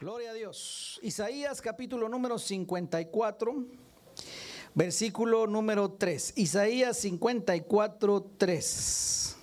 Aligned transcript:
Gloria 0.00 0.30
a 0.30 0.34
Dios. 0.34 1.00
Isaías 1.02 1.60
capítulo 1.60 2.08
número 2.08 2.38
54, 2.38 3.64
versículo 4.72 5.48
número 5.48 5.90
3. 5.90 6.34
Isaías 6.36 6.98
54, 6.98 8.26
3. 8.38 9.36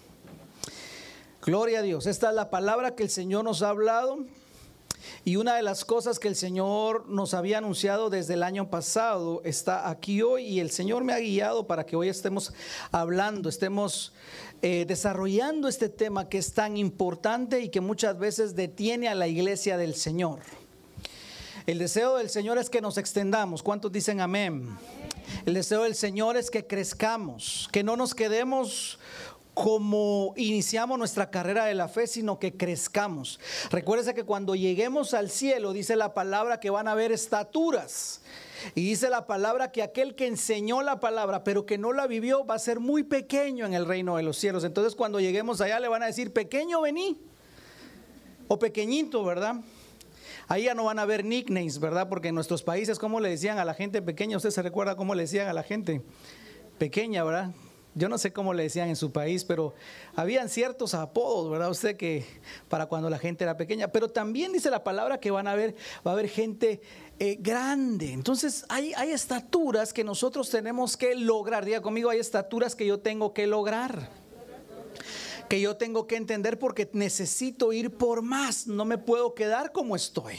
Gloria 1.41 1.79
a 1.79 1.81
Dios. 1.81 2.05
Esta 2.05 2.29
es 2.29 2.35
la 2.35 2.49
palabra 2.49 2.95
que 2.95 3.03
el 3.03 3.09
Señor 3.09 3.43
nos 3.43 3.63
ha 3.63 3.69
hablado. 3.69 4.25
Y 5.25 5.35
una 5.35 5.55
de 5.57 5.61
las 5.61 5.83
cosas 5.83 6.19
que 6.19 6.29
el 6.29 6.37
Señor 6.37 7.09
nos 7.09 7.33
había 7.33 7.57
anunciado 7.57 8.09
desde 8.09 8.35
el 8.35 8.43
año 8.43 8.69
pasado 8.69 9.41
está 9.43 9.89
aquí 9.89 10.21
hoy 10.21 10.45
y 10.45 10.59
el 10.61 10.71
Señor 10.71 11.03
me 11.03 11.13
ha 11.13 11.19
guiado 11.19 11.67
para 11.67 11.85
que 11.85 11.97
hoy 11.97 12.07
estemos 12.07 12.53
hablando, 12.91 13.49
estemos 13.49 14.13
eh, 14.67 14.83
desarrollando 14.87 15.67
este 15.67 15.89
tema 15.89 16.27
que 16.27 16.39
es 16.39 16.55
tan 16.55 16.75
importante 16.75 17.59
y 17.59 17.69
que 17.69 17.81
muchas 17.81 18.17
veces 18.17 18.55
detiene 18.55 19.07
a 19.07 19.13
la 19.13 19.27
iglesia 19.27 19.77
del 19.77 19.93
Señor. 19.93 20.39
El 21.67 21.77
deseo 21.77 22.17
del 22.17 22.31
Señor 22.31 22.57
es 22.57 22.71
que 22.71 22.81
nos 22.81 22.97
extendamos. 22.97 23.61
¿Cuántos 23.61 23.91
dicen 23.91 24.21
amén? 24.21 24.75
El 25.45 25.53
deseo 25.53 25.83
del 25.83 25.93
Señor 25.93 26.35
es 26.35 26.49
que 26.49 26.65
crezcamos, 26.65 27.69
que 27.71 27.83
no 27.83 27.95
nos 27.95 28.15
quedemos 28.15 28.97
como 29.53 30.33
iniciamos 30.35 30.97
nuestra 30.97 31.29
carrera 31.29 31.65
de 31.65 31.75
la 31.75 31.87
fe, 31.87 32.07
sino 32.07 32.39
que 32.39 32.57
crezcamos. 32.57 33.39
Recuérdese 33.69 34.15
que 34.15 34.23
cuando 34.23 34.55
lleguemos 34.55 35.13
al 35.13 35.29
cielo, 35.29 35.73
dice 35.73 35.95
la 35.95 36.15
palabra 36.15 36.59
que 36.59 36.71
van 36.71 36.87
a 36.87 36.93
haber 36.93 37.11
estaturas. 37.11 38.21
Y 38.73 38.81
dice 38.89 39.09
la 39.09 39.27
palabra 39.27 39.71
que 39.71 39.83
aquel 39.83 40.15
que 40.15 40.27
enseñó 40.27 40.81
la 40.81 40.99
palabra, 40.99 41.43
pero 41.43 41.65
que 41.65 41.77
no 41.77 41.93
la 41.93 42.07
vivió, 42.07 42.45
va 42.45 42.55
a 42.55 42.59
ser 42.59 42.79
muy 42.79 43.03
pequeño 43.03 43.65
en 43.65 43.73
el 43.73 43.85
reino 43.85 44.17
de 44.17 44.23
los 44.23 44.37
cielos. 44.37 44.63
Entonces 44.63 44.95
cuando 44.95 45.19
lleguemos 45.19 45.61
allá 45.61 45.79
le 45.79 45.87
van 45.87 46.03
a 46.03 46.07
decir, 46.07 46.33
pequeño 46.33 46.81
vení. 46.81 47.19
O 48.47 48.59
pequeñito, 48.59 49.23
¿verdad? 49.23 49.55
Ahí 50.47 50.63
ya 50.63 50.75
no 50.75 50.85
van 50.85 50.99
a 50.99 51.05
ver 51.05 51.25
nicknames, 51.25 51.79
¿verdad? 51.79 52.07
Porque 52.07 52.27
en 52.27 52.35
nuestros 52.35 52.61
países, 52.61 52.99
¿cómo 52.99 53.19
le 53.19 53.29
decían 53.29 53.57
a 53.57 53.65
la 53.65 53.73
gente 53.73 54.01
pequeña? 54.01 54.37
¿Usted 54.37 54.51
se 54.51 54.61
recuerda 54.61 54.95
cómo 54.95 55.15
le 55.15 55.23
decían 55.23 55.47
a 55.47 55.53
la 55.53 55.63
gente 55.63 56.01
pequeña, 56.77 57.23
¿verdad? 57.23 57.51
Yo 57.97 58.09
no 58.09 58.17
sé 58.17 58.33
cómo 58.33 58.53
le 58.53 58.63
decían 58.63 58.89
en 58.89 58.97
su 58.97 59.13
país, 59.13 59.45
pero 59.45 59.73
habían 60.15 60.49
ciertos 60.49 60.93
apodos, 60.93 61.49
¿verdad? 61.49 61.69
Usted 61.69 61.95
que 61.95 62.25
para 62.67 62.87
cuando 62.87 63.09
la 63.09 63.17
gente 63.17 63.45
era 63.45 63.55
pequeña. 63.55 63.87
Pero 63.87 64.09
también 64.09 64.51
dice 64.51 64.69
la 64.69 64.83
palabra 64.83 65.21
que 65.21 65.31
van 65.31 65.47
a 65.47 65.55
ver, 65.55 65.75
va 66.05 66.11
a 66.11 66.13
haber 66.13 66.27
gente 66.27 66.81
eh, 67.19 67.37
grande. 67.39 68.11
Entonces 68.11 68.65
hay, 68.67 68.93
hay 68.95 69.11
estaturas 69.11 69.93
que 69.93 70.03
nosotros 70.03 70.49
tenemos 70.49 70.97
que 70.97 71.15
lograr. 71.15 71.63
Diga 71.63 71.81
conmigo, 71.81 72.09
hay 72.09 72.19
estaturas 72.19 72.75
que 72.75 72.85
yo 72.85 72.99
tengo 72.99 73.33
que 73.33 73.47
lograr. 73.47 74.09
Que 75.47 75.61
yo 75.61 75.77
tengo 75.77 76.05
que 76.05 76.17
entender 76.17 76.59
porque 76.59 76.89
necesito 76.91 77.71
ir 77.71 77.91
por 77.91 78.21
más. 78.21 78.67
No 78.67 78.83
me 78.83 78.97
puedo 78.97 79.33
quedar 79.33 79.71
como 79.71 79.95
estoy. 79.95 80.35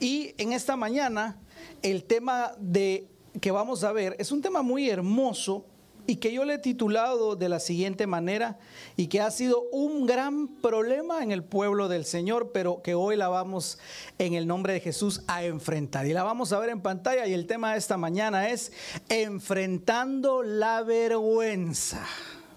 Y 0.00 0.34
en 0.38 0.54
esta 0.54 0.76
mañana, 0.76 1.38
el 1.82 2.04
tema 2.04 2.54
de 2.58 3.06
que 3.38 3.50
vamos 3.50 3.84
a 3.84 3.92
ver 3.92 4.16
es 4.18 4.32
un 4.32 4.40
tema 4.40 4.62
muy 4.62 4.88
hermoso 4.88 5.66
y 6.08 6.16
que 6.16 6.32
yo 6.32 6.46
le 6.46 6.54
he 6.54 6.58
titulado 6.58 7.36
de 7.36 7.50
la 7.50 7.60
siguiente 7.60 8.06
manera 8.06 8.58
y 8.96 9.08
que 9.08 9.20
ha 9.20 9.30
sido 9.30 9.60
un 9.70 10.06
gran 10.06 10.48
problema 10.48 11.22
en 11.22 11.32
el 11.32 11.44
pueblo 11.44 11.86
del 11.86 12.06
Señor, 12.06 12.50
pero 12.50 12.80
que 12.80 12.94
hoy 12.94 13.14
la 13.14 13.28
vamos 13.28 13.78
en 14.18 14.32
el 14.32 14.46
nombre 14.46 14.72
de 14.72 14.80
Jesús 14.80 15.22
a 15.26 15.44
enfrentar. 15.44 16.06
Y 16.06 16.14
la 16.14 16.22
vamos 16.22 16.54
a 16.54 16.58
ver 16.60 16.70
en 16.70 16.80
pantalla 16.80 17.26
y 17.26 17.34
el 17.34 17.46
tema 17.46 17.72
de 17.72 17.78
esta 17.78 17.98
mañana 17.98 18.48
es 18.48 18.72
enfrentando 19.10 20.42
la 20.42 20.82
vergüenza. 20.82 22.02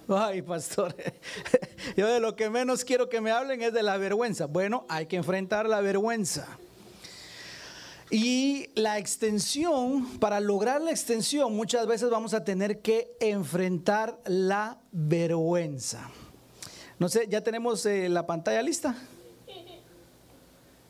Ay, 0.08 0.42
pastor, 0.44 0.96
yo 1.98 2.08
de 2.08 2.22
lo 2.22 2.38
que 2.38 2.50
menos 2.50 2.86
quiero 2.86 3.10
que 3.10 3.20
me 3.20 3.32
hablen 3.32 3.62
es 3.62 3.74
de 3.74 3.84
la 3.84 3.98
vergüenza. 3.98 4.46
Bueno, 4.46 4.86
hay 4.88 5.08
que 5.08 5.18
enfrentar 5.18 5.68
la 5.68 5.82
vergüenza. 5.82 6.48
Y 8.12 8.70
la 8.76 8.98
extensión, 8.98 10.20
para 10.20 10.42
lograr 10.42 10.81
la 10.81 10.92
extensión, 10.92 11.56
muchas 11.56 11.88
veces 11.88 12.09
vamos 12.09 12.34
a 12.34 12.44
tener 12.44 12.81
que 12.81 13.16
enfrentar 13.22 14.20
la 14.26 14.82
vergüenza. 14.92 16.10
No 16.99 17.08
sé, 17.08 17.27
¿ya 17.30 17.42
tenemos 17.42 17.86
eh, 17.86 18.10
la 18.10 18.27
pantalla 18.27 18.61
lista? 18.61 18.98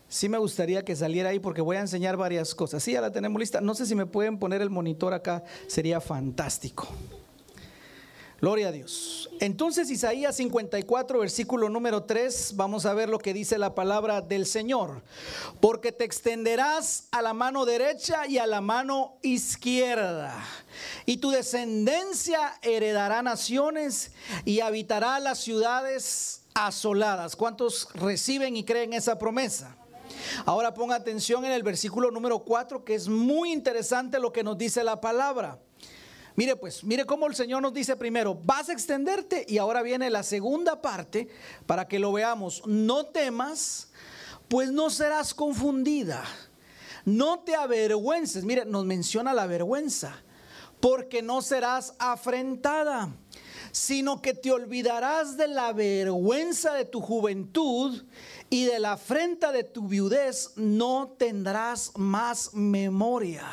Sí 0.09 0.27
me 0.27 0.39
gustaría 0.39 0.83
que 0.83 0.95
saliera 0.95 1.29
ahí 1.29 1.39
porque 1.39 1.61
voy 1.61 1.77
a 1.77 1.81
enseñar 1.81 2.17
varias 2.17 2.55
cosas. 2.55 2.81
Sí, 2.81 2.93
ya 2.93 3.01
la 3.01 3.11
tenemos 3.11 3.39
lista. 3.39 3.61
No 3.61 3.75
sé 3.75 3.85
si 3.85 3.93
me 3.93 4.07
pueden 4.07 4.39
poner 4.39 4.63
el 4.63 4.71
monitor 4.71 5.13
acá, 5.13 5.43
sería 5.67 6.01
fantástico. 6.01 6.87
Gloria 8.41 8.69
a 8.69 8.71
Dios. 8.71 9.29
Entonces 9.39 9.91
Isaías 9.91 10.35
54, 10.37 11.19
versículo 11.19 11.69
número 11.69 12.05
3, 12.05 12.53
vamos 12.55 12.87
a 12.87 12.93
ver 12.95 13.07
lo 13.07 13.19
que 13.19 13.35
dice 13.35 13.59
la 13.59 13.75
palabra 13.75 14.21
del 14.21 14.47
Señor. 14.47 15.03
Porque 15.59 15.91
te 15.91 16.05
extenderás 16.05 17.07
a 17.11 17.21
la 17.21 17.35
mano 17.35 17.65
derecha 17.65 18.25
y 18.25 18.39
a 18.39 18.47
la 18.47 18.59
mano 18.59 19.19
izquierda. 19.21 20.43
Y 21.05 21.17
tu 21.17 21.29
descendencia 21.29 22.57
heredará 22.63 23.21
naciones 23.21 24.11
y 24.43 24.61
habitará 24.61 25.19
las 25.19 25.37
ciudades 25.37 26.41
asoladas. 26.55 27.35
¿Cuántos 27.35 27.89
reciben 27.93 28.57
y 28.57 28.63
creen 28.63 28.93
esa 28.93 29.19
promesa? 29.19 29.77
Ahora 30.47 30.73
ponga 30.73 30.95
atención 30.95 31.45
en 31.45 31.51
el 31.51 31.61
versículo 31.61 32.09
número 32.09 32.39
4, 32.39 32.83
que 32.83 32.95
es 32.95 33.07
muy 33.07 33.51
interesante 33.51 34.19
lo 34.19 34.33
que 34.33 34.43
nos 34.43 34.57
dice 34.57 34.83
la 34.83 34.99
palabra. 34.99 35.59
Mire 36.41 36.55
pues, 36.55 36.83
mire 36.83 37.05
cómo 37.05 37.27
el 37.27 37.35
Señor 37.35 37.61
nos 37.61 37.71
dice 37.71 37.95
primero, 37.95 38.33
vas 38.33 38.67
a 38.67 38.73
extenderte 38.73 39.45
y 39.47 39.59
ahora 39.59 39.83
viene 39.83 40.09
la 40.09 40.23
segunda 40.23 40.81
parte 40.81 41.27
para 41.67 41.87
que 41.87 41.99
lo 41.99 42.11
veamos. 42.11 42.63
No 42.65 43.05
temas, 43.05 43.91
pues 44.47 44.71
no 44.71 44.89
serás 44.89 45.35
confundida. 45.35 46.23
No 47.05 47.41
te 47.41 47.53
avergüences. 47.53 48.43
Mire, 48.43 48.65
nos 48.65 48.85
menciona 48.85 49.35
la 49.35 49.45
vergüenza, 49.45 50.15
porque 50.79 51.21
no 51.21 51.43
serás 51.43 51.93
afrentada, 51.99 53.13
sino 53.71 54.19
que 54.23 54.33
te 54.33 54.51
olvidarás 54.51 55.37
de 55.37 55.47
la 55.47 55.73
vergüenza 55.73 56.73
de 56.73 56.85
tu 56.85 57.01
juventud 57.01 58.03
y 58.49 58.65
de 58.65 58.79
la 58.79 58.93
afrenta 58.93 59.51
de 59.51 59.63
tu 59.63 59.87
viudez 59.87 60.53
no 60.55 61.13
tendrás 61.19 61.91
más 61.97 62.55
memoria. 62.55 63.45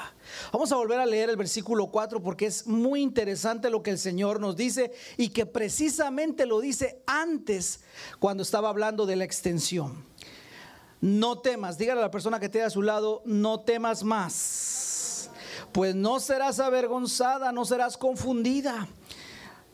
Vamos 0.53 0.73
a 0.73 0.77
volver 0.77 1.01
a 1.01 1.07
leer 1.07 1.31
el 1.31 1.37
versículo 1.37 1.89
4 1.89 2.23
porque 2.23 2.47
es 2.47 2.67
muy 2.67 3.03
interesante 3.03 3.71
lo 3.71 3.83
que 3.83 3.91
el 3.91 3.99
Señor 3.99 4.41
nos 4.41 4.57
dice 4.57 4.93
y 5.17 5.31
que 5.31 5.47
precisamente 5.47 6.47
lo 6.47 6.61
dice 6.61 7.03
antes 7.07 7.81
cuando 8.19 8.43
estaba 8.43 8.69
hablando 8.69 9.07
de 9.07 9.17
la 9.17 9.25
extensión. 9.25 10.05
No 11.01 11.39
temas, 11.39 11.79
dígale 11.79 12.01
a 12.01 12.05
la 12.05 12.11
persona 12.11 12.41
que 12.41 12.49
te 12.49 12.63
a 12.63 12.71
su 12.71 12.83
lado, 12.83 13.23
no 13.25 13.61
temas 13.61 14.03
más, 14.03 15.31
pues 15.73 15.95
no 15.95 16.19
serás 16.19 16.59
avergonzada, 16.59 17.53
no 17.53 17.65
serás 17.65 17.97
confundida 17.97 18.89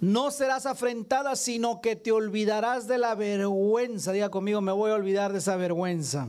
no 0.00 0.31
serás 0.31 0.66
afrentada, 0.66 1.34
sino 1.34 1.81
que 1.81 1.97
te 1.97 2.12
olvidarás 2.12 2.87
de 2.87 2.98
la 2.98 3.14
vergüenza. 3.14 4.12
Diga 4.12 4.28
conmigo, 4.28 4.60
me 4.60 4.72
voy 4.72 4.91
a 4.91 4.94
olvidar 4.94 5.32
de 5.32 5.38
esa 5.38 5.56
vergüenza. 5.56 6.26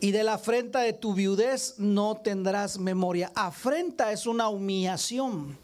Y 0.00 0.12
de 0.12 0.22
la 0.22 0.34
afrenta 0.34 0.80
de 0.80 0.92
tu 0.92 1.14
viudez 1.14 1.74
no 1.78 2.16
tendrás 2.16 2.78
memoria. 2.78 3.32
Afrenta 3.34 4.12
es 4.12 4.26
una 4.26 4.48
humillación. 4.48 5.58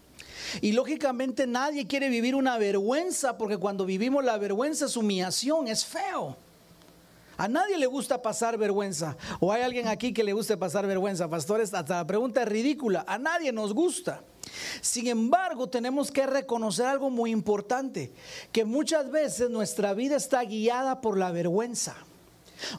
Y 0.61 0.73
lógicamente 0.73 1.47
nadie 1.47 1.87
quiere 1.87 2.09
vivir 2.09 2.35
una 2.35 2.57
vergüenza 2.57 3.37
porque 3.37 3.57
cuando 3.57 3.85
vivimos 3.85 4.23
la 4.23 4.37
vergüenza 4.37 4.85
es 4.85 4.97
humillación, 4.97 5.67
es 5.67 5.85
feo. 5.85 6.35
A 7.37 7.47
nadie 7.47 7.77
le 7.77 7.85
gusta 7.85 8.21
pasar 8.21 8.57
vergüenza. 8.57 9.17
¿O 9.39 9.51
hay 9.51 9.61
alguien 9.61 9.87
aquí 9.87 10.13
que 10.13 10.23
le 10.23 10.33
guste 10.33 10.55
pasar 10.55 10.87
vergüenza? 10.87 11.29
Pastores, 11.29 11.73
hasta 11.73 11.97
la 11.97 12.07
pregunta 12.07 12.43
es 12.43 12.47
ridícula. 12.47 13.03
A 13.07 13.17
nadie 13.17 13.51
nos 13.51 13.73
gusta. 13.73 14.21
Sin 14.81 15.07
embargo, 15.07 15.67
tenemos 15.67 16.11
que 16.11 16.25
reconocer 16.25 16.85
algo 16.85 17.09
muy 17.09 17.31
importante, 17.31 18.13
que 18.51 18.63
muchas 18.63 19.11
veces 19.11 19.49
nuestra 19.49 19.93
vida 19.93 20.15
está 20.15 20.43
guiada 20.43 21.01
por 21.01 21.17
la 21.17 21.31
vergüenza. 21.31 21.95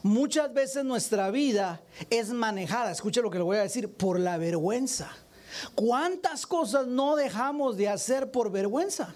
Muchas 0.03 0.53
veces 0.53 0.83
nuestra 0.83 1.31
vida 1.31 1.81
es 2.09 2.29
manejada, 2.29 2.91
escuche 2.91 3.21
lo 3.21 3.29
que 3.29 3.37
le 3.37 3.43
voy 3.43 3.57
a 3.57 3.61
decir, 3.61 3.91
por 3.91 4.19
la 4.19 4.37
vergüenza. 4.37 5.09
¿Cuántas 5.75 6.45
cosas 6.45 6.87
no 6.87 7.15
dejamos 7.15 7.77
de 7.77 7.89
hacer 7.89 8.31
por 8.31 8.51
vergüenza? 8.51 9.15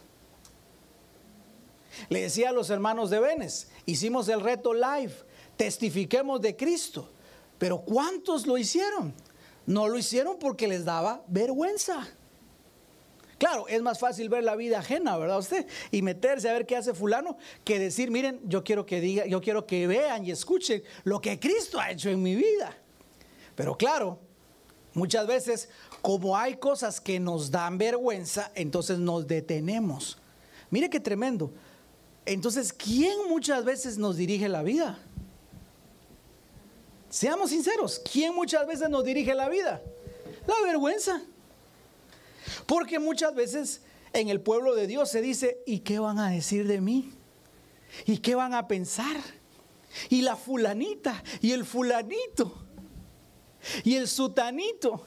Le 2.09 2.21
decía 2.21 2.49
a 2.49 2.53
los 2.53 2.69
hermanos 2.69 3.09
de 3.09 3.19
Venes, 3.19 3.67
hicimos 3.85 4.27
el 4.29 4.41
reto 4.41 4.73
live 4.73 5.13
testifiquemos 5.61 6.41
de 6.41 6.55
Cristo. 6.55 7.07
Pero 7.59 7.81
¿cuántos 7.81 8.47
lo 8.47 8.57
hicieron? 8.57 9.13
No 9.67 9.87
lo 9.87 9.99
hicieron 9.99 10.39
porque 10.39 10.67
les 10.67 10.85
daba 10.85 11.23
vergüenza. 11.27 12.07
Claro, 13.41 13.67
es 13.67 13.81
más 13.81 13.97
fácil 13.97 14.29
ver 14.29 14.43
la 14.43 14.55
vida 14.55 14.77
ajena, 14.77 15.17
¿verdad 15.17 15.39
usted? 15.39 15.65
Y 15.89 16.03
meterse 16.03 16.47
a 16.47 16.53
ver 16.53 16.67
qué 16.67 16.75
hace 16.75 16.93
fulano 16.93 17.39
que 17.63 17.79
decir, 17.79 18.11
miren, 18.11 18.39
yo 18.43 18.63
quiero 18.63 18.85
que 18.85 19.01
diga, 19.01 19.25
yo 19.25 19.41
quiero 19.41 19.65
que 19.65 19.87
vean 19.87 20.23
y 20.23 20.29
escuchen 20.29 20.83
lo 21.05 21.19
que 21.19 21.39
Cristo 21.39 21.79
ha 21.79 21.89
hecho 21.89 22.11
en 22.11 22.21
mi 22.21 22.35
vida. 22.35 22.77
Pero 23.55 23.75
claro, 23.75 24.19
muchas 24.93 25.25
veces 25.25 25.69
como 26.03 26.37
hay 26.37 26.57
cosas 26.57 27.01
que 27.01 27.19
nos 27.19 27.49
dan 27.49 27.79
vergüenza, 27.79 28.51
entonces 28.53 28.99
nos 28.99 29.25
detenemos. 29.25 30.19
Mire 30.69 30.91
qué 30.91 30.99
tremendo. 30.99 31.51
Entonces, 32.27 32.71
¿quién 32.71 33.27
muchas 33.27 33.65
veces 33.65 33.97
nos 33.97 34.17
dirige 34.17 34.47
la 34.49 34.61
vida? 34.61 34.99
Seamos 37.09 37.49
sinceros, 37.49 37.99
¿quién 38.13 38.35
muchas 38.35 38.67
veces 38.67 38.87
nos 38.87 39.03
dirige 39.03 39.33
la 39.33 39.49
vida? 39.49 39.81
La 40.45 40.61
vergüenza. 40.63 41.23
Porque 42.65 42.99
muchas 42.99 43.35
veces 43.35 43.81
en 44.13 44.29
el 44.29 44.41
pueblo 44.41 44.75
de 44.75 44.87
Dios 44.87 45.09
se 45.09 45.21
dice, 45.21 45.59
¿y 45.65 45.79
qué 45.79 45.99
van 45.99 46.19
a 46.19 46.29
decir 46.29 46.67
de 46.67 46.81
mí? 46.81 47.13
¿Y 48.05 48.19
qué 48.19 48.35
van 48.35 48.53
a 48.53 48.67
pensar? 48.67 49.17
Y 50.09 50.21
la 50.21 50.35
fulanita, 50.35 51.23
y 51.41 51.51
el 51.51 51.65
fulanito, 51.65 52.65
y 53.83 53.95
el 53.95 54.07
sutanito. 54.07 55.05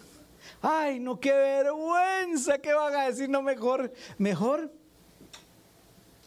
Ay, 0.61 1.01
no, 1.01 1.19
qué 1.19 1.33
vergüenza, 1.33 2.59
¿qué 2.59 2.73
van 2.73 2.95
a 2.95 3.07
decir? 3.07 3.29
No, 3.29 3.43
mejor, 3.43 3.93
mejor, 4.19 4.73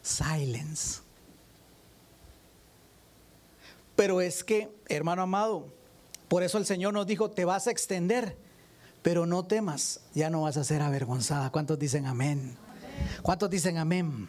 silence. 0.02 1.02
Pero 3.96 4.22
es 4.22 4.44
que, 4.44 4.70
hermano 4.90 5.24
amado, 5.24 5.74
por 6.28 6.44
eso 6.44 6.58
el 6.58 6.66
Señor 6.66 6.94
nos 6.94 7.08
dijo, 7.08 7.32
te 7.32 7.46
vas 7.46 7.68
a 7.68 7.72
extender, 7.72 8.38
pero 9.08 9.26
no 9.26 9.46
temas, 9.46 10.02
ya 10.14 10.30
no 10.30 10.42
vas 10.42 10.58
a 10.58 10.66
ser 10.66 10.82
avergonzada. 10.82 11.50
¿Cuántos 11.50 11.80
dicen 11.80 12.08
amén? 12.08 12.58
¿Cuántos 13.22 13.50
dicen 13.50 13.78
amén? 13.78 14.28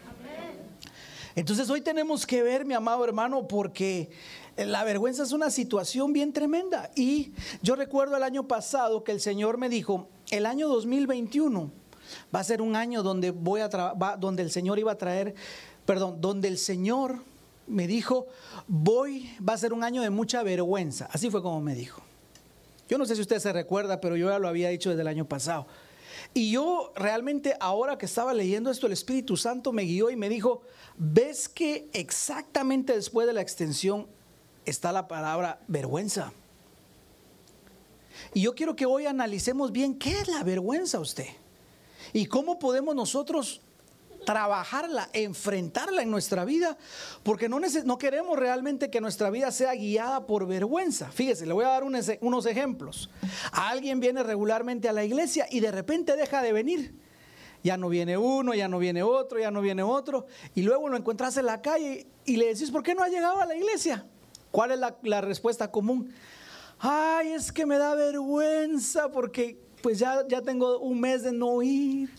Entonces 1.34 1.68
hoy 1.68 1.80
tenemos 1.80 2.24
que 2.24 2.44
ver, 2.44 2.64
mi 2.64 2.74
amado 2.74 3.04
hermano, 3.04 3.48
porque 3.48 4.08
la 4.56 4.84
vergüenza 4.84 5.24
es 5.24 5.32
una 5.32 5.50
situación 5.50 6.12
bien 6.12 6.32
tremenda. 6.32 6.92
Y 6.94 7.32
yo 7.60 7.74
recuerdo 7.74 8.16
el 8.16 8.22
año 8.22 8.46
pasado 8.46 9.02
que 9.02 9.10
el 9.10 9.20
Señor 9.20 9.58
me 9.58 9.68
dijo, 9.68 10.08
el 10.30 10.46
año 10.46 10.68
2021 10.68 11.72
va 12.32 12.38
a 12.38 12.44
ser 12.44 12.62
un 12.62 12.76
año 12.76 13.02
donde 13.02 13.32
voy 13.32 13.62
a 13.62 13.68
donde 14.20 14.44
el 14.44 14.52
Señor 14.52 14.78
iba 14.78 14.92
a 14.92 14.96
traer, 14.96 15.34
perdón, 15.86 16.20
donde 16.20 16.46
el 16.46 16.56
Señor 16.56 17.24
me 17.66 17.88
dijo, 17.88 18.28
voy, 18.68 19.28
va 19.40 19.54
a 19.54 19.58
ser 19.58 19.72
un 19.72 19.82
año 19.82 20.02
de 20.02 20.10
mucha 20.10 20.44
vergüenza. 20.44 21.08
Así 21.10 21.30
fue 21.30 21.42
como 21.42 21.60
me 21.60 21.74
dijo. 21.74 22.00
Yo 22.88 22.98
no 22.98 23.06
sé 23.06 23.14
si 23.14 23.20
usted 23.20 23.38
se 23.38 23.52
recuerda, 23.52 24.00
pero 24.00 24.16
yo 24.16 24.30
ya 24.30 24.38
lo 24.38 24.48
había 24.48 24.70
dicho 24.70 24.90
desde 24.90 25.02
el 25.02 25.08
año 25.08 25.28
pasado. 25.28 25.66
Y 26.34 26.50
yo 26.50 26.92
realmente 26.96 27.54
ahora 27.60 27.98
que 27.98 28.06
estaba 28.06 28.34
leyendo 28.34 28.70
esto, 28.70 28.86
el 28.86 28.92
Espíritu 28.92 29.36
Santo 29.36 29.72
me 29.72 29.82
guió 29.82 30.10
y 30.10 30.16
me 30.16 30.28
dijo, 30.28 30.62
ves 30.96 31.48
que 31.48 31.88
exactamente 31.92 32.94
después 32.94 33.26
de 33.26 33.32
la 33.32 33.40
extensión 33.40 34.06
está 34.64 34.92
la 34.92 35.08
palabra 35.08 35.60
vergüenza. 35.68 36.32
Y 38.34 38.42
yo 38.42 38.54
quiero 38.54 38.76
que 38.76 38.86
hoy 38.86 39.06
analicemos 39.06 39.72
bien 39.72 39.98
qué 39.98 40.20
es 40.20 40.28
la 40.28 40.42
vergüenza 40.42 40.98
usted 41.00 41.28
y 42.12 42.26
cómo 42.26 42.58
podemos 42.58 42.94
nosotros 42.94 43.60
trabajarla, 44.24 45.08
enfrentarla 45.12 46.02
en 46.02 46.10
nuestra 46.10 46.44
vida, 46.44 46.76
porque 47.22 47.48
no, 47.48 47.98
queremos 47.98 48.38
realmente 48.38 48.90
que 48.90 49.00
nuestra 49.00 49.30
vida 49.30 49.50
sea 49.50 49.74
guiada 49.74 50.26
por 50.26 50.46
vergüenza. 50.46 51.10
Fíjese, 51.10 51.46
le 51.46 51.52
voy 51.52 51.64
a 51.64 51.68
dar 51.68 51.84
unos 51.84 52.46
ejemplos. 52.46 53.10
Alguien 53.52 54.00
viene 54.00 54.22
regularmente 54.22 54.88
a 54.88 54.92
la 54.92 55.04
iglesia 55.04 55.46
y 55.50 55.60
de 55.60 55.70
repente 55.70 56.16
deja 56.16 56.42
de 56.42 56.52
venir. 56.52 56.94
Ya 57.64 57.76
no 57.76 57.88
viene 57.88 58.16
uno, 58.16 58.54
ya 58.54 58.68
no 58.68 58.78
viene 58.78 59.02
otro, 59.02 59.38
ya 59.38 59.50
no 59.50 59.60
viene 59.60 59.82
otro. 59.82 60.26
Y 60.54 60.62
luego 60.62 60.88
lo 60.88 60.96
encuentras 60.96 61.36
en 61.36 61.46
la 61.46 61.60
calle 61.60 62.06
y 62.24 62.36
le 62.36 62.46
decís, 62.46 62.70
¿por 62.70 62.82
qué 62.82 62.94
no 62.94 63.02
ha 63.02 63.08
llegado 63.08 63.40
a 63.40 63.46
la 63.46 63.56
iglesia? 63.56 64.06
¿Cuál 64.50 64.72
es 64.72 64.80
la 65.02 65.20
respuesta 65.20 65.70
común? 65.70 66.12
Ay, 66.78 67.32
es 67.32 67.50
que 67.50 67.66
me 67.66 67.76
da 67.76 67.94
vergüenza 67.94 69.10
porque 69.10 69.67
pues 69.82 69.98
ya, 69.98 70.26
ya 70.28 70.42
tengo 70.42 70.78
un 70.78 71.00
mes 71.00 71.22
de 71.22 71.32
no 71.32 71.62
ir. 71.62 72.10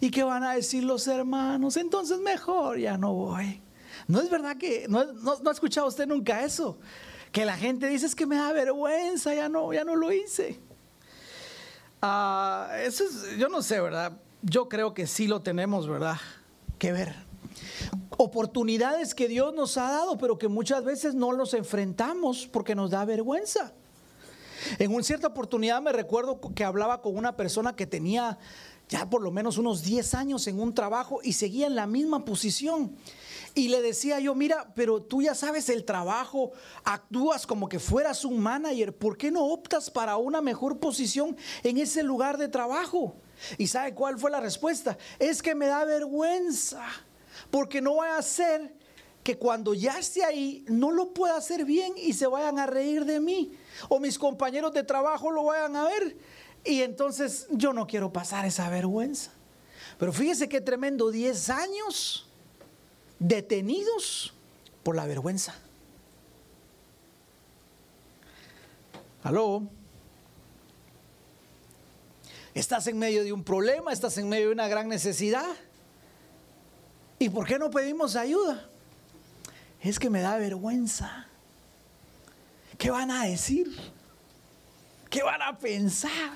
¿Y 0.00 0.10
qué 0.10 0.22
van 0.22 0.44
a 0.44 0.54
decir 0.54 0.84
los 0.84 1.06
hermanos? 1.06 1.76
Entonces 1.76 2.18
mejor 2.20 2.78
ya 2.78 2.96
no 2.96 3.14
voy. 3.14 3.60
No 4.06 4.20
es 4.20 4.30
verdad 4.30 4.56
que, 4.56 4.86
no, 4.88 5.00
ha 5.00 5.50
escuchado 5.50 5.86
usted 5.86 6.06
nunca 6.06 6.44
eso. 6.44 6.78
Que 7.32 7.44
la 7.44 7.56
gente 7.56 7.86
dice 7.88 8.06
es 8.06 8.14
que 8.14 8.26
me 8.26 8.36
da 8.36 8.52
vergüenza, 8.52 9.34
ya 9.34 9.48
no, 9.48 9.72
ya 9.72 9.84
no 9.84 9.96
lo 9.96 10.12
hice. 10.12 10.58
Ah, 12.00 12.70
eso 12.80 13.04
es, 13.04 13.36
yo 13.36 13.48
no 13.48 13.60
sé, 13.60 13.80
¿verdad? 13.80 14.12
Yo 14.42 14.68
creo 14.68 14.94
que 14.94 15.06
sí 15.06 15.26
lo 15.26 15.42
tenemos, 15.42 15.88
¿verdad? 15.88 16.16
Que 16.78 16.92
ver. 16.92 17.14
Oportunidades 18.16 19.14
que 19.14 19.28
Dios 19.28 19.52
nos 19.54 19.76
ha 19.76 19.90
dado, 19.90 20.16
pero 20.16 20.38
que 20.38 20.48
muchas 20.48 20.84
veces 20.84 21.14
no 21.14 21.32
los 21.32 21.54
enfrentamos 21.54 22.46
porque 22.46 22.74
nos 22.74 22.90
da 22.90 23.04
vergüenza. 23.04 23.72
En 24.78 24.94
una 24.94 25.04
cierta 25.04 25.28
oportunidad 25.28 25.80
me 25.82 25.92
recuerdo 25.92 26.40
que 26.54 26.64
hablaba 26.64 27.02
con 27.02 27.16
una 27.16 27.36
persona 27.36 27.74
que 27.74 27.86
tenía 27.86 28.38
ya 28.88 29.08
por 29.08 29.22
lo 29.22 29.30
menos 29.30 29.58
unos 29.58 29.82
10 29.82 30.14
años 30.14 30.46
en 30.46 30.60
un 30.60 30.74
trabajo 30.74 31.20
y 31.22 31.34
seguía 31.34 31.66
en 31.66 31.74
la 31.74 31.86
misma 31.86 32.24
posición. 32.24 32.96
Y 33.54 33.68
le 33.68 33.82
decía 33.82 34.20
yo, 34.20 34.34
mira, 34.34 34.72
pero 34.74 35.02
tú 35.02 35.22
ya 35.22 35.34
sabes 35.34 35.68
el 35.68 35.84
trabajo, 35.84 36.52
actúas 36.84 37.46
como 37.46 37.68
que 37.68 37.78
fueras 37.78 38.24
un 38.24 38.40
manager, 38.40 38.96
¿por 38.96 39.16
qué 39.16 39.30
no 39.30 39.44
optas 39.44 39.90
para 39.90 40.16
una 40.16 40.40
mejor 40.40 40.78
posición 40.78 41.36
en 41.62 41.78
ese 41.78 42.02
lugar 42.02 42.38
de 42.38 42.48
trabajo? 42.48 43.16
¿Y 43.56 43.66
sabe 43.66 43.94
cuál 43.94 44.18
fue 44.18 44.30
la 44.30 44.40
respuesta? 44.40 44.96
Es 45.18 45.42
que 45.42 45.54
me 45.54 45.66
da 45.66 45.84
vergüenza, 45.84 46.84
porque 47.50 47.80
no 47.80 47.94
voy 47.94 48.08
a 48.08 48.18
hacer 48.18 48.74
que 49.22 49.36
cuando 49.36 49.74
ya 49.74 49.98
esté 49.98 50.24
ahí 50.24 50.64
no 50.68 50.90
lo 50.90 51.12
pueda 51.12 51.36
hacer 51.36 51.64
bien 51.64 51.92
y 51.96 52.12
se 52.12 52.26
vayan 52.26 52.58
a 52.58 52.66
reír 52.66 53.04
de 53.04 53.20
mí 53.20 53.52
o 53.88 54.00
mis 54.00 54.18
compañeros 54.18 54.72
de 54.72 54.82
trabajo 54.82 55.30
lo 55.30 55.44
vayan 55.44 55.76
a 55.76 55.84
ver. 55.84 56.16
Y 56.64 56.82
entonces 56.82 57.46
yo 57.50 57.72
no 57.72 57.86
quiero 57.86 58.12
pasar 58.12 58.44
esa 58.46 58.68
vergüenza. 58.68 59.30
Pero 59.98 60.12
fíjese 60.12 60.48
qué 60.48 60.60
tremendo, 60.60 61.10
10 61.10 61.50
años 61.50 62.28
detenidos 63.18 64.34
por 64.82 64.96
la 64.96 65.06
vergüenza. 65.06 65.54
Aló. 69.22 69.62
Estás 72.54 72.86
en 72.88 72.98
medio 72.98 73.22
de 73.22 73.32
un 73.32 73.44
problema, 73.44 73.92
estás 73.92 74.18
en 74.18 74.28
medio 74.28 74.46
de 74.46 74.52
una 74.52 74.68
gran 74.68 74.88
necesidad. 74.88 75.46
¿Y 77.18 77.28
por 77.28 77.46
qué 77.46 77.58
no 77.58 77.70
pedimos 77.70 78.16
ayuda? 78.16 78.68
Es 79.80 79.98
que 79.98 80.10
me 80.10 80.20
da 80.20 80.36
vergüenza. 80.38 81.27
¿Qué 82.78 82.90
van 82.90 83.10
a 83.10 83.24
decir? 83.24 83.76
¿Qué 85.10 85.22
van 85.24 85.42
a 85.42 85.58
pensar? 85.58 86.32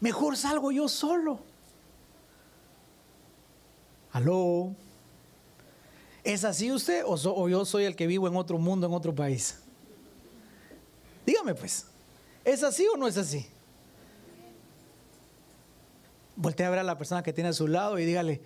Mejor 0.00 0.36
salgo 0.36 0.70
yo 0.70 0.86
solo. 0.86 1.40
¿Aló? 4.12 4.74
¿Es 6.22 6.44
así 6.44 6.70
usted 6.70 7.02
o, 7.06 7.48
yo 7.48 7.64
soy 7.64 7.84
el 7.84 7.96
que 7.96 8.06
vivo 8.06 8.28
en 8.28 8.36
otro 8.36 8.58
mundo, 8.58 8.86
en 8.86 8.92
otro 8.92 9.14
país? 9.14 9.60
Dígame 11.24 11.54
pues, 11.54 11.86
¿es 12.44 12.62
así 12.62 12.86
o 12.86 12.96
no 12.96 13.08
es 13.08 13.16
así? 13.16 13.46
Voltea 16.36 16.66
a 16.66 16.70
ver 16.70 16.78
a 16.80 16.84
la 16.84 16.98
persona 16.98 17.22
que 17.22 17.32
tiene 17.32 17.50
a 17.50 17.52
su 17.52 17.66
lado 17.66 17.98
y 17.98 18.04
dígale, 18.04 18.42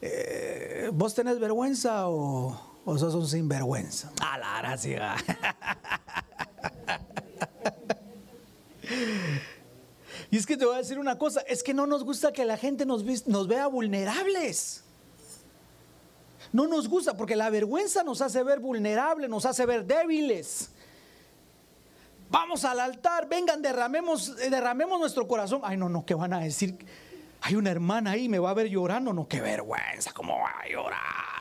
eh, 0.00 0.90
¿vos 0.92 1.14
tenés 1.14 1.38
vergüenza 1.40 2.08
o, 2.08 2.80
o 2.84 2.98
sos 2.98 3.14
un 3.14 3.26
sinvergüenza? 3.26 4.12
A 4.20 4.38
la 4.38 4.58
gracia. 4.58 5.16
Y 10.30 10.36
es 10.36 10.46
que 10.46 10.56
te 10.56 10.64
voy 10.64 10.74
a 10.74 10.78
decir 10.78 10.98
una 10.98 11.16
cosa, 11.16 11.42
es 11.42 11.62
que 11.62 11.74
no 11.74 11.86
nos 11.86 12.04
gusta 12.04 12.32
que 12.32 12.44
la 12.44 12.56
gente 12.56 12.84
nos, 12.86 13.04
vea 13.46 13.66
vulnerables. 13.66 14.82
No 16.52 16.66
nos 16.66 16.88
gusta 16.88 17.16
porque 17.16 17.36
la 17.36 17.50
vergüenza 17.50 18.02
nos 18.02 18.20
hace 18.20 18.42
ver 18.42 18.60
vulnerables, 18.60 19.28
nos 19.28 19.46
hace 19.46 19.66
ver 19.66 19.84
débiles. 19.84 20.70
Vamos 22.30 22.64
al 22.64 22.80
altar, 22.80 23.28
vengan, 23.28 23.62
derramemos, 23.62 24.36
derramemos 24.36 24.98
nuestro 24.98 25.28
corazón. 25.28 25.60
Ay, 25.62 25.76
no, 25.76 25.88
no, 25.88 26.04
¿qué 26.04 26.14
van 26.14 26.32
a 26.32 26.40
decir? 26.40 26.76
Hay 27.40 27.54
una 27.54 27.70
hermana 27.70 28.12
ahí, 28.12 28.28
me 28.28 28.38
va 28.38 28.50
a 28.50 28.54
ver 28.54 28.68
llorando. 28.68 29.12
No, 29.12 29.28
qué 29.28 29.40
vergüenza, 29.40 30.12
¿cómo 30.12 30.38
va 30.38 30.62
a 30.62 30.68
llorar? 30.68 31.33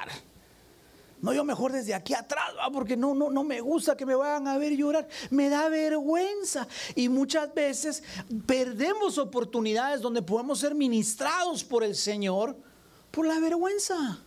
No, 1.24 1.32
yo 1.32 1.46
mejor 1.46 1.72
desde 1.72 1.94
aquí 1.94 2.14
atrás, 2.14 2.52
porque 2.74 2.98
no, 2.98 3.16
no, 3.16 3.32
no 3.32 3.46
me 3.46 3.62
gusta 3.62 3.96
que 3.96 4.06
me 4.06 4.14
vayan 4.14 4.46
a 4.46 4.58
ver 4.58 4.76
llorar. 4.76 5.08
Me 5.30 5.48
da 5.48 5.70
vergüenza. 5.70 6.68
Y 6.96 7.08
muchas 7.08 7.54
veces 7.54 8.04
perdemos 8.46 9.18
oportunidades 9.18 10.02
donde 10.02 10.22
podemos 10.22 10.60
ser 10.60 10.76
ministrados 10.76 11.64
por 11.64 11.82
el 11.82 11.96
Señor 11.96 12.58
por 13.10 13.26
la 13.26 13.40
vergüenza. 13.40 14.20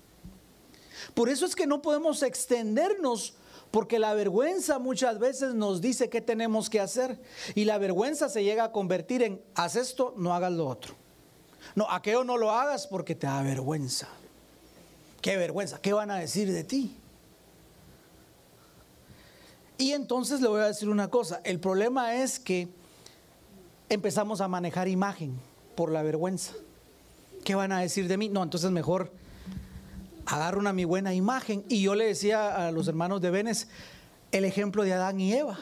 Por 1.13 1.29
eso 1.29 1.45
es 1.45 1.55
que 1.55 1.67
no 1.67 1.83
podemos 1.83 2.23
extendernos 2.23 3.35
porque 3.71 3.99
la 3.99 4.15
vergüenza 4.15 4.79
muchas 4.79 5.19
veces 5.19 5.53
nos 5.53 5.83
dice 5.83 6.09
qué 6.09 6.23
tenemos 6.23 6.71
que 6.71 6.81
hacer. 6.81 7.21
Y 7.55 7.67
la 7.67 7.77
vergüenza 7.77 8.31
se 8.31 8.43
llega 8.43 8.65
a 8.65 8.73
convertir 8.73 9.23
en, 9.23 9.45
haz 9.55 9.77
esto, 9.77 10.15
no 10.17 10.35
hagas 10.35 10.53
lo 10.53 10.67
otro. 10.67 10.95
No, 11.75 11.91
aquello 11.91 12.25
no 12.25 12.39
lo 12.39 12.53
hagas 12.53 12.87
porque 12.87 13.15
te 13.15 13.27
da 13.27 13.43
vergüenza. 13.43 14.09
Qué 15.27 15.37
vergüenza, 15.37 15.81
¿qué 15.81 15.93
van 15.93 16.13
a 16.13 16.19
decir 16.19 16.53
de 16.53 16.63
ti? 16.63 16.97
Y 19.77 19.91
entonces 19.91 20.41
le 20.41 20.47
voy 20.47 20.61
a 20.61 20.67
decir 20.67 20.89
una 20.89 21.09
cosa, 21.09 21.41
el 21.43 21.59
problema 21.59 22.15
es 22.15 22.39
que 22.39 22.69
empezamos 23.89 24.41
a 24.41 24.47
manejar 24.47 24.87
imagen 24.87 25.37
por 25.75 25.91
la 25.91 26.05
vergüenza. 26.05 26.53
¿Qué 27.43 27.57
van 27.57 27.73
a 27.73 27.81
decir 27.81 28.07
de 28.07 28.17
mí? 28.17 28.29
No, 28.29 28.41
entonces 28.45 28.71
mejor 28.71 29.11
agarro 30.27 30.61
una 30.61 30.73
mi 30.73 30.85
buena 30.85 31.13
imagen. 31.13 31.65
Y 31.69 31.83
yo 31.83 31.97
le 31.97 32.07
decía 32.07 32.69
a 32.69 32.71
los 32.71 32.87
hermanos 32.87 33.21
de 33.21 33.33
Venes 33.33 33.67
el 34.31 34.45
ejemplo 34.45 34.85
de 34.85 34.93
Adán 34.93 35.19
y 35.19 35.33
Eva. 35.33 35.59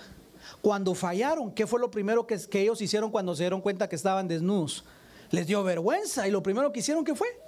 Cuando 0.60 0.94
fallaron, 0.94 1.50
¿qué 1.52 1.66
fue 1.66 1.80
lo 1.80 1.90
primero 1.90 2.26
que, 2.26 2.38
que 2.38 2.60
ellos 2.60 2.82
hicieron 2.82 3.10
cuando 3.10 3.34
se 3.34 3.44
dieron 3.44 3.62
cuenta 3.62 3.88
que 3.88 3.96
estaban 3.96 4.28
desnudos? 4.28 4.84
Les 5.30 5.46
dio 5.46 5.64
vergüenza 5.64 6.28
y 6.28 6.30
lo 6.30 6.42
primero 6.42 6.70
que 6.70 6.80
hicieron, 6.80 7.02
¿qué 7.02 7.14
fue? 7.14 7.43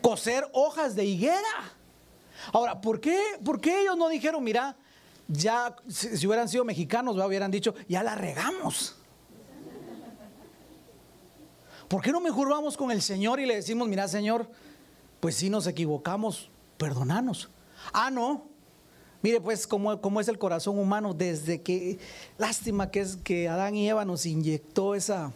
Coser 0.00 0.46
hojas 0.52 0.94
de 0.94 1.04
higuera. 1.04 1.72
Ahora, 2.52 2.80
¿por 2.80 3.00
qué, 3.00 3.18
por 3.44 3.60
qué 3.60 3.82
ellos 3.82 3.96
no 3.96 4.08
dijeron, 4.08 4.42
mira, 4.42 4.76
ya 5.28 5.76
si, 5.88 6.26
hubieran 6.26 6.48
sido 6.48 6.64
mexicanos, 6.64 7.16
hubieran 7.16 7.50
dicho, 7.50 7.74
ya 7.88 8.02
la 8.02 8.14
regamos? 8.14 8.96
¿Por 11.88 12.02
qué 12.02 12.12
no 12.12 12.20
mejor 12.20 12.48
vamos 12.48 12.76
con 12.76 12.90
el 12.90 13.02
Señor 13.02 13.40
y 13.40 13.46
le 13.46 13.56
decimos, 13.56 13.88
mira 13.88 14.06
Señor, 14.06 14.48
pues 15.18 15.34
si 15.36 15.50
nos 15.50 15.66
equivocamos, 15.66 16.50
perdonanos? 16.78 17.50
Ah, 17.92 18.10
no. 18.10 18.48
Mire 19.22 19.40
pues 19.40 19.66
cómo, 19.66 20.00
cómo 20.00 20.20
es 20.20 20.28
el 20.28 20.38
corazón 20.38 20.78
humano 20.78 21.14
desde 21.14 21.60
que, 21.60 21.98
lástima 22.38 22.90
que 22.90 23.00
es 23.00 23.16
que 23.16 23.48
Adán 23.48 23.74
y 23.74 23.88
Eva 23.88 24.04
nos 24.04 24.24
inyectó 24.24 24.94
esa, 24.94 25.32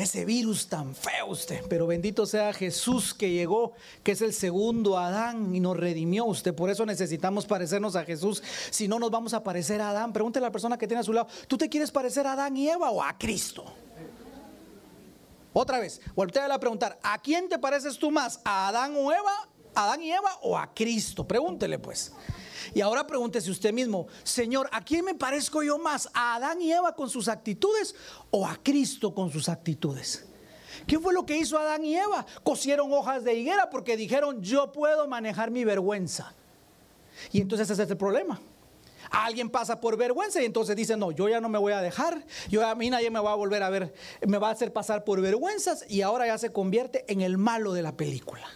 ese 0.00 0.24
virus 0.24 0.68
tan 0.68 0.94
feo 0.94 1.26
usted. 1.28 1.64
Pero 1.68 1.86
bendito 1.86 2.26
sea 2.26 2.52
Jesús 2.52 3.14
que 3.14 3.30
llegó, 3.30 3.72
que 4.02 4.12
es 4.12 4.22
el 4.22 4.32
segundo 4.32 4.98
Adán 4.98 5.54
y 5.54 5.60
nos 5.60 5.76
redimió 5.76 6.24
usted. 6.24 6.54
Por 6.54 6.70
eso 6.70 6.86
necesitamos 6.86 7.46
parecernos 7.46 7.96
a 7.96 8.04
Jesús. 8.04 8.42
Si 8.70 8.88
no 8.88 8.98
nos 8.98 9.10
vamos 9.10 9.34
a 9.34 9.42
parecer 9.42 9.80
a 9.80 9.90
Adán, 9.90 10.12
pregúntele 10.12 10.46
a 10.46 10.48
la 10.48 10.52
persona 10.52 10.78
que 10.78 10.86
tiene 10.86 11.00
a 11.00 11.04
su 11.04 11.12
lado, 11.12 11.28
¿tú 11.46 11.56
te 11.56 11.68
quieres 11.68 11.90
parecer 11.90 12.26
a 12.26 12.32
Adán 12.32 12.56
y 12.56 12.68
Eva 12.68 12.90
o 12.90 13.02
a 13.02 13.16
Cristo? 13.18 13.64
Otra 15.52 15.80
vez, 15.80 16.00
voltea 16.14 16.46
a 16.46 16.58
preguntar, 16.60 16.98
¿a 17.02 17.20
quién 17.20 17.48
te 17.48 17.58
pareces 17.58 17.98
tú 17.98 18.10
más? 18.10 18.40
¿A 18.44 18.68
Adán 18.68 18.94
o 18.96 19.12
Eva? 19.12 19.48
¿Adán 19.74 20.02
y 20.02 20.10
Eva 20.10 20.38
o 20.42 20.56
a 20.56 20.72
Cristo? 20.72 21.26
Pregúntele 21.26 21.78
pues. 21.78 22.12
Y 22.74 22.80
ahora 22.80 23.06
pregúntese 23.06 23.50
usted 23.50 23.72
mismo, 23.72 24.06
Señor, 24.22 24.68
¿a 24.72 24.84
quién 24.84 25.04
me 25.04 25.14
parezco 25.14 25.62
yo 25.62 25.78
más? 25.78 26.08
¿A 26.14 26.36
Adán 26.36 26.60
y 26.60 26.72
Eva 26.72 26.94
con 26.94 27.08
sus 27.08 27.28
actitudes 27.28 27.94
o 28.30 28.46
a 28.46 28.56
Cristo 28.62 29.14
con 29.14 29.30
sus 29.30 29.48
actitudes? 29.48 30.26
¿Qué 30.86 30.98
fue 30.98 31.12
lo 31.12 31.26
que 31.26 31.36
hizo 31.36 31.58
Adán 31.58 31.84
y 31.84 31.96
Eva? 31.96 32.24
Cosieron 32.42 32.92
hojas 32.92 33.24
de 33.24 33.34
higuera 33.34 33.70
porque 33.70 33.96
dijeron, 33.96 34.42
yo 34.42 34.72
puedo 34.72 35.08
manejar 35.08 35.50
mi 35.50 35.64
vergüenza. 35.64 36.34
Y 37.32 37.40
entonces 37.40 37.68
ese 37.68 37.82
es 37.82 37.90
el 37.90 37.96
problema. 37.96 38.40
Alguien 39.10 39.50
pasa 39.50 39.80
por 39.80 39.96
vergüenza 39.96 40.40
y 40.40 40.44
entonces 40.44 40.76
dice, 40.76 40.96
no, 40.96 41.10
yo 41.10 41.28
ya 41.28 41.40
no 41.40 41.48
me 41.48 41.58
voy 41.58 41.72
a 41.72 41.80
dejar, 41.80 42.24
yo 42.48 42.66
a 42.66 42.74
mí 42.76 42.90
nadie 42.90 43.10
me 43.10 43.18
va 43.18 43.32
a 43.32 43.34
volver 43.34 43.62
a 43.62 43.70
ver, 43.70 43.92
me 44.26 44.38
va 44.38 44.48
a 44.48 44.52
hacer 44.52 44.72
pasar 44.72 45.04
por 45.04 45.20
vergüenzas 45.20 45.84
y 45.88 46.02
ahora 46.02 46.26
ya 46.26 46.38
se 46.38 46.52
convierte 46.52 47.04
en 47.08 47.20
el 47.20 47.36
malo 47.36 47.72
de 47.72 47.82
la 47.82 47.96
película. 47.96 48.46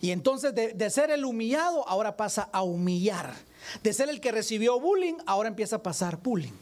Y 0.00 0.10
entonces 0.12 0.54
de, 0.54 0.90
ser 0.90 1.10
el 1.10 1.24
humillado, 1.24 1.88
ahora 1.88 2.16
pasa 2.16 2.48
a 2.52 2.62
humillar. 2.62 3.34
De 3.82 3.92
ser 3.92 4.08
el 4.08 4.20
que 4.20 4.32
recibió 4.32 4.78
bullying, 4.78 5.14
ahora 5.26 5.48
empieza 5.48 5.76
a 5.76 5.82
pasar 5.82 6.22
bullying. 6.22 6.52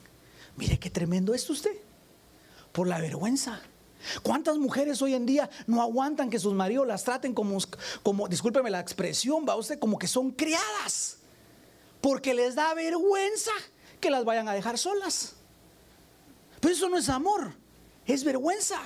Mire 0.57 0.79
qué 0.79 0.91
tremendo 0.91 1.35
es 1.35 1.49
usted. 1.51 1.77
Por 2.73 2.89
la 2.89 2.99
vergüenza. 2.99 3.61
¿Cuántas 4.23 4.57
mujeres 4.59 5.03
hoy 5.03 5.15
en 5.15 5.27
día 5.27 5.51
no 5.67 5.83
aguantan 5.83 6.31
que 6.31 6.39
sus 6.39 6.55
maridos 6.55 6.87
las 6.87 7.05
traten 7.05 7.35
como, 7.35 7.59
como 8.03 8.29
discúlpeme 8.29 8.71
la 8.71 8.81
expresión, 8.81 9.45
va 9.49 9.57
usted, 9.57 9.79
como 9.79 9.99
que 9.99 10.07
son 10.07 10.31
criadas? 10.31 11.19
Porque 12.01 12.35
les 12.35 12.55
da 12.55 12.73
vergüenza 12.75 13.51
que 14.01 14.11
las 14.11 14.25
vayan 14.25 14.49
a 14.49 14.55
dejar 14.55 14.79
solas. 14.79 15.35
Pero 16.61 16.75
eso 16.75 16.89
no 16.89 16.97
es 16.97 17.09
amor, 17.09 17.53
es 18.07 18.25
vergüenza. 18.25 18.81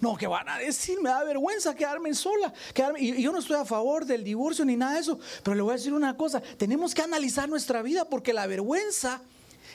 No, 0.00 0.16
que 0.16 0.26
van 0.26 0.48
a 0.48 0.58
decir, 0.58 0.98
me 1.00 1.10
da 1.10 1.22
vergüenza 1.24 1.74
quedarme 1.74 2.14
sola. 2.14 2.52
Quedarme, 2.72 3.00
y, 3.00 3.22
yo 3.22 3.32
no 3.32 3.38
estoy 3.38 3.56
a 3.56 3.64
favor 3.64 4.06
del 4.06 4.24
divorcio 4.24 4.64
ni 4.64 4.76
nada 4.76 4.94
de 4.94 5.00
eso, 5.00 5.18
pero 5.42 5.54
le 5.54 5.62
voy 5.62 5.72
a 5.72 5.76
decir 5.76 5.92
una 5.92 6.16
cosa, 6.16 6.40
tenemos 6.56 6.94
que 6.94 7.02
analizar 7.02 7.48
nuestra 7.48 7.82
vida 7.82 8.06
porque 8.06 8.32
la 8.32 8.46
vergüenza 8.46 9.20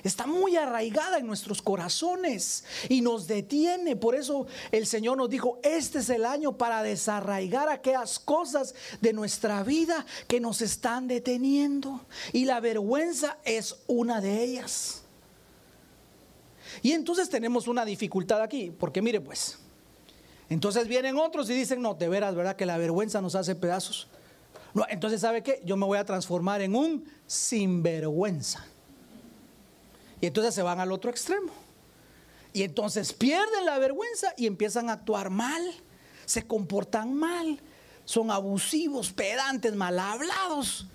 está 0.03 0.25
muy 0.25 0.55
arraigada 0.55 1.19
en 1.19 1.27
nuestros 1.27 1.61
corazones 1.61 2.63
y 2.89 3.01
nos 3.01 3.27
detiene. 3.27 3.95
Por 3.95 4.15
eso 4.15 4.47
el 4.71 4.87
Señor 4.87 5.17
nos 5.17 5.29
dijo, 5.29 5.59
este 5.63 5.99
es 5.99 6.09
el 6.09 6.25
año 6.25 6.57
para 6.57 6.81
desarraigar 6.81 7.69
aquellas 7.69 8.17
cosas 8.17 8.73
de 9.01 9.13
nuestra 9.13 9.63
vida 9.63 10.05
que 10.27 10.39
nos 10.39 10.61
están 10.61 11.07
deteniendo. 11.07 12.01
Y 12.33 12.45
la 12.45 12.59
vergüenza 12.59 13.37
es 13.45 13.75
una 13.85 14.21
de 14.21 14.43
ellas. 14.43 15.03
Y 16.81 16.91
entonces 16.93 17.29
tenemos 17.29 17.67
una 17.67 17.85
dificultad 17.85 18.41
aquí, 18.41 18.71
porque 18.77 19.01
mire 19.01 19.21
pues, 19.21 19.59
entonces 20.49 20.87
vienen 20.87 21.17
otros 21.17 21.49
y 21.49 21.53
dicen, 21.53 21.81
no, 21.81 21.93
de 21.95 22.07
veras, 22.07 22.35
¿verdad? 22.35 22.55
Que 22.55 22.65
la 22.65 22.77
vergüenza 22.77 23.21
nos 23.21 23.35
hace 23.35 23.55
pedazos. 23.55 24.07
No, 24.73 24.85
entonces, 24.89 25.21
¿sabe 25.21 25.41
qué? 25.41 25.61
Yo 25.65 25.77
me 25.77 25.85
voy 25.85 25.97
a 25.97 26.05
transformar 26.05 26.61
en 26.61 26.75
un 26.75 27.05
sinvergüenza. 27.25 28.65
Y 30.21 30.27
entonces 30.27 30.53
se 30.53 30.61
van 30.61 30.79
al 30.79 30.91
otro 30.91 31.09
extremo. 31.09 31.51
Y 32.53 32.63
entonces 32.63 33.11
pierden 33.13 33.65
la 33.65 33.79
vergüenza 33.79 34.33
y 34.37 34.47
empiezan 34.47 34.89
a 34.89 34.93
actuar 34.93 35.29
mal, 35.29 35.61
se 36.25 36.45
comportan 36.45 37.13
mal, 37.13 37.59
son 38.05 38.31
abusivos, 38.31 39.11
pedantes, 39.11 39.75
mal 39.75 39.99
hablados. 39.99 40.87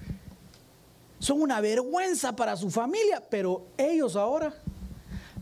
Son 1.18 1.42
una 1.42 1.60
vergüenza 1.60 2.34
para 2.34 2.56
su 2.56 2.70
familia, 2.70 3.22
pero 3.28 3.66
ellos 3.76 4.16
ahora 4.16 4.54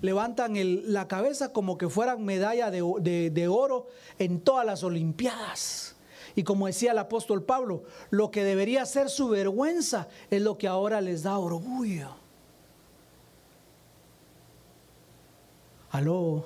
levantan 0.00 0.54
la 0.92 1.08
cabeza 1.08 1.52
como 1.52 1.78
que 1.78 1.88
fueran 1.88 2.24
medalla 2.24 2.70
de, 2.70 3.48
oro 3.48 3.88
en 4.18 4.40
todas 4.40 4.64
las 4.64 4.82
Olimpiadas. 4.82 5.96
Y 6.34 6.44
como 6.44 6.66
decía 6.66 6.92
el 6.92 6.98
apóstol 6.98 7.42
Pablo, 7.42 7.82
lo 8.10 8.30
que 8.30 8.44
debería 8.44 8.86
ser 8.86 9.10
su 9.10 9.28
vergüenza 9.28 10.08
es 10.30 10.40
lo 10.40 10.56
que 10.56 10.68
ahora 10.68 11.00
les 11.00 11.24
da 11.24 11.38
orgullo. 11.38 12.10
Aló. 15.90 16.44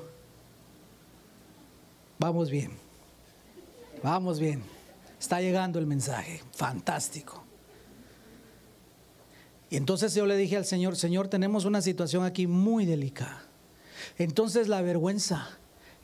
Vamos 2.19 2.51
bien. 2.51 2.71
Vamos 4.03 4.39
bien. 4.39 4.63
Está 5.19 5.41
llegando 5.41 5.79
el 5.79 5.87
mensaje. 5.87 6.43
Fantástico. 6.53 7.42
Y 9.73 9.79
entonces 9.79 10.12
yo 10.12 10.26
le 10.26 10.37
dije 10.37 10.59
al 10.59 10.67
Señor, 10.67 10.97
Señor, 10.97 11.29
tenemos 11.29 11.64
una 11.64 11.81
situación 11.81 12.25
aquí 12.25 12.47
muy 12.47 12.85
delicada. 12.85 13.47
Entonces 14.19 14.69
la 14.69 14.83
vergüenza, 14.83 15.49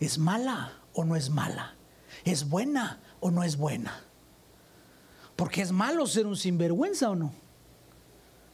¿es 0.01 0.17
mala 0.17 0.81
o 0.95 1.05
no 1.05 1.17
es 1.17 1.29
mala? 1.29 1.77
¿Es 2.25 2.49
buena 2.49 2.99
o 3.21 3.31
no 3.31 3.45
es 3.45 3.59
buena? 3.59 4.03
Porque 5.37 5.61
es 5.61 5.71
malo 5.71 6.07
ser 6.07 6.27
un 6.27 6.35
sinvergüenza 6.35 7.11
o 7.11 7.15
no. 7.15 7.31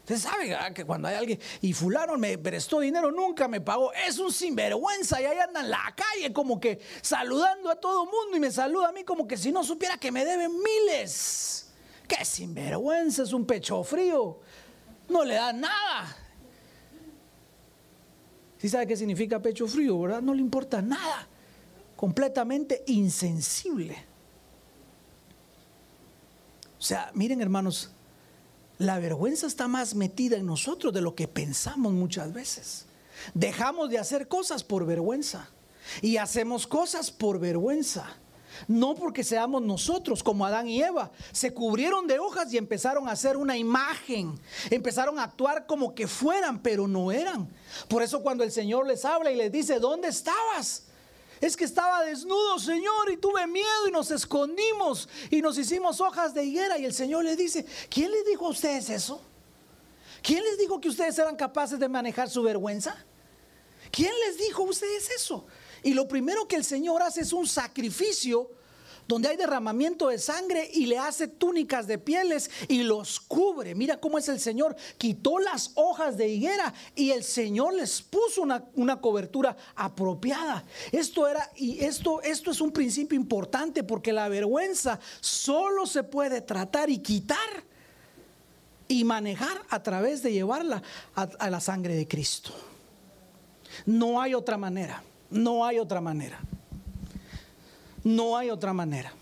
Usted 0.00 0.18
sabe 0.18 0.56
que 0.74 0.84
cuando 0.84 1.06
hay 1.06 1.14
alguien 1.14 1.38
y 1.60 1.72
fulano 1.74 2.18
me 2.18 2.36
prestó 2.36 2.80
dinero, 2.80 3.12
nunca 3.12 3.46
me 3.46 3.60
pagó, 3.60 3.92
es 3.92 4.18
un 4.18 4.32
sinvergüenza 4.32 5.22
y 5.22 5.26
ahí 5.26 5.38
anda 5.38 5.60
en 5.60 5.70
la 5.70 5.94
calle 5.96 6.32
como 6.32 6.58
que 6.58 6.80
saludando 7.02 7.70
a 7.70 7.76
todo 7.76 8.04
mundo 8.04 8.36
y 8.36 8.40
me 8.40 8.50
saluda 8.50 8.88
a 8.88 8.92
mí 8.92 9.04
como 9.04 9.28
que 9.28 9.36
si 9.36 9.52
no 9.52 9.62
supiera 9.62 9.96
que 9.96 10.10
me 10.10 10.24
deben 10.24 10.50
miles. 10.58 11.72
Qué 12.08 12.24
sinvergüenza, 12.24 13.22
es 13.22 13.32
un 13.32 13.46
pecho 13.46 13.84
frío 13.84 14.40
no 15.08 15.24
le 15.24 15.34
da 15.34 15.52
nada. 15.52 16.16
Si 18.58 18.68
sabe 18.68 18.86
qué 18.86 18.96
significa 18.96 19.42
pecho 19.42 19.66
frío, 19.66 20.00
¿verdad? 20.00 20.22
No 20.22 20.34
le 20.34 20.40
importa 20.40 20.80
nada. 20.80 21.26
Completamente 21.96 22.82
insensible. 22.86 23.96
O 26.78 26.82
sea, 26.82 27.10
miren 27.14 27.40
hermanos, 27.40 27.90
la 28.78 28.98
vergüenza 28.98 29.46
está 29.46 29.68
más 29.68 29.94
metida 29.94 30.36
en 30.36 30.46
nosotros 30.46 30.92
de 30.92 31.00
lo 31.00 31.14
que 31.14 31.28
pensamos 31.28 31.92
muchas 31.92 32.32
veces. 32.32 32.86
Dejamos 33.32 33.90
de 33.90 33.98
hacer 33.98 34.28
cosas 34.28 34.64
por 34.64 34.84
vergüenza 34.84 35.48
y 36.02 36.16
hacemos 36.16 36.66
cosas 36.66 37.10
por 37.10 37.38
vergüenza. 37.38 38.16
No 38.68 38.94
porque 38.94 39.24
seamos 39.24 39.62
nosotros 39.62 40.22
como 40.22 40.44
Adán 40.46 40.68
y 40.68 40.82
Eva. 40.82 41.10
Se 41.32 41.52
cubrieron 41.52 42.06
de 42.06 42.18
hojas 42.18 42.52
y 42.52 42.58
empezaron 42.58 43.08
a 43.08 43.12
hacer 43.12 43.36
una 43.36 43.56
imagen. 43.56 44.38
Empezaron 44.70 45.18
a 45.18 45.24
actuar 45.24 45.66
como 45.66 45.94
que 45.94 46.06
fueran, 46.06 46.62
pero 46.62 46.86
no 46.86 47.12
eran. 47.12 47.48
Por 47.88 48.02
eso 48.02 48.22
cuando 48.22 48.44
el 48.44 48.52
Señor 48.52 48.86
les 48.86 49.04
habla 49.04 49.30
y 49.30 49.36
les 49.36 49.50
dice, 49.50 49.78
¿dónde 49.78 50.08
estabas? 50.08 50.84
Es 51.40 51.56
que 51.56 51.64
estaba 51.64 52.02
desnudo, 52.04 52.58
Señor, 52.58 53.10
y 53.12 53.16
tuve 53.16 53.46
miedo 53.46 53.88
y 53.88 53.90
nos 53.90 54.10
escondimos 54.10 55.08
y 55.30 55.42
nos 55.42 55.58
hicimos 55.58 56.00
hojas 56.00 56.32
de 56.32 56.44
higuera. 56.44 56.78
Y 56.78 56.84
el 56.84 56.94
Señor 56.94 57.24
le 57.24 57.36
dice, 57.36 57.66
¿quién 57.90 58.10
les 58.10 58.24
dijo 58.24 58.46
a 58.46 58.50
ustedes 58.50 58.88
eso? 58.88 59.20
¿Quién 60.22 60.42
les 60.42 60.56
dijo 60.56 60.80
que 60.80 60.88
ustedes 60.88 61.18
eran 61.18 61.36
capaces 61.36 61.78
de 61.78 61.88
manejar 61.88 62.30
su 62.30 62.42
vergüenza? 62.42 62.96
¿Quién 63.90 64.12
les 64.26 64.38
dijo 64.38 64.62
a 64.62 64.70
ustedes 64.70 65.10
eso? 65.10 65.46
Y 65.84 65.94
lo 65.94 66.08
primero 66.08 66.48
que 66.48 66.56
el 66.56 66.64
Señor 66.64 67.02
hace 67.02 67.20
es 67.20 67.32
un 67.32 67.46
sacrificio 67.46 68.50
donde 69.06 69.28
hay 69.28 69.36
derramamiento 69.36 70.08
de 70.08 70.18
sangre 70.18 70.70
y 70.72 70.86
le 70.86 70.98
hace 70.98 71.28
túnicas 71.28 71.86
de 71.86 71.98
pieles 71.98 72.50
y 72.68 72.82
los 72.82 73.20
cubre. 73.20 73.74
Mira 73.74 73.98
cómo 73.98 74.18
es 74.18 74.28
el 74.28 74.40
Señor. 74.40 74.74
Quitó 74.98 75.38
las 75.38 75.72
hojas 75.74 76.16
de 76.16 76.28
higuera 76.28 76.72
y 76.94 77.10
el 77.10 77.22
Señor 77.22 77.74
les 77.74 78.00
puso 78.02 78.42
una, 78.42 78.64
una, 78.74 79.00
cobertura 79.00 79.56
apropiada. 79.74 80.64
Esto 80.90 81.28
era, 81.28 81.50
y 81.56 81.84
esto, 81.84 82.22
esto 82.22 82.50
es 82.50 82.60
un 82.60 82.72
principio 82.72 83.18
importante 83.18 83.82
porque 83.82 84.12
la 84.12 84.28
vergüenza 84.28 84.98
solo 85.20 85.86
se 85.86 86.02
puede 86.02 86.40
tratar 86.40 86.88
y 86.88 86.98
quitar 86.98 87.64
y 88.88 89.04
manejar 89.04 89.62
a 89.68 89.82
través 89.82 90.22
de 90.22 90.32
llevarla 90.32 90.82
a, 91.14 91.22
a 91.22 91.50
la 91.50 91.60
sangre 91.60 91.94
de 91.94 92.08
Cristo. 92.08 92.52
No 93.86 94.20
hay 94.20 94.34
otra 94.34 94.56
manera, 94.56 95.02
no 95.30 95.64
hay 95.64 95.78
otra 95.78 96.00
manera. 96.00 96.40
No 98.02 98.36
hay 98.36 98.50
otra 98.50 98.72
manera. 98.72 99.12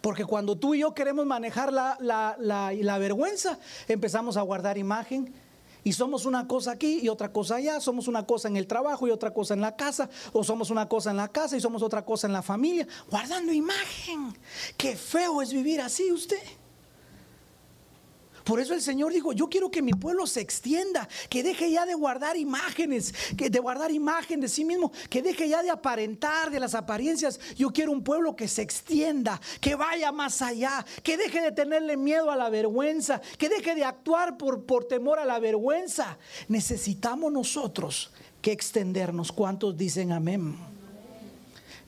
Porque 0.00 0.24
cuando 0.24 0.56
tú 0.56 0.74
y 0.74 0.80
yo 0.80 0.94
queremos 0.94 1.26
manejar 1.26 1.72
la, 1.72 1.96
la, 2.00 2.36
la, 2.38 2.72
la, 2.72 2.98
vergüenza, 2.98 3.58
empezamos 3.88 4.36
a 4.36 4.42
guardar 4.42 4.78
imagen 4.78 5.34
y 5.82 5.92
somos 5.92 6.24
una 6.24 6.46
cosa 6.46 6.72
aquí 6.72 7.00
y 7.02 7.08
otra 7.08 7.32
cosa 7.32 7.56
allá, 7.56 7.80
somos 7.80 8.08
una 8.08 8.24
cosa 8.24 8.48
en 8.48 8.56
el 8.56 8.66
trabajo 8.66 9.08
y 9.08 9.10
otra 9.10 9.32
cosa 9.32 9.54
en 9.54 9.60
la 9.60 9.74
casa, 9.74 10.08
o 10.32 10.44
somos 10.44 10.70
una 10.70 10.88
cosa 10.88 11.10
en 11.10 11.16
la 11.16 11.28
casa 11.28 11.56
y 11.56 11.60
somos 11.60 11.82
otra 11.82 12.04
cosa 12.04 12.26
en 12.26 12.32
la 12.32 12.42
familia, 12.42 12.86
guardando 13.10 13.52
imagen. 13.52 14.36
Qué 14.76 14.96
feo 14.96 15.42
es 15.42 15.52
vivir 15.52 15.80
así 15.80 16.12
usted. 16.12 16.42
Por 18.48 18.60
eso 18.60 18.72
el 18.72 18.80
Señor 18.80 19.12
dijo, 19.12 19.34
yo 19.34 19.50
quiero 19.50 19.70
que 19.70 19.82
mi 19.82 19.92
pueblo 19.92 20.26
se 20.26 20.40
extienda, 20.40 21.06
que 21.28 21.42
deje 21.42 21.70
ya 21.70 21.84
de 21.84 21.92
guardar 21.92 22.34
imágenes, 22.38 23.12
que 23.36 23.50
de 23.50 23.58
guardar 23.58 23.90
imagen 23.90 24.40
de 24.40 24.48
sí 24.48 24.64
mismo, 24.64 24.90
que 25.10 25.20
deje 25.20 25.50
ya 25.50 25.62
de 25.62 25.68
aparentar 25.68 26.50
de 26.50 26.58
las 26.58 26.74
apariencias. 26.74 27.38
Yo 27.56 27.68
quiero 27.68 27.92
un 27.92 28.02
pueblo 28.02 28.34
que 28.34 28.48
se 28.48 28.62
extienda, 28.62 29.38
que 29.60 29.74
vaya 29.74 30.12
más 30.12 30.40
allá, 30.40 30.82
que 31.02 31.18
deje 31.18 31.42
de 31.42 31.52
tenerle 31.52 31.98
miedo 31.98 32.30
a 32.30 32.36
la 32.36 32.48
vergüenza, 32.48 33.20
que 33.36 33.50
deje 33.50 33.74
de 33.74 33.84
actuar 33.84 34.38
por, 34.38 34.64
por 34.64 34.86
temor 34.86 35.18
a 35.18 35.26
la 35.26 35.38
vergüenza. 35.40 36.16
Necesitamos 36.48 37.30
nosotros 37.30 38.12
que 38.40 38.52
extendernos. 38.52 39.30
¿Cuántos 39.30 39.76
dicen 39.76 40.10
amén? 40.10 40.56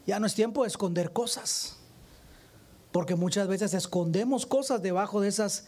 Ya 0.07 0.21
no 0.21 0.26
es 0.26 0.35
tiempo 0.35 0.64
de 0.64 0.69
esconder 0.69 1.11
cosas, 1.11 1.79
porque 2.93 3.14
muchas 3.14 3.49
veces 3.49 3.73
escondemos 3.73 4.45
cosas 4.45 4.83
debajo 4.83 5.23
de 5.23 5.29
esas 5.29 5.64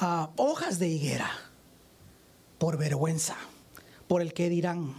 uh, 0.00 0.28
hojas 0.36 0.78
de 0.78 0.88
higuera 0.88 1.30
por 2.58 2.76
vergüenza, 2.76 3.36
por 4.06 4.22
el 4.22 4.32
que 4.32 4.48
dirán. 4.48 4.94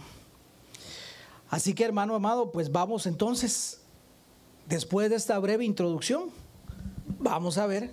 Así 1.48 1.74
que 1.74 1.84
hermano 1.84 2.14
amado, 2.14 2.52
pues 2.52 2.70
vamos 2.72 3.06
entonces, 3.06 3.80
después 4.66 5.10
de 5.10 5.16
esta 5.16 5.38
breve 5.38 5.64
introducción, 5.64 6.30
vamos 7.18 7.58
a 7.58 7.66
ver 7.66 7.92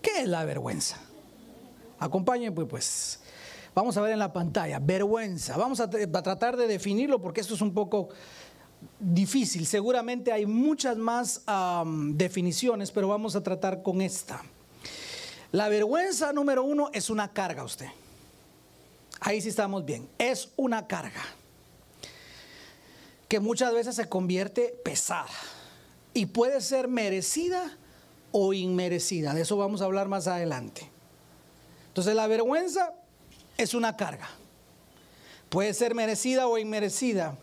qué 0.00 0.22
es 0.22 0.28
la 0.28 0.44
vergüenza. 0.44 0.98
Acompáñenme 1.98 2.54
pues, 2.54 2.68
pues. 2.68 3.20
Vamos 3.74 3.96
a 3.96 4.02
ver 4.02 4.12
en 4.12 4.20
la 4.20 4.32
pantalla, 4.32 4.78
vergüenza. 4.78 5.56
Vamos 5.56 5.80
a, 5.80 5.90
tratar 5.90 6.56
de 6.56 6.68
definirlo 6.68 7.20
porque 7.20 7.40
esto 7.40 7.54
es 7.54 7.60
un 7.60 7.74
poco 7.74 8.08
difícil. 9.00 9.66
Seguramente 9.66 10.30
hay 10.30 10.46
muchas 10.46 10.96
más 10.96 11.42
definiciones, 12.12 12.92
pero 12.92 13.08
vamos 13.08 13.34
a 13.34 13.42
tratar 13.42 13.82
con 13.82 14.00
esta. 14.00 14.42
La 15.54 15.68
vergüenza 15.68 16.32
número 16.32 16.64
uno 16.64 16.90
es 16.92 17.10
una 17.10 17.32
carga 17.32 17.62
usted. 17.62 17.86
Ahí 19.20 19.40
sí 19.40 19.50
estamos 19.50 19.84
bien. 19.84 20.08
Es 20.18 20.48
una 20.56 20.88
carga 20.88 21.22
que 23.28 23.38
muchas 23.38 23.72
veces 23.72 23.94
se 23.94 24.08
convierte 24.08 24.74
pesada 24.84 25.30
y 26.12 26.26
puede 26.26 26.60
ser 26.60 26.88
merecida 26.88 27.78
o 28.32 28.52
inmerecida. 28.52 29.32
De 29.32 29.42
eso 29.42 29.56
vamos 29.56 29.80
a 29.80 29.84
hablar 29.84 30.08
más 30.08 30.26
adelante. 30.26 30.90
Entonces 31.86 32.16
la 32.16 32.26
vergüenza 32.26 32.92
es 33.56 33.74
una 33.74 33.96
carga. 33.96 34.28
Puede 35.50 35.72
ser 35.72 35.94
merecida 35.94 36.48
o 36.48 36.58
inmerecida 36.58 37.38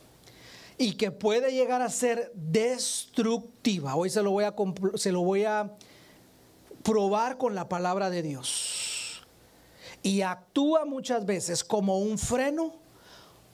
y 0.77 0.97
que 0.97 1.11
puede 1.11 1.53
llegar 1.53 1.81
a 1.81 1.89
ser 1.89 2.29
destructiva. 2.35 3.95
Hoy 3.95 4.09
se 4.09 4.21
lo 4.21 4.31
voy 4.31 4.43
a, 4.43 4.53
se 4.95 5.13
lo 5.13 5.21
voy 5.21 5.45
a 5.45 5.71
probar 6.83 7.37
con 7.37 7.55
la 7.55 7.69
palabra 7.69 8.09
de 8.09 8.21
Dios. 8.21 9.21
Y 10.03 10.21
actúa 10.21 10.85
muchas 10.85 11.25
veces 11.25 11.63
como 11.63 11.99
un 11.99 12.17
freno, 12.17 12.73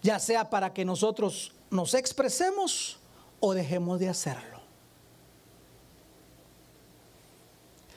ya 0.01 0.19
sea 0.19 0.50
para 0.50 0.74
que 0.74 0.86
nosotros 0.86 1.53
nos 1.69 1.93
expresemos 1.93 3.00
o 3.40 3.53
dejemos 3.53 4.00
de 4.00 4.09
hacerlo. 4.09 4.57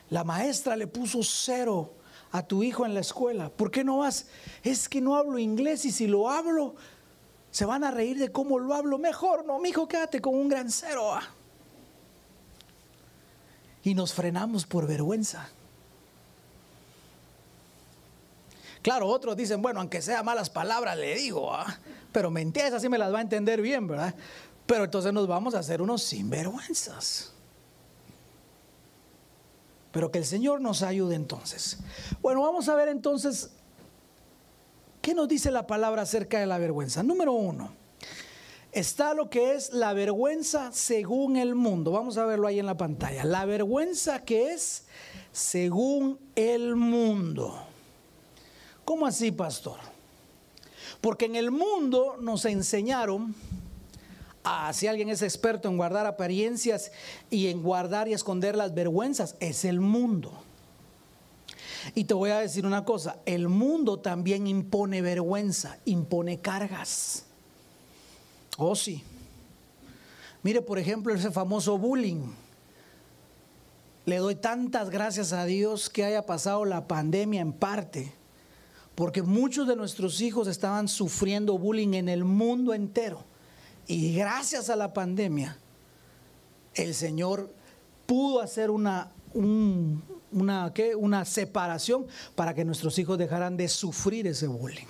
La 0.08 0.24
maestra 0.24 0.74
le 0.74 0.88
puso 0.88 1.22
cero 1.22 1.92
a 2.32 2.42
tu 2.42 2.64
hijo 2.64 2.84
en 2.84 2.94
la 2.94 3.00
escuela. 3.00 3.48
¿Por 3.48 3.70
qué 3.70 3.84
no 3.84 3.98
vas? 3.98 4.26
Es 4.64 4.88
que 4.88 5.00
no 5.00 5.14
hablo 5.14 5.38
inglés 5.38 5.84
y 5.84 5.92
si 5.92 6.08
lo 6.08 6.28
hablo, 6.28 6.74
se 7.52 7.64
van 7.64 7.84
a 7.84 7.92
reír 7.92 8.18
de 8.18 8.32
cómo 8.32 8.58
lo 8.58 8.74
hablo. 8.74 8.98
Mejor 8.98 9.46
no, 9.46 9.60
mi 9.60 9.68
hijo, 9.68 9.86
quédate 9.86 10.20
con 10.20 10.34
un 10.34 10.48
gran 10.48 10.70
cero. 10.70 11.12
Ah 11.14 11.22
y 13.82 13.94
nos 13.94 14.12
frenamos 14.12 14.66
por 14.66 14.86
vergüenza. 14.86 15.48
Claro, 18.82 19.08
otros 19.08 19.36
dicen, 19.36 19.60
bueno, 19.60 19.80
aunque 19.80 20.00
sea 20.00 20.22
malas 20.22 20.48
palabras, 20.48 20.96
le 20.96 21.14
digo, 21.14 21.52
¿ah? 21.54 21.78
pero 22.12 22.30
mentiras 22.30 22.72
así 22.72 22.88
me 22.88 22.98
las 22.98 23.12
va 23.12 23.18
a 23.18 23.22
entender 23.22 23.60
bien, 23.60 23.86
¿verdad? 23.86 24.14
Pero 24.66 24.84
entonces 24.84 25.12
nos 25.12 25.26
vamos 25.26 25.54
a 25.54 25.58
hacer 25.58 25.82
unos 25.82 26.02
sinvergüenzas. 26.02 27.32
Pero 29.92 30.10
que 30.10 30.18
el 30.18 30.24
Señor 30.24 30.60
nos 30.60 30.82
ayude 30.82 31.14
entonces. 31.14 31.78
Bueno, 32.22 32.42
vamos 32.42 32.68
a 32.68 32.74
ver 32.74 32.88
entonces 32.88 33.50
qué 35.02 35.14
nos 35.14 35.28
dice 35.28 35.50
la 35.50 35.66
palabra 35.66 36.02
acerca 36.02 36.38
de 36.38 36.46
la 36.46 36.58
vergüenza. 36.58 37.02
Número 37.02 37.32
uno, 37.32 37.72
está 38.72 39.14
lo 39.14 39.30
que 39.30 39.54
es 39.54 39.72
la 39.72 39.92
vergüenza 39.92 40.72
según 40.72 41.36
el 41.36 41.54
mundo. 41.54 41.92
Vamos 41.92 42.16
a 42.18 42.24
verlo 42.24 42.46
ahí 42.46 42.58
en 42.58 42.66
la 42.66 42.76
pantalla. 42.76 43.24
La 43.24 43.44
vergüenza 43.44 44.24
que 44.24 44.52
es 44.52 44.84
según 45.32 46.18
el 46.34 46.76
mundo. 46.76 47.66
¿Cómo 48.84 49.06
así, 49.06 49.30
pastor? 49.30 49.78
Porque 51.00 51.26
en 51.26 51.36
el 51.36 51.50
mundo 51.50 52.16
nos 52.20 52.44
enseñaron, 52.44 53.34
a, 54.42 54.72
si 54.72 54.86
alguien 54.86 55.08
es 55.08 55.22
experto 55.22 55.68
en 55.68 55.76
guardar 55.76 56.06
apariencias 56.06 56.92
y 57.30 57.48
en 57.48 57.62
guardar 57.62 58.08
y 58.08 58.14
esconder 58.14 58.56
las 58.56 58.74
vergüenzas, 58.74 59.36
es 59.40 59.64
el 59.64 59.80
mundo. 59.80 60.32
Y 61.94 62.04
te 62.04 62.14
voy 62.14 62.30
a 62.30 62.40
decir 62.40 62.66
una 62.66 62.84
cosa, 62.84 63.18
el 63.24 63.48
mundo 63.48 63.98
también 64.00 64.46
impone 64.46 65.02
vergüenza, 65.02 65.78
impone 65.84 66.40
cargas. 66.40 67.26
Oh, 68.62 68.76
sí. 68.76 69.02
Mire, 70.42 70.60
por 70.60 70.78
ejemplo, 70.78 71.14
ese 71.14 71.30
famoso 71.30 71.78
bullying. 71.78 72.30
Le 74.04 74.18
doy 74.18 74.34
tantas 74.34 74.90
gracias 74.90 75.32
a 75.32 75.46
Dios 75.46 75.88
que 75.88 76.04
haya 76.04 76.26
pasado 76.26 76.66
la 76.66 76.86
pandemia 76.86 77.40
en 77.40 77.54
parte, 77.54 78.12
porque 78.94 79.22
muchos 79.22 79.66
de 79.66 79.76
nuestros 79.76 80.20
hijos 80.20 80.46
estaban 80.46 80.88
sufriendo 80.88 81.56
bullying 81.56 81.94
en 81.94 82.10
el 82.10 82.24
mundo 82.24 82.74
entero. 82.74 83.24
Y 83.86 84.14
gracias 84.14 84.68
a 84.68 84.76
la 84.76 84.92
pandemia, 84.92 85.56
el 86.74 86.94
Señor 86.94 87.50
pudo 88.04 88.40
hacer 88.40 88.70
una, 88.70 89.10
una, 89.32 90.70
una 90.98 91.24
separación 91.24 92.06
para 92.34 92.52
que 92.52 92.66
nuestros 92.66 92.98
hijos 92.98 93.16
dejaran 93.16 93.56
de 93.56 93.68
sufrir 93.68 94.26
ese 94.26 94.48
bullying. 94.48 94.86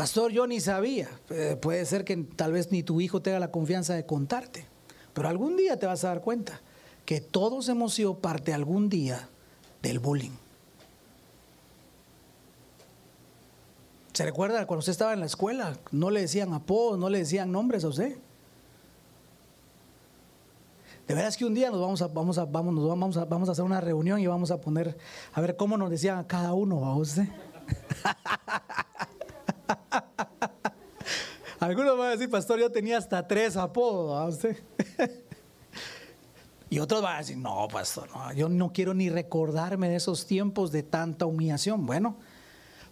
Pastor, 0.00 0.32
yo 0.32 0.46
ni 0.46 0.60
sabía. 0.60 1.10
Eh, 1.28 1.58
puede 1.60 1.84
ser 1.84 2.06
que 2.06 2.16
tal 2.16 2.52
vez 2.52 2.72
ni 2.72 2.82
tu 2.82 3.02
hijo 3.02 3.20
tenga 3.20 3.38
la 3.38 3.50
confianza 3.50 3.92
de 3.92 4.06
contarte. 4.06 4.64
Pero 5.12 5.28
algún 5.28 5.58
día 5.58 5.78
te 5.78 5.84
vas 5.84 6.04
a 6.04 6.08
dar 6.08 6.22
cuenta 6.22 6.62
que 7.04 7.20
todos 7.20 7.68
hemos 7.68 7.92
sido 7.92 8.16
parte 8.16 8.54
algún 8.54 8.88
día 8.88 9.28
del 9.82 9.98
bullying. 9.98 10.30
¿Se 14.14 14.24
recuerda 14.24 14.66
cuando 14.66 14.78
usted 14.78 14.92
estaba 14.92 15.12
en 15.12 15.20
la 15.20 15.26
escuela? 15.26 15.76
No 15.90 16.08
le 16.08 16.22
decían 16.22 16.54
apodos, 16.54 16.98
no 16.98 17.10
le 17.10 17.18
decían 17.18 17.52
nombres 17.52 17.84
a 17.84 17.88
usted. 17.88 18.16
De 21.08 21.14
veras 21.14 21.36
que 21.36 21.44
un 21.44 21.52
día 21.52 21.70
nos 21.70 21.82
vamos 21.82 22.00
a, 22.00 22.06
vamos 22.06 22.38
a, 22.38 22.46
vamos, 22.46 22.72
nos 22.72 22.88
vamos 22.88 23.16
a, 23.18 23.26
vamos 23.26 23.50
a 23.50 23.52
hacer 23.52 23.66
una 23.66 23.82
reunión 23.82 24.18
y 24.18 24.26
vamos 24.26 24.50
a 24.50 24.62
poner, 24.62 24.96
a 25.34 25.42
ver 25.42 25.56
cómo 25.56 25.76
nos 25.76 25.90
decían 25.90 26.16
a 26.16 26.26
cada 26.26 26.54
uno 26.54 26.86
a 26.86 26.96
usted. 26.96 27.28
Algunos 31.60 31.98
van 31.98 32.08
a 32.08 32.10
decir, 32.12 32.30
pastor, 32.30 32.58
yo 32.58 32.70
tenía 32.70 32.98
hasta 32.98 33.26
tres 33.26 33.56
apodos. 33.56 34.18
¿a 34.18 34.24
usted? 34.26 34.56
y 36.70 36.78
otros 36.78 37.02
van 37.02 37.16
a 37.16 37.18
decir, 37.18 37.36
no, 37.36 37.68
pastor, 37.68 38.08
yo 38.34 38.48
no 38.48 38.72
quiero 38.72 38.94
ni 38.94 39.10
recordarme 39.10 39.88
de 39.88 39.96
esos 39.96 40.26
tiempos 40.26 40.72
de 40.72 40.82
tanta 40.82 41.26
humillación. 41.26 41.84
Bueno, 41.84 42.16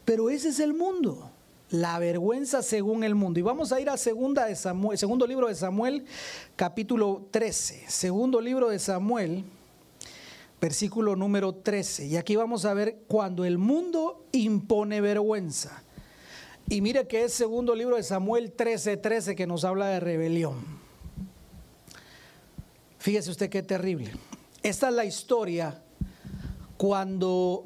pero 0.05 0.31
ese 0.31 0.51
es 0.51 0.61
el 0.61 0.75
mundo. 0.75 1.31
La 1.71 1.99
vergüenza 1.99 2.63
según 2.63 3.05
el 3.05 3.15
mundo. 3.15 3.41
Y 3.41 3.43
vamos 3.43 3.73
a 3.73 3.81
ir 3.81 3.91
a 3.91 3.99
segunda 3.99 4.47
de 4.47 4.57
segundo 4.57 5.27
libro 5.27 5.49
de 5.49 5.55
Samuel, 5.55 6.07
capítulo 6.57 7.27
13. 7.31 7.85
Segundo 7.89 8.41
libro 8.41 8.71
de 8.71 8.79
Samuel, 8.79 9.45
versículo 10.61 11.15
número 11.15 11.55
13. 11.55 12.07
Y 12.07 12.17
aquí 12.17 12.37
vamos 12.37 12.65
a 12.65 12.73
ver 12.73 13.03
cuando 13.07 13.45
el 13.45 13.59
mundo 13.59 14.25
impone 14.33 15.03
vergüenza. 15.03 15.83
Y 16.71 16.83
mire 16.83 17.07
que 17.07 17.25
es 17.25 17.33
segundo 17.33 17.75
libro 17.75 17.97
de 17.97 18.03
Samuel 18.03 18.55
13:13 18.55 19.01
13 19.01 19.37
que 19.37 19.47
nos 19.47 19.65
habla 19.65 19.87
de 19.87 20.01
rebelión. 20.01 20.57
Fíjese 22.99 23.31
usted 23.31 23.49
qué 23.49 23.63
terrible. 23.63 24.13
Esta 24.63 24.89
es 24.89 24.95
la 24.95 25.07
historia 25.07 25.81
cuando 26.77 27.65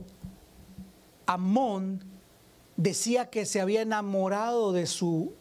Amón 1.26 2.04
decía 2.76 3.28
que 3.28 3.44
se 3.44 3.60
había 3.60 3.82
enamorado 3.82 4.72
de 4.72 4.86
su 4.86 5.32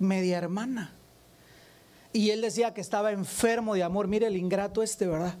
media 0.00 0.38
hermana. 0.38 0.92
Y 2.12 2.30
él 2.30 2.40
decía 2.40 2.74
que 2.74 2.80
estaba 2.80 3.12
enfermo 3.12 3.74
de 3.74 3.84
amor. 3.84 4.08
Mire 4.08 4.26
el 4.26 4.36
ingrato 4.36 4.82
este, 4.82 5.06
¿verdad? 5.06 5.36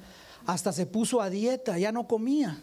Hasta 0.46 0.72
se 0.72 0.86
puso 0.86 1.20
a 1.20 1.28
dieta, 1.28 1.76
ya 1.76 1.90
no 1.90 2.06
comía. 2.06 2.62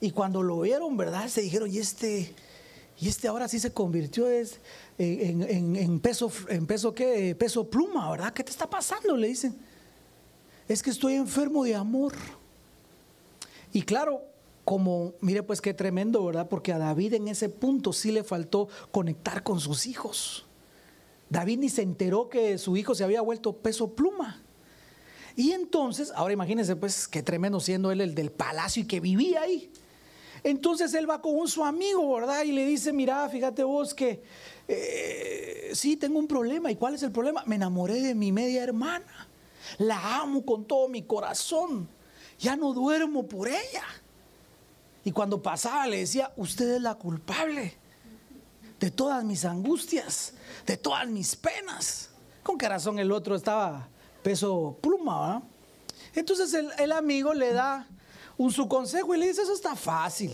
Y 0.00 0.10
cuando 0.10 0.42
lo 0.42 0.60
vieron, 0.60 0.96
¿verdad? 0.96 1.28
Se 1.28 1.42
dijeron, 1.42 1.70
y 1.70 1.78
este, 1.78 2.34
y 3.02 3.08
este 3.08 3.26
ahora 3.26 3.48
sí 3.48 3.58
se 3.58 3.72
convirtió 3.72 4.28
es, 4.28 4.60
en, 4.96 5.42
en, 5.76 5.98
peso, 5.98 6.30
en 6.48 6.68
peso, 6.68 6.94
¿qué? 6.94 7.34
Peso 7.34 7.68
pluma, 7.68 8.08
¿verdad? 8.08 8.32
¿Qué 8.32 8.44
te 8.44 8.52
está 8.52 8.70
pasando? 8.70 9.16
Le 9.16 9.26
dicen. 9.26 9.56
Es 10.68 10.84
que 10.84 10.90
estoy 10.90 11.14
enfermo 11.14 11.64
de 11.64 11.74
amor. 11.74 12.12
Y 13.72 13.82
claro, 13.82 14.22
como, 14.64 15.14
mire 15.20 15.42
pues 15.42 15.60
qué 15.60 15.74
tremendo, 15.74 16.24
¿verdad? 16.24 16.48
Porque 16.48 16.72
a 16.72 16.78
David 16.78 17.14
en 17.14 17.26
ese 17.26 17.48
punto 17.48 17.92
sí 17.92 18.12
le 18.12 18.22
faltó 18.22 18.68
conectar 18.92 19.42
con 19.42 19.58
sus 19.58 19.88
hijos. 19.88 20.46
David 21.28 21.58
ni 21.58 21.70
se 21.70 21.82
enteró 21.82 22.28
que 22.28 22.56
su 22.56 22.76
hijo 22.76 22.94
se 22.94 23.02
había 23.02 23.20
vuelto 23.20 23.56
peso 23.56 23.96
pluma. 23.96 24.40
Y 25.34 25.50
entonces, 25.50 26.12
ahora 26.14 26.34
imagínense 26.34 26.76
pues 26.76 27.08
qué 27.08 27.24
tremendo 27.24 27.58
siendo 27.58 27.90
él 27.90 28.00
el 28.00 28.14
del 28.14 28.30
palacio 28.30 28.84
y 28.84 28.86
que 28.86 29.00
vivía 29.00 29.40
ahí. 29.42 29.72
Entonces 30.44 30.92
él 30.94 31.08
va 31.08 31.22
con 31.22 31.46
su 31.46 31.64
amigo, 31.64 32.14
¿verdad? 32.14 32.42
Y 32.42 32.52
le 32.52 32.66
dice, 32.66 32.92
mira, 32.92 33.28
fíjate 33.28 33.62
vos 33.62 33.94
que 33.94 34.22
eh, 34.68 35.70
sí, 35.74 35.96
tengo 35.96 36.18
un 36.18 36.26
problema. 36.26 36.70
¿Y 36.70 36.76
cuál 36.76 36.94
es 36.94 37.02
el 37.02 37.12
problema? 37.12 37.42
Me 37.46 37.56
enamoré 37.56 38.00
de 38.00 38.14
mi 38.14 38.32
media 38.32 38.62
hermana. 38.62 39.28
La 39.78 40.20
amo 40.20 40.44
con 40.44 40.64
todo 40.64 40.88
mi 40.88 41.02
corazón. 41.02 41.88
Ya 42.38 42.56
no 42.56 42.72
duermo 42.72 43.26
por 43.26 43.48
ella. 43.48 43.84
Y 45.04 45.12
cuando 45.12 45.42
pasaba 45.42 45.86
le 45.86 45.98
decía, 45.98 46.32
usted 46.36 46.76
es 46.76 46.82
la 46.82 46.94
culpable 46.94 47.74
de 48.78 48.90
todas 48.90 49.24
mis 49.24 49.44
angustias, 49.44 50.34
de 50.66 50.76
todas 50.76 51.06
mis 51.08 51.36
penas. 51.36 52.10
¿Con 52.42 52.58
qué 52.58 52.68
razón 52.68 52.98
el 52.98 53.12
otro 53.12 53.36
estaba 53.36 53.88
peso 54.22 54.76
pluma? 54.80 55.42
Entonces 56.14 56.52
el, 56.54 56.68
el, 56.78 56.92
amigo 56.92 57.32
le 57.32 57.52
da 57.52 57.86
un 58.42 58.52
su 58.52 58.68
consejo 58.68 59.14
y 59.14 59.18
le 59.18 59.28
dice, 59.28 59.42
eso 59.42 59.54
está 59.54 59.76
fácil. 59.76 60.32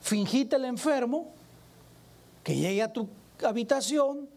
Fingite 0.00 0.56
el 0.56 0.64
enfermo, 0.64 1.32
que 2.42 2.54
llegue 2.54 2.82
a 2.82 2.92
tu 2.92 3.08
habitación, 3.42 4.28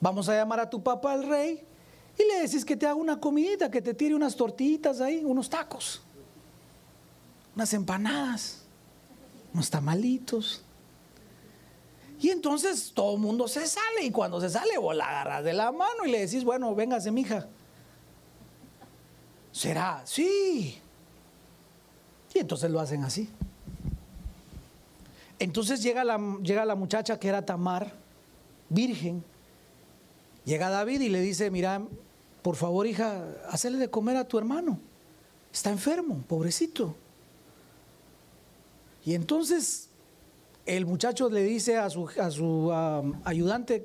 vamos 0.00 0.28
a 0.28 0.34
llamar 0.34 0.60
a 0.60 0.70
tu 0.70 0.82
papá 0.82 1.12
al 1.12 1.26
rey 1.26 1.64
y 2.18 2.24
le 2.24 2.42
decís 2.42 2.64
que 2.64 2.76
te 2.76 2.86
haga 2.86 2.94
una 2.94 3.18
comidita, 3.18 3.70
que 3.70 3.82
te 3.82 3.94
tire 3.94 4.14
unas 4.14 4.36
tortillitas 4.36 5.00
ahí, 5.00 5.24
unos 5.24 5.48
tacos, 5.48 6.02
unas 7.56 7.72
empanadas, 7.72 8.64
unos 9.52 9.70
tamalitos. 9.70 10.62
Y 12.20 12.30
entonces 12.30 12.92
todo 12.94 13.14
el 13.14 13.20
mundo 13.20 13.48
se 13.48 13.66
sale 13.66 14.04
y 14.04 14.10
cuando 14.12 14.40
se 14.40 14.50
sale 14.50 14.78
vos 14.78 14.94
la 14.94 15.08
agarras 15.08 15.42
de 15.42 15.52
la 15.52 15.72
mano 15.72 16.04
y 16.06 16.10
le 16.10 16.20
decís, 16.20 16.44
bueno, 16.44 16.72
véngase 16.74 17.10
mija. 17.10 17.48
¿Será? 19.50 20.02
Sí. 20.04 20.81
Y 22.34 22.38
entonces 22.38 22.70
lo 22.70 22.80
hacen 22.80 23.04
así. 23.04 23.28
Entonces 25.38 25.82
llega 25.82 26.04
la, 26.04 26.18
llega 26.42 26.64
la 26.64 26.74
muchacha 26.74 27.18
que 27.18 27.28
era 27.28 27.44
Tamar, 27.44 27.92
virgen, 28.68 29.24
Llega 30.44 30.70
David 30.70 31.00
y 31.00 31.08
le 31.08 31.20
dice, 31.20 31.50
mira, 31.50 31.82
por 32.42 32.56
favor 32.56 32.86
hija, 32.86 33.24
hazle 33.48 33.78
de 33.78 33.88
comer 33.88 34.16
a 34.16 34.26
tu 34.26 34.38
hermano. 34.38 34.78
Está 35.52 35.70
enfermo, 35.70 36.22
pobrecito. 36.26 36.96
Y 39.04 39.14
entonces 39.14 39.88
el 40.66 40.86
muchacho 40.86 41.28
le 41.28 41.42
dice 41.44 41.76
a 41.76 41.88
su, 41.90 42.08
a 42.20 42.30
su 42.30 42.72
ayudante, 43.24 43.84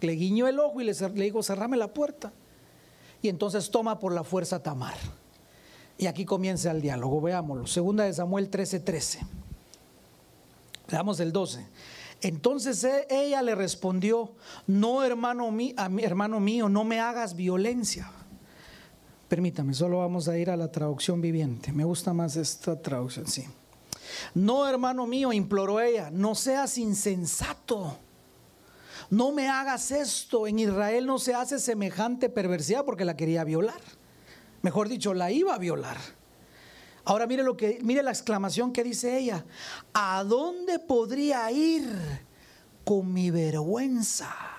le 0.00 0.12
guiñó 0.12 0.48
el 0.48 0.58
ojo 0.58 0.80
y 0.80 0.84
le, 0.84 0.92
le 0.92 1.24
dijo, 1.24 1.42
cerrame 1.42 1.76
la 1.76 1.88
puerta. 1.88 2.32
Y 3.20 3.28
entonces 3.28 3.70
toma 3.70 3.98
por 3.98 4.12
la 4.12 4.24
fuerza 4.24 4.62
Tamar. 4.62 4.96
Y 5.96 6.06
aquí 6.06 6.24
comienza 6.24 6.70
el 6.70 6.80
diálogo, 6.80 7.20
veámoslo. 7.20 7.66
Segunda 7.66 8.04
de 8.04 8.12
Samuel 8.12 8.50
13:13. 8.50 8.84
13. 8.84 9.20
Veamos 10.90 11.20
el 11.20 11.32
12. 11.32 11.66
Entonces 12.20 12.82
e, 12.84 13.06
ella 13.10 13.42
le 13.42 13.54
respondió, 13.54 14.32
no 14.66 15.04
hermano, 15.04 15.54
hermano 15.98 16.40
mío, 16.40 16.68
no 16.68 16.84
me 16.84 17.00
hagas 17.00 17.36
violencia. 17.36 18.10
Permítame, 19.28 19.74
solo 19.74 19.98
vamos 19.98 20.28
a 20.28 20.38
ir 20.38 20.50
a 20.50 20.56
la 20.56 20.70
traducción 20.70 21.20
viviente. 21.20 21.72
Me 21.72 21.84
gusta 21.84 22.12
más 22.12 22.36
esta 22.36 22.80
traducción, 22.80 23.26
sí. 23.26 23.44
No, 24.34 24.68
hermano 24.68 25.06
mío, 25.06 25.32
imploró 25.32 25.80
ella, 25.80 26.10
no 26.10 26.34
seas 26.34 26.78
insensato. 26.78 27.98
No 29.10 29.32
me 29.32 29.48
hagas 29.48 29.90
esto. 29.90 30.46
En 30.46 30.58
Israel 30.58 31.06
no 31.06 31.18
se 31.18 31.34
hace 31.34 31.58
semejante 31.58 32.28
perversidad 32.28 32.84
porque 32.84 33.04
la 33.04 33.16
quería 33.16 33.44
violar. 33.44 33.80
Mejor 34.64 34.88
dicho, 34.88 35.12
la 35.12 35.30
iba 35.30 35.54
a 35.54 35.58
violar. 35.58 35.98
Ahora 37.04 37.26
mire 37.26 37.42
lo 37.42 37.54
que 37.54 37.80
mire 37.82 38.02
la 38.02 38.12
exclamación 38.12 38.72
que 38.72 38.82
dice 38.82 39.18
ella. 39.18 39.44
¿A 39.92 40.24
dónde 40.24 40.78
podría 40.78 41.50
ir 41.50 41.86
con 42.82 43.12
mi 43.12 43.30
vergüenza? 43.30 44.53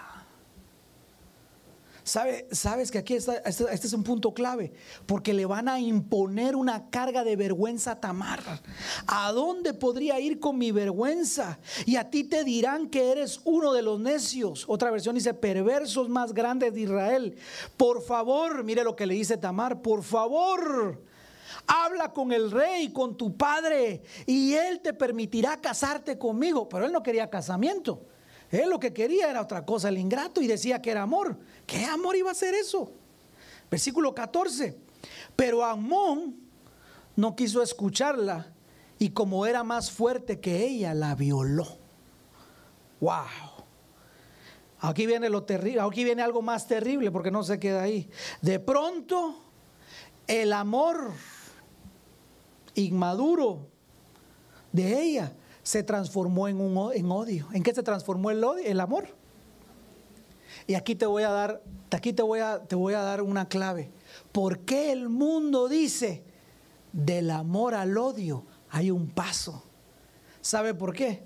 ¿Sabe, 2.06 2.48
sabes 2.52 2.91
que 2.91 3.00
aquí 3.00 3.15
está, 3.15 3.38
este, 3.38 3.65
este, 3.72 3.88
es 3.88 3.94
un 3.94 4.04
punto 4.04 4.32
clave, 4.32 4.72
porque 5.08 5.34
le 5.34 5.48
van 5.48 5.68
a 5.68 5.80
imponer 5.80 6.56
una 6.56 6.91
carga 6.91 7.24
de 7.24 7.36
vergüenza 7.36 7.94
a 7.94 8.00
Tamar. 8.00 8.44
¿A 9.08 9.32
dónde 9.32 9.74
podría 9.74 10.20
ir 10.20 10.39
con 10.39 10.56
mi 10.56 10.72
vergüenza? 10.72 11.58
Y 11.88 11.96
a 11.96 12.12
ti 12.12 12.24
te 12.24 12.44
dirán 12.44 12.91
que 12.91 13.12
eres 13.12 13.41
uno 13.44 13.74
de 13.74 13.82
los 13.82 14.00
necios. 14.00 14.65
Otra 14.68 14.91
versión 14.91 15.15
dice, 15.15 15.34
perversos 15.34 16.08
más 16.08 16.32
grandes 16.32 16.76
de 16.76 16.82
Israel. 16.82 17.38
Por 17.76 18.04
favor, 18.04 18.63
mire 18.63 18.84
lo 18.84 18.96
que 18.96 19.08
le 19.08 19.15
dice 19.15 19.38
Tamar, 19.38 19.82
por 19.82 20.04
favor 20.04 21.02
habla 21.68 22.13
con 22.13 22.32
el 22.32 22.52
rey, 22.52 22.94
con 22.94 23.18
tu 23.18 23.36
padre, 23.36 24.04
y 24.28 24.54
él 24.54 24.82
te 24.82 24.94
permitirá 24.94 25.60
casarte 25.60 26.20
conmigo. 26.20 26.70
Pero 26.70 26.86
él 26.86 26.91
no 26.91 27.02
quería 27.02 27.32
casamiento. 27.32 28.06
Él 28.52 28.70
lo 28.70 28.80
que 28.80 28.94
quería 28.94 29.30
era 29.30 29.41
otra 29.41 29.65
cosa, 29.65 29.89
el 29.89 29.98
ingrato, 29.98 30.41
y 30.41 30.48
decía 30.48 30.82
que 30.82 30.91
era 30.91 31.02
amor. 31.02 31.38
¿Qué 31.65 31.86
amor 31.86 32.15
iba 32.15 32.32
a 32.32 32.36
ser 32.36 32.54
eso? 32.54 32.91
Versículo 33.69 34.13
14. 34.13 34.78
Pero 35.36 35.63
Amón 35.63 36.38
no 37.15 37.36
quiso 37.36 37.62
escucharla 37.62 38.51
y 38.97 39.10
como 39.10 39.45
era 39.45 39.63
más 39.63 39.91
fuerte 39.91 40.39
que 40.39 40.65
ella, 40.65 40.93
la 40.93 41.15
violó. 41.15 41.67
Wow. 42.99 43.25
Aquí 44.80 45.06
viene 45.06 45.30
lo 45.30 45.43
terrible, 45.43 45.82
aquí 45.82 46.04
viene 46.04 46.21
algo 46.21 46.41
más 46.41 46.67
terrible 46.67 47.12
porque 47.12 47.32
no 47.32 47.43
se 47.43 47.60
queda 47.60 47.84
ahí. 47.84 48.10
De 48.41 48.60
pronto, 48.60 49.36
el 50.28 50.54
amor 50.54 51.12
inmaduro 52.75 53.67
de 54.71 55.01
ella 55.01 55.34
se 55.63 55.82
transformó 55.84 56.47
en, 56.47 56.62
un, 56.62 56.93
en 56.93 57.12
odio. 57.12 57.47
¿En 57.54 57.63
qué 57.63 57.73
se 57.73 57.84
transformó 57.84 58.32
el 58.32 58.43
odio? 58.43 58.63
El 58.65 58.80
amor. 58.80 59.08
Y 60.67 60.75
aquí 60.75 60.95
te 60.95 61.06
voy 61.06 61.23
a 61.23 61.30
dar, 61.30 61.62
aquí 61.91 62.13
te 62.13 62.23
voy 62.23 62.39
a, 62.39 62.63
te 62.63 62.75
voy 62.75 62.93
a 62.93 63.01
dar 63.01 63.21
una 63.21 63.47
clave. 63.47 63.91
¿Por 64.32 64.60
qué 64.60 64.91
el 64.91 65.10
mundo 65.10 65.67
dice 65.67 66.23
del 66.91 67.30
amor 67.32 67.75
al 67.75 67.97
odio 67.97 68.45
hay 68.69 68.91
un 68.91 69.08
paso? 69.08 69.63
¿Sabe 70.41 70.73
por 70.73 70.93
qué? 70.93 71.23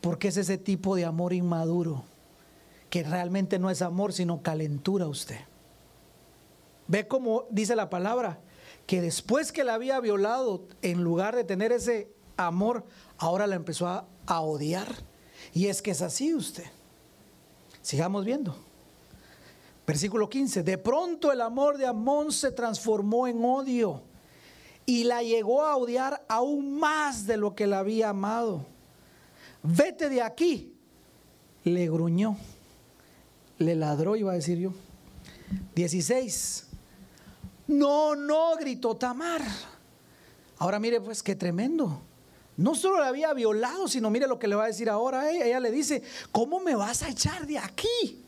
Porque 0.00 0.28
es 0.28 0.36
ese 0.36 0.58
tipo 0.58 0.94
de 0.96 1.04
amor 1.04 1.32
inmaduro 1.32 2.04
que 2.90 3.02
realmente 3.02 3.58
no 3.58 3.70
es 3.70 3.82
amor 3.82 4.12
sino 4.12 4.42
calentura 4.42 5.06
usted. 5.06 5.40
Ve 6.88 7.08
cómo 7.08 7.44
dice 7.50 7.74
la 7.74 7.90
palabra, 7.90 8.38
que 8.86 9.00
después 9.00 9.52
que 9.52 9.64
la 9.64 9.74
había 9.74 9.98
violado, 10.00 10.62
en 10.82 11.02
lugar 11.02 11.34
de 11.34 11.44
tener 11.44 11.72
ese 11.72 12.08
amor, 12.36 12.84
ahora 13.18 13.46
la 13.46 13.56
empezó 13.56 13.88
a, 13.88 14.06
odiar. 14.40 14.88
Y 15.52 15.66
es 15.66 15.82
que 15.82 15.90
es 15.90 16.02
así 16.02 16.34
usted. 16.34 16.64
Sigamos 17.82 18.24
viendo. 18.24 18.56
Versículo 19.86 20.28
15. 20.28 20.62
De 20.62 20.78
pronto 20.78 21.30
el 21.30 21.40
amor 21.40 21.78
de 21.78 21.86
Amón 21.86 22.32
se 22.32 22.50
transformó 22.50 23.28
en 23.28 23.44
odio 23.44 24.02
y 24.84 25.04
la 25.04 25.22
llegó 25.22 25.62
a 25.62 25.76
odiar 25.76 26.24
aún 26.28 26.78
más 26.78 27.26
de 27.26 27.36
lo 27.36 27.54
que 27.54 27.66
la 27.66 27.78
había 27.78 28.10
amado. 28.10 28.66
Vete 29.62 30.08
de 30.08 30.22
aquí. 30.22 30.74
Le 31.64 31.88
gruñó. 31.88 32.36
Le 33.58 33.74
ladró, 33.74 34.16
iba 34.16 34.32
a 34.32 34.34
decir 34.36 34.58
yo. 34.58 34.72
16. 35.74 36.66
No, 37.68 38.16
no, 38.16 38.56
gritó 38.56 38.96
Tamar. 38.96 39.42
Ahora 40.58 40.78
mire, 40.80 41.00
pues 41.00 41.22
qué 41.22 41.36
tremendo. 41.36 42.00
No 42.56 42.74
solo 42.74 43.00
la 43.00 43.08
había 43.08 43.32
violado, 43.34 43.86
sino 43.86 44.10
mire 44.10 44.26
lo 44.26 44.38
que 44.38 44.48
le 44.48 44.56
va 44.56 44.64
a 44.64 44.68
decir 44.68 44.88
ahora. 44.88 45.30
Ella, 45.30 45.46
ella 45.46 45.60
le 45.60 45.70
dice, 45.70 46.02
¿cómo 46.32 46.60
me 46.60 46.74
vas 46.74 47.02
a 47.02 47.08
echar 47.08 47.46
de 47.46 47.58
aquí? 47.58 48.25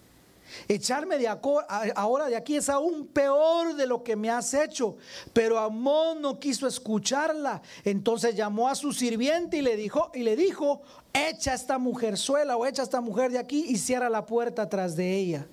Echarme 0.66 1.18
de 1.18 1.28
ahora 1.28 2.26
de 2.26 2.36
aquí 2.36 2.56
es 2.56 2.68
aún 2.68 3.06
peor 3.06 3.74
de 3.74 3.86
lo 3.86 4.02
que 4.02 4.16
me 4.16 4.30
has 4.30 4.54
hecho. 4.54 4.96
Pero 5.32 5.58
Amón 5.58 6.22
no 6.22 6.38
quiso 6.38 6.66
escucharla. 6.66 7.62
Entonces 7.84 8.34
llamó 8.34 8.68
a 8.68 8.74
su 8.74 8.92
sirviente 8.92 9.58
y 9.58 9.62
le 9.62 9.76
dijo, 9.76 10.10
y 10.14 10.22
le 10.22 10.36
dijo, 10.36 10.82
echa 11.12 11.54
esta 11.54 11.78
mujerzuela 11.78 12.56
o 12.56 12.66
echa 12.66 12.82
esta 12.82 13.00
mujer 13.00 13.32
de 13.32 13.38
aquí 13.38 13.64
y 13.68 13.78
cierra 13.78 14.08
la 14.08 14.26
puerta 14.26 14.68
tras 14.68 14.96
de 14.96 15.16
ella. 15.16 15.46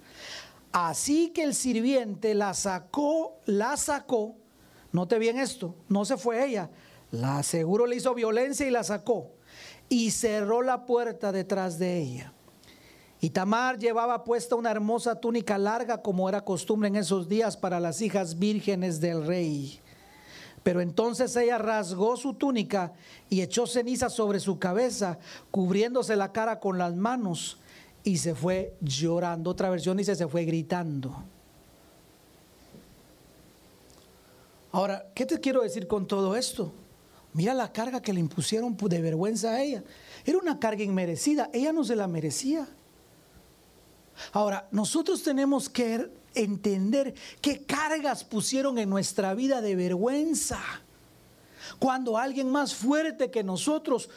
Así 0.71 1.29
que 1.29 1.43
el 1.43 1.55
sirviente 1.55 2.35
la 2.35 2.53
sacó, 2.53 3.39
la 3.45 3.77
sacó. 3.77 4.35
Note 4.91 5.19
bien 5.19 5.37
esto, 5.37 5.75
no 5.87 6.05
se 6.05 6.17
fue 6.17 6.45
ella. 6.45 6.69
La 7.11 7.43
seguro 7.43 7.85
le 7.85 7.95
hizo 7.95 8.13
violencia 8.13 8.67
y 8.67 8.71
la 8.71 8.83
sacó. 8.83 9.31
Y 9.87 10.11
cerró 10.11 10.61
la 10.61 10.85
puerta 10.85 11.31
detrás 11.31 11.79
de 11.79 11.99
ella. 11.99 12.34
Y 13.25 13.31
Tamar 13.31 13.79
llevaba 13.79 14.23
puesta 14.23 14.53
una 14.53 14.69
hermosa 14.69 15.19
túnica 15.19 15.57
larga 15.57 15.99
como 15.99 16.29
era 16.29 16.41
costumbre 16.41 16.89
en 16.89 16.95
esos 16.95 17.27
días 17.27 17.57
para 17.57 17.79
las 17.79 17.99
hijas 18.03 18.37
vírgenes 18.37 19.01
del 19.01 19.25
rey. 19.25 19.79
Pero 20.61 20.79
entonces 20.79 21.35
ella 21.35 21.57
rasgó 21.57 22.17
su 22.17 22.35
túnica 22.35 22.93
y 23.27 23.41
echó 23.41 23.65
ceniza 23.65 24.11
sobre 24.11 24.39
su 24.39 24.59
cabeza, 24.59 25.17
cubriéndose 25.49 26.15
la 26.15 26.31
cara 26.31 26.59
con 26.59 26.77
las 26.77 26.95
manos 26.95 27.57
y 28.03 28.17
se 28.17 28.35
fue 28.35 28.75
llorando. 28.79 29.49
Otra 29.49 29.71
versión 29.71 29.97
dice 29.97 30.15
se 30.15 30.27
fue 30.27 30.45
gritando. 30.45 31.23
Ahora, 34.71 35.03
¿qué 35.15 35.25
te 35.25 35.39
quiero 35.39 35.63
decir 35.63 35.87
con 35.87 36.05
todo 36.05 36.35
esto? 36.35 36.71
Mira 37.33 37.55
la 37.55 37.73
carga 37.73 38.03
que 38.03 38.13
le 38.13 38.19
impusieron 38.19 38.77
de 38.77 39.01
vergüenza 39.01 39.49
a 39.49 39.63
ella. 39.63 39.83
Era 40.23 40.37
una 40.37 40.59
carga 40.59 40.83
inmerecida, 40.83 41.49
ella 41.53 41.73
no 41.73 41.83
se 41.83 41.95
la 41.95 42.07
merecía. 42.07 42.67
Ahora, 44.31 44.67
nosotros 44.71 45.23
tenemos 45.23 45.69
que 45.69 46.09
entender 46.33 47.13
qué 47.41 47.65
cargas 47.65 48.23
pusieron 48.23 48.77
en 48.77 48.89
nuestra 48.89 49.33
vida 49.33 49.61
de 49.61 49.75
vergüenza. 49.75 50.59
Cuando 51.79 52.17
alguien 52.17 52.49
más 52.51 52.75
fuerte 52.75 53.31
que 53.31 53.43
nosotros 53.43 54.09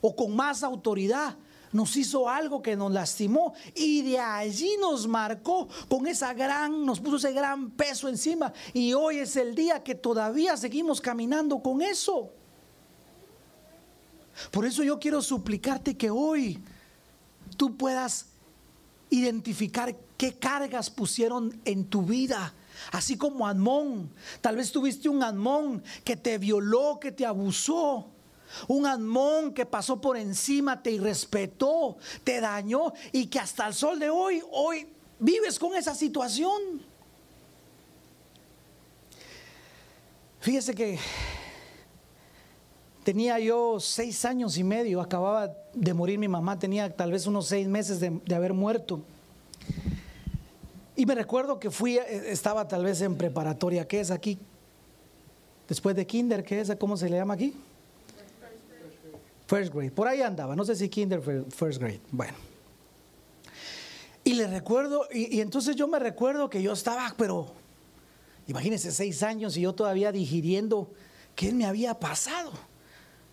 o 0.00 0.14
con 0.14 0.34
más 0.34 0.62
autoridad 0.62 1.36
nos 1.72 1.96
hizo 1.96 2.28
algo 2.28 2.62
que 2.62 2.76
nos 2.76 2.92
lastimó 2.92 3.54
y 3.74 4.02
de 4.02 4.18
allí 4.18 4.76
nos 4.78 5.06
marcó 5.06 5.68
con 5.88 6.06
esa 6.06 6.34
gran, 6.34 6.84
nos 6.84 7.00
puso 7.00 7.16
ese 7.16 7.32
gran 7.32 7.70
peso 7.70 8.08
encima 8.08 8.52
y 8.74 8.92
hoy 8.92 9.18
es 9.18 9.36
el 9.36 9.54
día 9.54 9.82
que 9.82 9.94
todavía 9.94 10.56
seguimos 10.56 11.00
caminando 11.00 11.60
con 11.60 11.80
eso. 11.80 12.30
Por 14.50 14.66
eso 14.66 14.82
yo 14.82 14.98
quiero 14.98 15.22
suplicarte 15.22 15.96
que 15.96 16.10
hoy 16.10 16.62
tú 17.56 17.76
puedas 17.76 18.26
identificar 19.12 19.94
qué 20.16 20.34
cargas 20.34 20.90
pusieron 20.90 21.60
en 21.64 21.84
tu 21.84 22.02
vida. 22.02 22.54
Así 22.90 23.16
como 23.16 23.46
Admón, 23.46 24.10
tal 24.40 24.56
vez 24.56 24.72
tuviste 24.72 25.08
un 25.08 25.22
Admón 25.22 25.84
que 26.02 26.16
te 26.16 26.38
violó, 26.38 26.98
que 26.98 27.12
te 27.12 27.26
abusó. 27.26 28.08
Un 28.68 28.86
Admón 28.86 29.54
que 29.54 29.64
pasó 29.66 30.00
por 30.00 30.16
encima, 30.16 30.82
te 30.82 30.90
irrespetó, 30.90 31.96
te 32.24 32.40
dañó 32.40 32.92
y 33.12 33.26
que 33.26 33.38
hasta 33.38 33.66
el 33.66 33.74
sol 33.74 33.98
de 33.98 34.10
hoy, 34.10 34.42
hoy 34.50 34.86
vives 35.18 35.58
con 35.58 35.74
esa 35.74 35.94
situación. 35.94 36.82
Fíjese 40.40 40.74
que 40.74 40.98
tenía 43.04 43.38
yo 43.38 43.80
seis 43.80 44.24
años 44.24 44.56
y 44.58 44.64
medio, 44.64 45.00
acababa 45.00 45.54
de 45.74 45.94
morir 45.94 46.18
mi 46.18 46.28
mamá, 46.28 46.58
tenía 46.58 46.94
tal 46.94 47.12
vez 47.12 47.26
unos 47.26 47.46
seis 47.46 47.66
meses 47.66 48.00
de, 48.00 48.34
haber 48.34 48.52
muerto. 48.52 49.02
Y 50.94 51.06
me 51.06 51.14
recuerdo 51.14 51.58
que 51.58 51.70
fui, 51.70 51.98
eh, 51.98 52.30
estaba 52.30 52.68
tal 52.68 52.84
vez 52.84 53.00
en 53.00 53.16
preparatoria, 53.16 53.86
¿qué 53.88 54.00
es 54.00 54.10
aquí? 54.10 54.38
Después 55.68 55.96
de 55.96 56.06
kinder, 56.06 56.44
¿qué 56.44 56.60
es? 56.60 56.72
¿Cómo 56.78 56.96
se 56.96 57.08
le 57.08 57.16
llama 57.16 57.34
aquí? 57.34 57.54
First 59.46 59.72
grade. 59.72 59.90
Por 59.90 60.08
ahí 60.08 60.22
andaba, 60.22 60.54
no 60.56 60.64
sé 60.64 60.76
si 60.76 60.88
kinder, 60.88 61.20
first 61.50 61.80
grade. 61.80 62.00
Bueno. 62.10 62.36
Y 64.24 64.34
le 64.34 64.46
recuerdo, 64.46 65.08
y, 65.12 65.40
entonces 65.40 65.74
yo 65.74 65.88
me 65.88 65.98
recuerdo 65.98 66.48
que 66.48 66.62
yo 66.62 66.72
estaba, 66.72 67.12
pero 67.16 67.52
imagínense, 68.46 68.92
seis 68.92 69.22
años 69.22 69.56
y 69.56 69.62
yo 69.62 69.74
todavía 69.74 70.12
digiriendo 70.12 70.90
qué 71.34 71.52
me 71.52 71.66
había 71.66 71.98
pasado. 71.98 72.52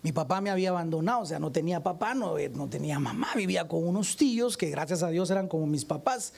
Mi 0.02 0.12
papá 0.12 0.40
me 0.40 0.50
había 0.50 0.70
abandonado, 0.70 1.20
o 1.20 1.26
sea, 1.26 1.38
no 1.38 1.52
tenía 1.52 1.82
papá, 1.82 2.14
no, 2.14 2.38
eh, 2.38 2.48
no 2.48 2.68
tenía 2.68 2.98
mamá, 2.98 3.28
vivía 3.36 3.68
con 3.68 3.86
unos 3.86 4.16
tíos 4.16 4.56
que 4.56 4.70
gracias 4.70 5.02
a 5.02 5.08
Dios 5.10 5.30
eran 5.30 5.46
como 5.46 5.66
mis 5.66 5.84
papás. 5.84 6.32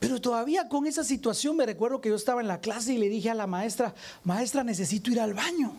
Pero 0.00 0.20
todavía 0.20 0.68
con 0.68 0.86
esa 0.86 1.04
situación 1.04 1.56
me 1.56 1.66
recuerdo 1.66 2.00
que 2.00 2.08
yo 2.08 2.16
estaba 2.16 2.40
en 2.40 2.48
la 2.48 2.60
clase 2.60 2.94
y 2.94 2.98
le 2.98 3.08
dije 3.08 3.30
a 3.30 3.34
la 3.34 3.46
maestra, 3.46 3.94
maestra, 4.24 4.64
necesito 4.64 5.10
ir 5.10 5.20
al 5.20 5.34
baño. 5.34 5.72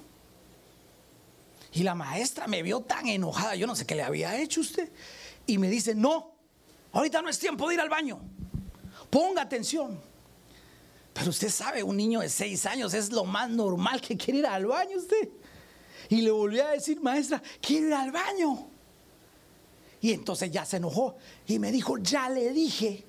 Y 1.74 1.84
la 1.84 1.96
maestra 1.96 2.48
me 2.48 2.64
vio 2.64 2.82
tan 2.82 3.08
enojada, 3.08 3.56
yo 3.56 3.68
no 3.68 3.76
sé 3.76 3.86
qué 3.86 3.96
le 3.96 4.04
había 4.04 4.40
hecho 4.40 4.62
usted. 4.62 4.90
Y 5.46 5.58
me 5.58 5.70
dice, 5.70 5.96
no, 5.96 6.32
ahorita 6.92 7.22
no 7.22 7.30
es 7.30 7.40
tiempo 7.40 7.68
de 7.68 7.76
ir 7.76 7.82
al 7.82 7.90
baño. 7.90 8.20
Ponga 9.10 9.42
atención. 9.42 10.00
Pero 11.14 11.30
usted 11.30 11.50
sabe, 11.50 11.84
un 11.84 11.98
niño 11.98 12.22
de 12.22 12.30
seis 12.30 12.66
años 12.66 12.94
es 12.94 13.12
lo 13.12 13.26
más 13.26 13.50
normal 13.50 14.02
que 14.02 14.18
quiere 14.18 14.40
ir 14.40 14.48
al 14.48 14.66
baño 14.66 14.98
usted. 14.98 15.30
Y 16.10 16.22
le 16.22 16.32
volví 16.32 16.60
a 16.60 16.70
decir, 16.70 17.00
maestra, 17.02 17.42
quiero 17.62 17.88
ir 17.88 17.94
al 17.94 18.12
baño. 18.12 18.68
Y 20.02 20.12
entonces 20.14 20.50
ya 20.52 20.66
se 20.66 20.78
enojó 20.78 21.16
y 21.46 21.60
me 21.60 21.72
dijo, 21.72 21.98
ya 21.98 22.30
le 22.30 22.52
dije 22.52 23.06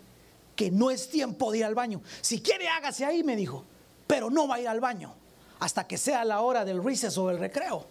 que 0.54 0.70
no 0.70 0.90
es 0.90 1.08
tiempo 1.08 1.50
de 1.50 1.58
ir 1.58 1.64
al 1.64 1.74
baño. 1.74 2.02
Si 2.20 2.40
quiere, 2.40 2.68
hágase 2.68 3.04
ahí, 3.04 3.22
me 3.22 3.36
dijo, 3.36 3.64
pero 4.06 4.28
no 4.28 4.46
va 4.46 4.56
a 4.56 4.60
ir 4.60 4.68
al 4.68 4.80
baño 4.80 5.14
hasta 5.60 5.86
que 5.86 5.96
sea 5.98 6.24
la 6.24 6.40
hora 6.40 6.64
del 6.64 6.82
recess 6.82 7.16
o 7.16 7.28
del 7.28 7.38
recreo. 7.38 7.86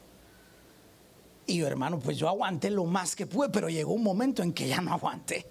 Y 1.47 1.57
yo, 1.57 1.67
hermano, 1.67 1.99
pues 1.99 2.17
yo 2.17 2.27
aguanté 2.27 2.69
lo 2.69 2.85
más 2.85 3.15
que 3.15 3.25
pude, 3.25 3.49
pero 3.49 3.69
llegó 3.69 3.93
un 3.93 4.03
momento 4.03 4.43
en 4.43 4.53
que 4.53 4.67
ya 4.67 4.81
no 4.81 4.93
aguanté. 4.93 5.45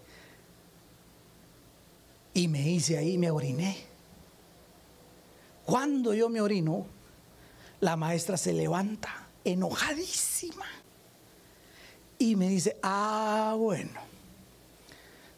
Y 2.35 2.47
me 2.47 2.68
hice 2.68 2.99
ahí, 2.99 3.18
me 3.18 3.31
oriné. 3.31 3.77
Cuando 5.64 6.14
yo 6.14 6.29
me 6.29 6.40
orino, 6.40 6.87
la 7.81 7.97
maestra 7.97 8.37
se 8.37 8.53
levanta 8.53 9.28
enojadísima. 9.44 10.66
Y 12.18 12.37
me 12.37 12.48
dice, 12.48 12.77
ah, 12.83 13.55
bueno, 13.57 14.01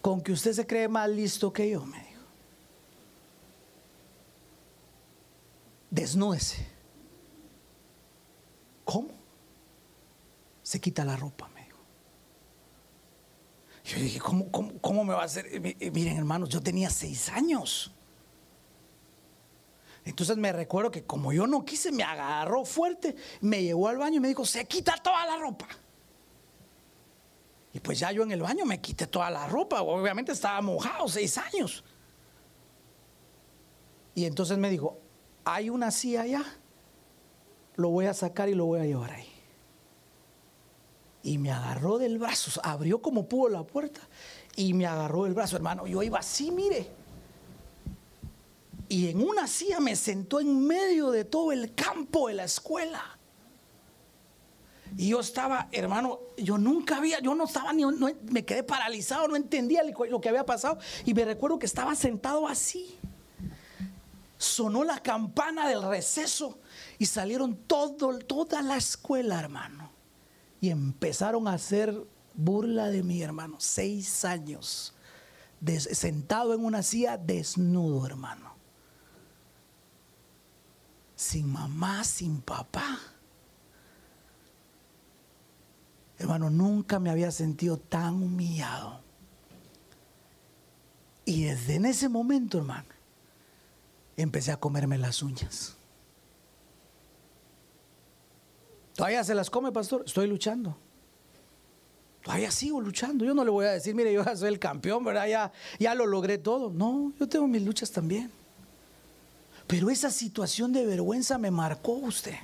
con 0.00 0.20
que 0.20 0.32
usted 0.32 0.52
se 0.52 0.66
cree 0.66 0.88
más 0.88 1.08
listo 1.10 1.52
que 1.52 1.70
yo, 1.70 1.84
me 1.84 1.98
dijo. 1.98 2.22
Desnúdese. 5.90 6.66
¿Cómo? 8.84 9.08
Se 10.62 10.80
quita 10.80 11.04
la 11.04 11.16
ropa, 11.16 11.48
me 11.54 11.64
dijo. 11.64 11.78
Yo 13.84 13.98
dije, 13.98 14.20
¿cómo, 14.20 14.50
cómo, 14.50 14.72
cómo 14.80 15.04
me 15.04 15.12
va 15.12 15.22
a 15.22 15.24
hacer? 15.26 15.60
Miren, 15.60 16.16
hermanos, 16.16 16.48
yo 16.48 16.62
tenía 16.62 16.88
seis 16.90 17.28
años. 17.28 17.92
Entonces 20.04 20.36
me 20.36 20.52
recuerdo 20.52 20.90
que 20.90 21.04
como 21.04 21.32
yo 21.32 21.46
no 21.46 21.64
quise, 21.64 21.92
me 21.92 22.02
agarró 22.02 22.64
fuerte, 22.64 23.16
me 23.40 23.62
llevó 23.62 23.88
al 23.88 23.98
baño 23.98 24.16
y 24.16 24.20
me 24.20 24.28
dijo, 24.28 24.44
se 24.46 24.64
quita 24.64 24.94
toda 25.02 25.26
la 25.26 25.36
ropa. 25.36 25.68
Y 27.72 27.80
pues 27.80 27.98
ya 27.98 28.10
yo 28.10 28.22
en 28.22 28.32
el 28.32 28.42
baño 28.42 28.64
me 28.64 28.80
quité 28.80 29.06
toda 29.06 29.30
la 29.30 29.46
ropa, 29.46 29.82
obviamente 29.82 30.32
estaba 30.32 30.60
mojado, 30.62 31.06
seis 31.06 31.36
años. 31.38 31.84
Y 34.14 34.24
entonces 34.24 34.58
me 34.58 34.70
dijo, 34.70 34.98
hay 35.44 35.70
una 35.70 35.90
silla 35.90 36.22
allá, 36.22 36.44
lo 37.76 37.90
voy 37.90 38.06
a 38.06 38.14
sacar 38.14 38.48
y 38.48 38.54
lo 38.54 38.64
voy 38.64 38.80
a 38.80 38.84
llevar 38.84 39.12
ahí. 39.12 39.28
Y 41.22 41.36
me 41.36 41.52
agarró 41.52 41.98
del 41.98 42.18
brazo, 42.18 42.60
abrió 42.64 43.02
como 43.02 43.28
pudo 43.28 43.50
la 43.50 43.62
puerta 43.62 44.00
y 44.56 44.72
me 44.72 44.86
agarró 44.86 45.24
del 45.24 45.34
brazo, 45.34 45.56
hermano. 45.56 45.86
Yo 45.86 46.02
iba 46.02 46.18
así, 46.18 46.50
mire 46.50 46.99
y 48.90 49.08
en 49.08 49.22
una 49.22 49.46
silla 49.46 49.78
me 49.78 49.94
sentó 49.94 50.40
en 50.40 50.66
medio 50.66 51.12
de 51.12 51.24
todo 51.24 51.52
el 51.52 51.76
campo 51.76 52.26
de 52.26 52.34
la 52.34 52.42
escuela. 52.42 53.00
Y 54.96 55.10
yo 55.10 55.20
estaba, 55.20 55.68
hermano, 55.70 56.18
yo 56.36 56.58
nunca 56.58 56.96
había, 56.96 57.20
yo 57.20 57.36
no 57.36 57.44
estaba 57.44 57.72
ni, 57.72 57.84
me 57.84 58.44
quedé 58.44 58.64
paralizado, 58.64 59.28
no 59.28 59.36
entendía 59.36 59.82
lo 59.84 60.20
que 60.20 60.28
había 60.28 60.44
pasado. 60.44 60.78
Y 61.04 61.14
me 61.14 61.24
recuerdo 61.24 61.60
que 61.60 61.66
estaba 61.66 61.94
sentado 61.94 62.48
así. 62.48 62.98
Sonó 64.36 64.82
la 64.82 65.00
campana 65.00 65.68
del 65.68 65.84
receso 65.84 66.58
y 66.98 67.06
salieron 67.06 67.54
todo, 67.54 68.18
toda 68.18 68.60
la 68.60 68.76
escuela, 68.76 69.38
hermano. 69.38 69.92
Y 70.60 70.70
empezaron 70.70 71.46
a 71.46 71.52
hacer 71.52 71.96
burla 72.34 72.88
de 72.88 73.04
mi 73.04 73.22
hermano. 73.22 73.54
Seis 73.60 74.24
años, 74.24 74.94
sentado 75.78 76.54
en 76.54 76.64
una 76.64 76.82
silla 76.82 77.16
desnudo, 77.16 78.04
hermano 78.04 78.49
sin 81.20 81.52
mamá, 81.52 82.02
sin 82.02 82.40
papá. 82.40 82.98
Hermano, 86.18 86.48
nunca 86.48 86.98
me 86.98 87.10
había 87.10 87.30
sentido 87.30 87.76
tan 87.76 88.14
humillado. 88.14 89.02
Y 91.26 91.44
desde 91.44 91.74
en 91.74 91.84
ese 91.84 92.08
momento, 92.08 92.56
hermano, 92.56 92.88
empecé 94.16 94.50
a 94.50 94.56
comerme 94.56 94.96
las 94.96 95.22
uñas. 95.22 95.76
Todavía 98.94 99.22
se 99.22 99.34
las 99.34 99.50
come, 99.50 99.72
pastor. 99.72 100.04
Estoy 100.06 100.26
luchando. 100.26 100.74
Todavía 102.22 102.50
sigo 102.50 102.80
luchando. 102.80 103.26
Yo 103.26 103.34
no 103.34 103.44
le 103.44 103.50
voy 103.50 103.66
a 103.66 103.72
decir, 103.72 103.94
mire, 103.94 104.10
yo 104.10 104.24
ya 104.24 104.34
soy 104.36 104.48
el 104.48 104.58
campeón, 104.58 105.04
¿verdad? 105.04 105.26
Ya, 105.26 105.52
ya 105.78 105.94
lo 105.94 106.06
logré 106.06 106.38
todo. 106.38 106.70
No, 106.70 107.12
yo 107.20 107.28
tengo 107.28 107.46
mis 107.46 107.62
luchas 107.62 107.90
también. 107.90 108.39
Pero 109.70 109.88
esa 109.88 110.10
situación 110.10 110.72
de 110.72 110.84
vergüenza 110.84 111.38
me 111.38 111.52
marcó 111.52 111.92
usted. 111.92 112.34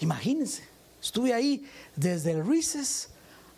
Imagínense, 0.00 0.62
estuve 1.00 1.32
ahí 1.32 1.66
desde 1.96 2.32
el 2.32 2.46
Reeses 2.46 3.08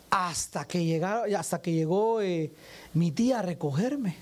hasta 0.09 0.63
que, 0.63 0.85
llegaron, 0.85 1.35
hasta 1.35 1.61
que 1.61 1.73
llegó 1.73 2.21
eh, 2.21 2.53
mi 2.93 3.11
tía 3.11 3.39
a 3.39 3.41
recogerme. 3.41 4.15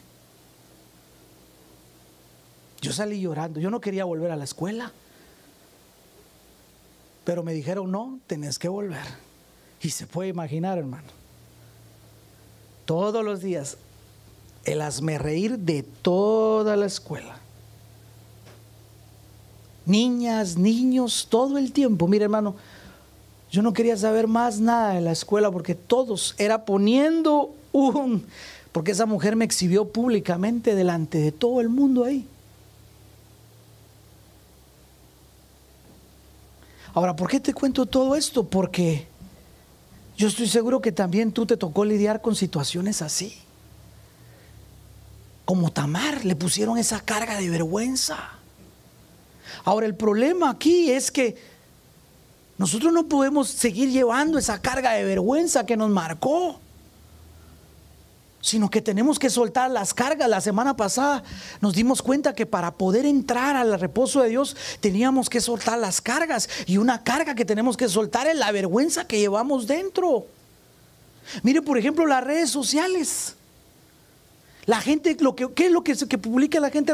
Yo 2.81 2.91
salí 2.91 3.21
llorando, 3.21 3.59
yo 3.59 3.69
no 3.69 3.79
quería 3.79 4.05
volver 4.05 4.31
a 4.31 4.35
la 4.35 4.45
escuela. 4.45 4.91
Pero 7.23 7.43
me 7.43 7.53
dijeron, 7.53 7.91
no, 7.91 8.19
tenés 8.25 8.57
que 8.57 8.67
volver. 8.67 9.05
Y 9.83 9.91
se 9.91 10.07
puede 10.07 10.29
imaginar, 10.29 10.79
hermano. 10.79 11.09
Todos 12.85 13.23
los 13.23 13.41
días, 13.41 13.77
el 14.67 15.19
reír 15.19 15.57
de 15.57 15.83
toda 15.83 16.75
la 16.75 16.85
escuela. 16.85 17.37
Niñas, 19.85 20.57
niños, 20.57 21.27
todo 21.29 21.57
el 21.57 21.71
tiempo. 21.71 22.07
Mire, 22.07 22.25
hermano, 22.25 22.55
yo 23.49 23.61
no 23.61 23.71
quería 23.71 23.95
saber 23.95 24.27
más 24.27 24.59
nada 24.59 24.93
de 24.93 25.01
la 25.01 25.11
escuela 25.13 25.49
porque 25.49 25.75
todos 25.75 26.35
era 26.37 26.65
poniendo 26.65 27.55
un... 27.71 28.25
Porque 28.73 28.91
esa 28.91 29.05
mujer 29.05 29.35
me 29.35 29.45
exhibió 29.45 29.87
públicamente 29.87 30.75
delante 30.75 31.17
de 31.19 31.31
todo 31.31 31.61
el 31.61 31.69
mundo 31.69 32.03
ahí. 32.03 32.27
Ahora, 36.93 37.15
¿por 37.15 37.29
qué 37.29 37.39
te 37.39 37.53
cuento 37.53 37.85
todo 37.85 38.15
esto? 38.15 38.43
Porque 38.43 39.07
yo 40.17 40.27
estoy 40.27 40.47
seguro 40.47 40.81
que 40.81 40.91
también 40.91 41.31
tú 41.31 41.45
te 41.45 41.55
tocó 41.55 41.85
lidiar 41.85 42.21
con 42.21 42.35
situaciones 42.35 43.01
así. 43.01 43.46
Como 45.47 45.71
Tamar, 45.71 46.25
le 46.25 46.35
pusieron 46.35 46.77
esa 46.77 46.99
carga 46.99 47.37
de 47.37 47.49
vergüenza. 47.49 48.17
Ahora, 49.63 49.85
el 49.85 49.95
problema 49.95 50.49
aquí 50.49 50.91
es 50.91 51.09
que 51.09 51.37
nosotros 52.57 52.91
no 52.91 53.07
podemos 53.07 53.47
seguir 53.47 53.89
llevando 53.89 54.37
esa 54.37 54.61
carga 54.61 54.91
de 54.91 55.05
vergüenza 55.05 55.65
que 55.65 55.77
nos 55.77 55.89
marcó, 55.89 56.59
sino 58.41 58.69
que 58.69 58.81
tenemos 58.81 59.19
que 59.19 59.29
soltar 59.29 59.71
las 59.71 59.93
cargas. 59.93 60.27
La 60.27 60.41
semana 60.41 60.75
pasada 60.75 61.23
nos 61.61 61.73
dimos 61.73 62.01
cuenta 62.01 62.35
que 62.35 62.45
para 62.45 62.71
poder 62.71 63.05
entrar 63.05 63.55
al 63.55 63.79
reposo 63.79 64.21
de 64.21 64.27
Dios 64.27 64.53
teníamos 64.81 65.29
que 65.29 65.39
soltar 65.39 65.77
las 65.77 66.01
cargas. 66.01 66.49
Y 66.65 66.75
una 66.75 67.05
carga 67.05 67.35
que 67.35 67.45
tenemos 67.45 67.77
que 67.77 67.87
soltar 67.87 68.27
es 68.27 68.35
la 68.35 68.51
vergüenza 68.51 69.07
que 69.07 69.17
llevamos 69.17 69.65
dentro. 69.65 70.25
Mire, 71.41 71.61
por 71.61 71.77
ejemplo, 71.77 72.05
las 72.05 72.21
redes 72.21 72.49
sociales. 72.49 73.36
La 74.67 74.81
gente, 74.81 75.15
lo 75.21 75.33
que, 75.33 75.49
¿qué 75.53 75.67
es 75.67 75.71
lo 75.71 75.81
que, 75.81 75.95
que 75.95 76.17
publica 76.17 76.59
la 76.59 76.69
gente, 76.69 76.93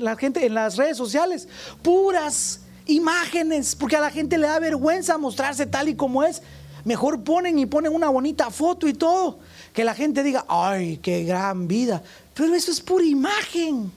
la 0.00 0.16
gente 0.16 0.46
en 0.46 0.54
las 0.54 0.76
redes 0.76 0.96
sociales? 0.96 1.46
Puras 1.82 2.60
imágenes, 2.86 3.76
porque 3.76 3.96
a 3.96 4.00
la 4.00 4.10
gente 4.10 4.38
le 4.38 4.46
da 4.46 4.58
vergüenza 4.58 5.18
mostrarse 5.18 5.66
tal 5.66 5.90
y 5.90 5.94
como 5.94 6.24
es. 6.24 6.40
Mejor 6.84 7.22
ponen 7.22 7.58
y 7.58 7.66
ponen 7.66 7.92
una 7.92 8.08
bonita 8.08 8.50
foto 8.50 8.88
y 8.88 8.94
todo. 8.94 9.38
Que 9.74 9.84
la 9.84 9.94
gente 9.94 10.22
diga, 10.22 10.46
ay, 10.48 10.96
qué 11.02 11.22
gran 11.24 11.68
vida. 11.68 12.02
Pero 12.32 12.54
eso 12.54 12.70
es 12.70 12.80
pura 12.80 13.04
imagen. 13.04 13.92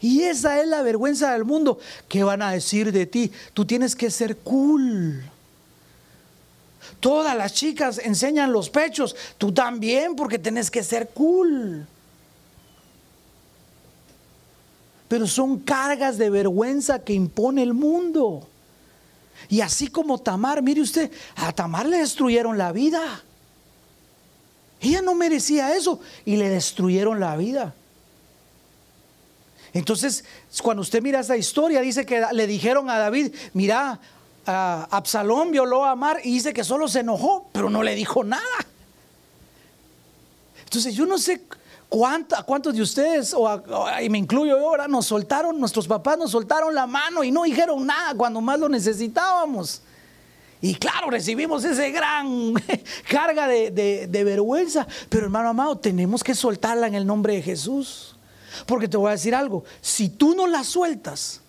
Y 0.00 0.22
esa 0.22 0.60
es 0.60 0.68
la 0.68 0.82
vergüenza 0.82 1.32
del 1.32 1.44
mundo. 1.44 1.80
¿Qué 2.08 2.22
van 2.22 2.40
a 2.40 2.52
decir 2.52 2.92
de 2.92 3.06
ti? 3.06 3.32
Tú 3.52 3.64
tienes 3.64 3.96
que 3.96 4.12
ser 4.12 4.36
cool. 4.38 5.24
Todas 7.06 7.36
las 7.36 7.54
chicas 7.54 7.98
enseñan 7.98 8.50
los 8.50 8.68
pechos. 8.68 9.14
Tú 9.38 9.52
también 9.52 10.16
porque 10.16 10.40
tienes 10.40 10.72
que 10.72 10.82
ser 10.82 11.10
cool. 11.10 11.86
pero 15.06 15.28
son 15.28 15.60
cargas 15.60 16.18
de 16.18 16.30
vergüenza 16.30 17.04
que 17.04 17.12
impone 17.12 17.62
el 17.62 17.74
mundo. 17.74 18.48
Y 19.48 19.60
así 19.60 19.86
como 19.86 20.18
Tamar, 20.18 20.62
mire 20.62 20.80
usted, 20.80 21.12
a 21.36 21.52
Tamar 21.52 21.86
le 21.86 21.98
destruyeron 21.98 22.58
la 22.58 22.72
vida. 22.72 23.22
Ella 24.80 25.02
no 25.02 25.14
merecía 25.14 25.76
eso 25.76 26.00
y 26.24 26.34
le 26.34 26.48
destruyeron 26.48 27.20
la 27.20 27.36
vida. 27.36 27.72
Entonces, 29.72 30.24
cuando 30.60 30.80
usted 30.80 31.00
mira 31.00 31.20
esa 31.20 31.36
historia, 31.36 31.82
dice 31.82 32.04
que 32.04 32.24
le 32.32 32.48
dijeron 32.48 32.90
a 32.90 32.98
David, 32.98 33.32
mira, 33.52 34.00
Absalón 34.46 35.50
violó 35.50 35.84
a 35.84 35.92
Amar 35.92 36.20
y 36.22 36.32
dice 36.32 36.52
que 36.52 36.64
solo 36.64 36.88
se 36.88 37.00
enojó, 37.00 37.48
pero 37.52 37.68
no 37.68 37.82
le 37.82 37.94
dijo 37.94 38.22
nada. 38.24 38.42
Entonces, 40.64 40.94
yo 40.94 41.06
no 41.06 41.18
sé 41.18 41.42
¿A 41.88 42.42
cuántos 42.42 42.74
de 42.74 42.82
ustedes, 42.82 43.32
o, 43.32 43.48
y 44.02 44.10
me 44.10 44.18
incluyo 44.18 44.58
yo 44.58 44.68
ahora, 44.68 44.88
nos 44.88 45.06
soltaron, 45.06 45.58
nuestros 45.58 45.86
papás 45.86 46.18
nos 46.18 46.32
soltaron 46.32 46.74
la 46.74 46.86
mano 46.86 47.22
y 47.22 47.30
no 47.30 47.44
dijeron 47.44 47.86
nada 47.86 48.14
cuando 48.14 48.40
más 48.40 48.58
lo 48.58 48.68
necesitábamos? 48.68 49.82
Y 50.60 50.74
claro, 50.74 51.10
recibimos 51.10 51.64
ese 51.64 51.90
gran 51.92 52.54
carga 53.08 53.46
de, 53.46 53.70
de, 53.70 54.24
vergüenza. 54.24 54.86
Pero 55.08 55.24
hermano 55.26 55.50
amado, 55.50 55.78
tenemos 55.78 56.24
que 56.24 56.34
soltarla 56.34 56.86
en 56.86 56.94
el 56.94 57.06
nombre 57.06 57.34
de 57.34 57.42
Jesús. 57.42 58.16
Porque 58.66 58.88
te 58.88 58.96
voy 58.96 59.08
a 59.08 59.12
decir 59.12 59.34
algo, 59.34 59.64
si 59.80 60.08
tú 60.08 60.34
no 60.34 60.46
la 60.46 60.64
sueltas, 60.64 61.40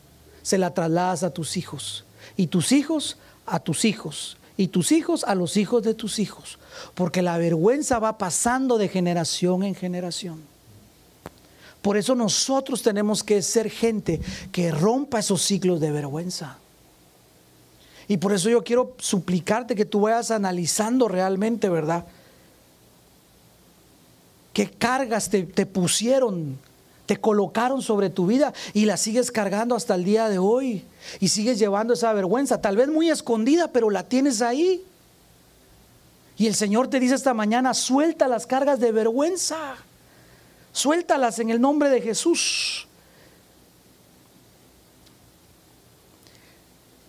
se 0.44 0.58
la 0.58 0.74
trasladas 0.74 1.24
a 1.24 1.32
tus 1.32 1.58
hijos. 1.58 2.06
Y 2.38 2.48
tus 2.48 2.72
hijos 2.72 3.18
a 3.46 3.60
tus 3.60 3.84
hijos. 3.84 4.38
Y 4.56 4.70
tus 4.70 4.92
hijos 4.92 5.24
a 5.26 5.36
los 5.36 5.58
hijos 5.58 5.84
de 5.84 5.94
tus 5.94 6.18
hijos 6.18 6.58
porque 6.94 7.22
la 7.22 7.38
vergüenza 7.38 8.00
va 8.00 8.18
pasando 8.18 8.78
de 8.78 8.88
generación 8.88 9.64
en 9.64 9.76
generación. 9.76 10.42
Por 11.82 11.98
eso 11.98 12.16
nosotros 12.16 12.82
tenemos 12.82 13.24
que 13.24 13.42
ser 13.42 13.70
gente 13.70 14.20
que 14.52 14.72
rompa 14.72 15.20
esos 15.20 15.42
ciclos 15.42 15.80
de 15.80 15.92
vergüenza. 15.92 16.58
Y 18.08 18.18
por 18.18 18.34
eso 18.34 18.50
yo 18.50 18.64
quiero 18.64 18.96
suplicarte 19.00 19.76
que 19.76 19.86
tú 19.86 20.02
vayas 20.02 20.32
analizando 20.32 21.08
realmente, 21.08 21.70
¿verdad? 21.70 22.06
¿Qué 24.54 24.70
cargas 24.70 25.30
te, 25.30 25.44
te 25.44 25.66
pusieron, 25.66 26.58
te 27.08 27.18
colocaron 27.18 27.82
sobre 27.82 28.12
tu 28.12 28.28
vida 28.28 28.54
y 28.74 28.86
la 28.86 28.98
sigues 28.98 29.32
cargando 29.32 29.76
hasta 29.76 29.96
el 29.96 30.04
día 30.04 30.30
de 30.30 30.38
hoy? 30.38 30.84
Y 31.20 31.30
sigues 31.30 31.58
llevando 31.58 31.94
esa 31.94 32.14
vergüenza, 32.14 32.62
tal 32.62 32.76
vez 32.76 32.90
muy 32.90 33.10
escondida, 33.10 33.70
pero 33.70 33.90
la 33.90 34.04
tienes 34.04 34.42
ahí. 34.44 34.84
Y 36.38 36.46
el 36.46 36.54
Señor 36.54 36.90
te 36.90 37.00
dice 37.00 37.16
esta 37.16 37.34
mañana, 37.34 37.74
suelta 37.74 38.28
las 38.28 38.46
cargas 38.46 38.80
de 38.80 38.92
vergüenza, 38.92 39.78
suéltalas 40.72 41.40
en 41.40 41.50
el 41.50 41.60
nombre 41.60 41.90
de 41.90 42.02
Jesús. 42.02 42.88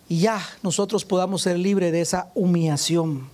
Y 0.09 0.21
ya 0.21 0.41
nosotros 0.63 1.05
podamos 1.05 1.43
ser 1.43 1.59
libres 1.59 1.93
de 1.93 2.01
esa 2.01 2.31
humillación. 2.35 3.29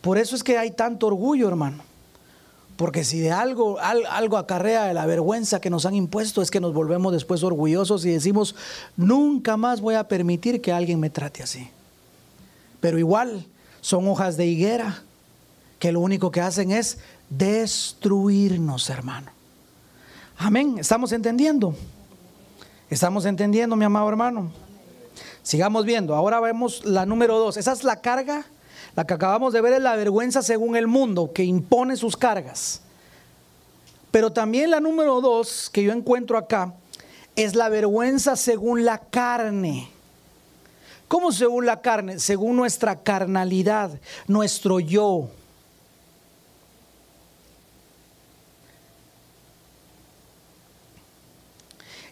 Por 0.00 0.16
eso 0.16 0.36
es 0.36 0.42
que 0.42 0.56
hay 0.56 0.70
tanto 0.70 1.08
orgullo, 1.08 1.48
hermano. 1.48 1.91
Porque 2.82 3.04
si 3.04 3.20
de 3.20 3.30
algo, 3.30 3.78
algo 3.78 4.36
acarrea 4.36 4.92
la 4.92 5.06
vergüenza 5.06 5.60
que 5.60 5.70
nos 5.70 5.86
han 5.86 5.94
impuesto 5.94 6.42
es 6.42 6.50
que 6.50 6.58
nos 6.58 6.74
volvemos 6.74 7.12
después 7.12 7.44
orgullosos 7.44 8.04
y 8.04 8.10
decimos, 8.10 8.56
nunca 8.96 9.56
más 9.56 9.80
voy 9.80 9.94
a 9.94 10.08
permitir 10.08 10.60
que 10.60 10.72
alguien 10.72 10.98
me 10.98 11.08
trate 11.08 11.44
así. 11.44 11.70
Pero 12.80 12.98
igual, 12.98 13.46
son 13.82 14.08
hojas 14.08 14.36
de 14.36 14.46
higuera 14.46 15.04
que 15.78 15.92
lo 15.92 16.00
único 16.00 16.32
que 16.32 16.40
hacen 16.40 16.72
es 16.72 16.98
destruirnos, 17.30 18.90
hermano. 18.90 19.30
Amén. 20.36 20.78
¿Estamos 20.80 21.12
entendiendo? 21.12 21.76
¿Estamos 22.90 23.26
entendiendo, 23.26 23.76
mi 23.76 23.84
amado 23.84 24.08
hermano? 24.08 24.50
Sigamos 25.44 25.84
viendo. 25.84 26.16
Ahora 26.16 26.40
vemos 26.40 26.84
la 26.84 27.06
número 27.06 27.38
dos. 27.38 27.56
Esa 27.56 27.74
es 27.74 27.84
la 27.84 28.00
carga. 28.00 28.44
La 28.94 29.06
que 29.06 29.14
acabamos 29.14 29.52
de 29.52 29.60
ver 29.60 29.74
es 29.74 29.80
la 29.80 29.96
vergüenza 29.96 30.42
según 30.42 30.76
el 30.76 30.86
mundo, 30.86 31.32
que 31.32 31.44
impone 31.44 31.96
sus 31.96 32.16
cargas. 32.16 32.82
Pero 34.10 34.30
también 34.32 34.70
la 34.70 34.80
número 34.80 35.20
dos 35.20 35.70
que 35.70 35.82
yo 35.82 35.92
encuentro 35.92 36.36
acá 36.36 36.74
es 37.34 37.54
la 37.54 37.70
vergüenza 37.70 38.36
según 38.36 38.84
la 38.84 38.98
carne. 38.98 39.88
¿Cómo 41.08 41.32
según 41.32 41.64
la 41.64 41.80
carne? 41.80 42.18
Según 42.18 42.56
nuestra 42.56 43.02
carnalidad, 43.02 43.98
nuestro 44.26 44.80
yo. 44.80 45.30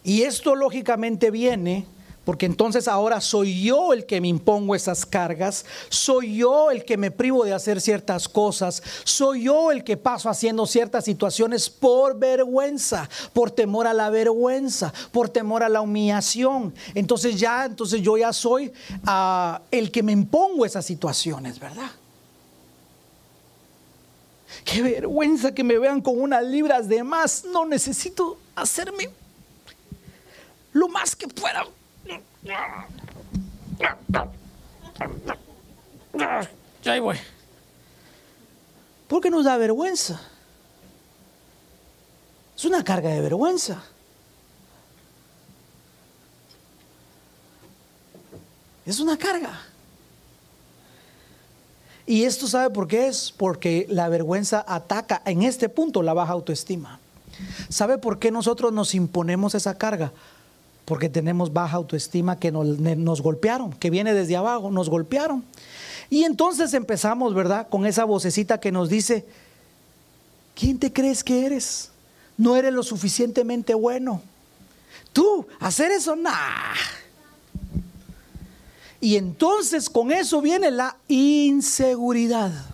Y 0.02 0.22
esto 0.22 0.54
lógicamente 0.54 1.30
viene 1.30 1.84
Porque 2.24 2.44
entonces 2.46 2.86
ahora 2.86 3.20
soy 3.20 3.62
yo 3.62 3.94
el 3.94 4.04
que 4.04 4.20
me 4.20 4.28
impongo 4.28 4.74
esas 4.74 5.06
cargas, 5.06 5.64
soy 5.88 6.36
yo 6.36 6.70
el 6.70 6.84
que 6.84 6.98
me 6.98 7.10
privo 7.10 7.44
de 7.44 7.54
hacer 7.54 7.80
ciertas 7.80 8.28
cosas, 8.28 8.82
soy 9.04 9.44
yo 9.44 9.72
el 9.72 9.82
que 9.84 9.96
paso 9.96 10.28
haciendo 10.28 10.66
ciertas 10.66 11.04
situaciones 11.06 11.70
por 11.70 12.18
vergüenza, 12.18 13.08
por 13.32 13.50
temor 13.50 13.86
a 13.86 13.94
la 13.94 14.10
vergüenza, 14.10 14.92
por 15.12 15.30
temor 15.30 15.62
a 15.62 15.70
la 15.70 15.80
humillación. 15.80 16.74
Entonces 16.94 17.40
ya, 17.40 17.64
entonces 17.64 18.02
yo 18.02 18.18
ya 18.18 18.34
soy 18.34 18.70
ah, 19.06 19.62
el 19.70 19.90
que 19.90 20.02
me 20.02 20.12
impongo 20.12 20.66
esas 20.66 20.84
situaciones, 20.84 21.58
¿verdad? 21.58 21.90
Qué 24.64 24.82
vergüenza 24.82 25.54
que 25.54 25.64
me 25.64 25.78
vean 25.78 26.02
con 26.02 26.20
unas 26.20 26.44
libras 26.44 26.86
de 26.86 27.02
más. 27.02 27.44
No 27.44 27.64
necesito 27.64 28.36
hacerme 28.54 29.08
lo 30.72 30.86
más 30.88 31.16
que 31.16 31.26
pueda 31.26 31.64
ya 32.42 32.86
ahí 36.92 37.00
voy. 37.00 37.16
Porque 39.08 39.30
nos 39.30 39.44
da 39.44 39.56
vergüenza. 39.56 40.20
Es 42.56 42.64
una 42.64 42.84
carga 42.84 43.10
de 43.10 43.20
vergüenza. 43.20 43.82
Es 48.86 49.00
una 49.00 49.16
carga. 49.16 49.60
Y 52.06 52.24
esto 52.24 52.48
sabe 52.48 52.70
por 52.70 52.88
qué 52.88 53.08
es, 53.08 53.30
porque 53.30 53.86
la 53.88 54.08
vergüenza 54.08 54.64
ataca 54.66 55.22
en 55.26 55.42
este 55.42 55.68
punto 55.68 56.02
la 56.02 56.12
baja 56.12 56.32
autoestima. 56.32 56.98
¿Sabe 57.68 57.98
por 57.98 58.18
qué 58.18 58.30
nosotros 58.30 58.72
nos 58.72 58.94
imponemos 58.94 59.54
esa 59.54 59.78
carga? 59.78 60.12
Porque 60.84 61.08
tenemos 61.08 61.52
baja 61.52 61.76
autoestima 61.76 62.38
que 62.38 62.50
nos, 62.50 63.20
golpearon, 63.20 63.72
que 63.72 63.90
viene 63.90 64.14
desde 64.14 64.36
abajo, 64.36 64.70
nos 64.70 64.88
golpearon. 64.88 65.44
Y 66.08 66.24
entonces 66.24 66.74
empezamos, 66.74 67.34
¿verdad? 67.34 67.68
Con 67.68 67.86
esa 67.86 68.04
vocecita 68.04 68.58
que 68.58 68.72
nos 68.72 68.88
dice, 68.88 69.24
¿quién 70.54 70.78
te 70.78 70.92
crees 70.92 71.22
que 71.22 71.46
eres? 71.46 71.90
No 72.36 72.56
eres 72.56 72.72
lo 72.72 72.82
suficientemente 72.82 73.74
bueno. 73.74 74.22
Tú, 75.12 75.46
hacer 75.60 75.92
eso, 75.92 76.16
nah. 76.16 76.74
Y 79.00 79.16
entonces 79.16 79.88
con 79.88 80.10
eso 80.12 80.40
viene 80.40 80.70
la 80.70 80.96
inseguridad. 81.08 82.69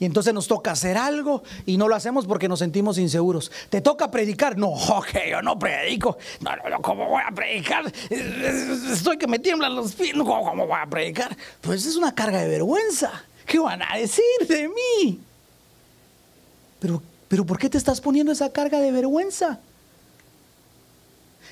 Y 0.00 0.04
entonces 0.04 0.32
nos 0.32 0.46
toca 0.46 0.70
hacer 0.70 0.96
algo 0.96 1.42
y 1.66 1.76
no 1.76 1.88
lo 1.88 1.96
hacemos 1.96 2.26
porque 2.26 2.48
nos 2.48 2.60
sentimos 2.60 2.98
inseguros. 2.98 3.50
¿Te 3.68 3.80
toca 3.80 4.10
predicar? 4.10 4.56
No, 4.56 4.68
ok, 4.68 5.08
yo 5.30 5.42
no 5.42 5.58
predico. 5.58 6.18
No, 6.40 6.54
no, 6.56 6.68
no, 6.68 6.80
¿cómo 6.80 7.08
voy 7.08 7.22
a 7.26 7.32
predicar? 7.32 7.92
Estoy 8.10 9.18
que 9.18 9.26
me 9.26 9.40
tiemblan 9.40 9.74
los 9.74 9.94
pies. 9.94 10.12
¿Cómo 10.12 10.66
voy 10.66 10.78
a 10.80 10.86
predicar? 10.86 11.36
Pues 11.60 11.84
es 11.84 11.96
una 11.96 12.14
carga 12.14 12.40
de 12.40 12.48
vergüenza. 12.48 13.24
¿Qué 13.44 13.58
van 13.58 13.82
a 13.82 13.96
decir 13.96 14.24
de 14.48 14.68
mí? 14.68 15.20
Pero, 16.78 17.02
pero 17.26 17.44
¿por 17.44 17.58
qué 17.58 17.68
te 17.68 17.78
estás 17.78 18.00
poniendo 18.00 18.30
esa 18.30 18.52
carga 18.52 18.78
de 18.78 18.92
vergüenza? 18.92 19.58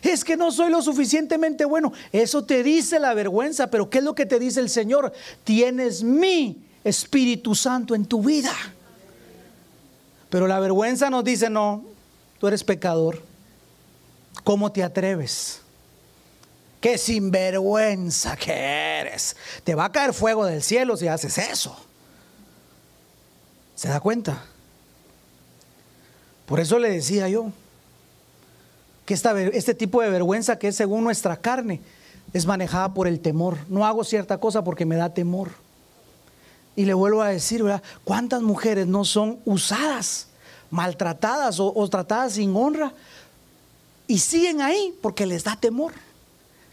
Es 0.03 0.25
que 0.25 0.37
no 0.37 0.53
soy 0.53 0.71
lo 0.71 0.83
suficientemente 0.83 1.65
bueno. 1.65 1.93
Eso 2.13 2.45
te 2.45 2.63
dice 2.63 3.01
la 3.01 3.15
vergüenza, 3.15 3.71
pero 3.71 3.91
¿qué 3.91 3.99
es 3.99 4.05
lo 4.05 4.15
que 4.15 4.27
te 4.27 4.39
dice 4.39 4.61
el 4.61 4.69
Señor? 4.69 5.13
Tienes 5.43 6.05
mi 6.05 6.66
Espíritu 6.87 7.57
Santo 7.57 7.97
en 7.97 8.07
tu 8.07 8.23
vida. 8.23 8.53
Pero 10.31 10.47
la 10.47 10.61
vergüenza 10.61 11.11
nos 11.11 11.25
dice, 11.25 11.51
no, 11.51 11.85
tú 12.39 12.47
eres 12.47 12.63
pecador. 12.63 13.23
¿Cómo 14.45 14.71
te 14.71 14.85
atreves? 14.85 15.63
Qué 16.81 16.97
sinvergüenza 16.97 18.37
que 18.37 18.53
eres. 18.53 19.37
Te 19.65 19.75
va 19.75 19.87
a 19.87 19.93
caer 19.93 20.15
fuego 20.15 20.47
del 20.47 20.63
cielo 20.63 20.97
si 20.97 21.09
haces 21.09 21.39
eso. 21.39 21.77
¿Se 23.75 23.89
da 23.89 23.99
cuenta? 23.99 24.45
Por 26.47 26.61
eso 26.61 26.79
le 26.79 26.91
decía 26.91 27.29
yo 27.29 27.51
que 29.05 29.15
este 29.15 29.75
tipo 29.75 30.03
de 30.03 30.11
vergüenza 30.11 30.59
que 30.59 30.69
es 30.69 30.77
según 30.77 31.03
nuestra 31.03 31.37
carne 31.37 31.81
es 32.33 32.47
manejada 32.47 32.95
por 32.95 33.09
el 33.09 33.19
temor. 33.19 33.59
No 33.69 33.85
hago 33.85 34.05
cierta 34.05 34.39
cosa 34.39 34.63
porque 34.63 34.87
me 34.87 34.95
da 34.95 35.13
temor. 35.13 35.66
Y 36.77 36.85
le 36.85 36.93
vuelvo 36.95 37.23
a 37.23 37.29
decir, 37.29 37.63
¿verdad? 37.63 37.83
¿Cuántas 38.05 38.43
mujeres 38.43 38.87
no 38.87 39.05
son 39.05 39.39
usadas, 39.47 40.29
maltratadas 40.71 41.59
o, 41.59 41.89
tratadas 41.89 42.35
sin 42.35 42.55
honra? 42.55 42.93
Y 44.07 44.19
siguen 44.19 44.61
ahí 44.61 44.95
porque 45.01 45.25
les 45.25 45.43
da 45.43 45.57
temor. 45.57 45.93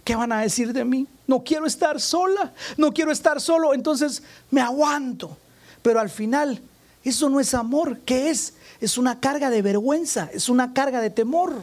¿Qué 0.03 0.15
van 0.15 0.33
a 0.33 0.41
decir 0.41 0.73
de 0.73 0.83
mí? 0.83 1.07
No 1.25 1.43
quiero 1.45 1.65
estar 1.65 2.01
sola, 2.01 2.51
no 2.75 2.93
quiero 2.93 3.11
estar 3.11 3.39
solo, 3.39 3.73
entonces 3.73 4.21
me 4.51 4.59
aguanto. 4.59 5.37
Pero 5.81 6.01
al 6.01 6.09
final, 6.09 6.61
eso 7.05 7.29
no 7.29 7.39
es 7.39 7.53
amor, 7.53 7.99
¿qué 8.05 8.29
es? 8.29 8.53
Es 8.81 8.97
una 8.97 9.21
carga 9.21 9.49
de 9.49 9.61
vergüenza, 9.61 10.29
es 10.33 10.49
una 10.49 10.73
carga 10.73 10.99
de 10.99 11.09
temor. 11.09 11.53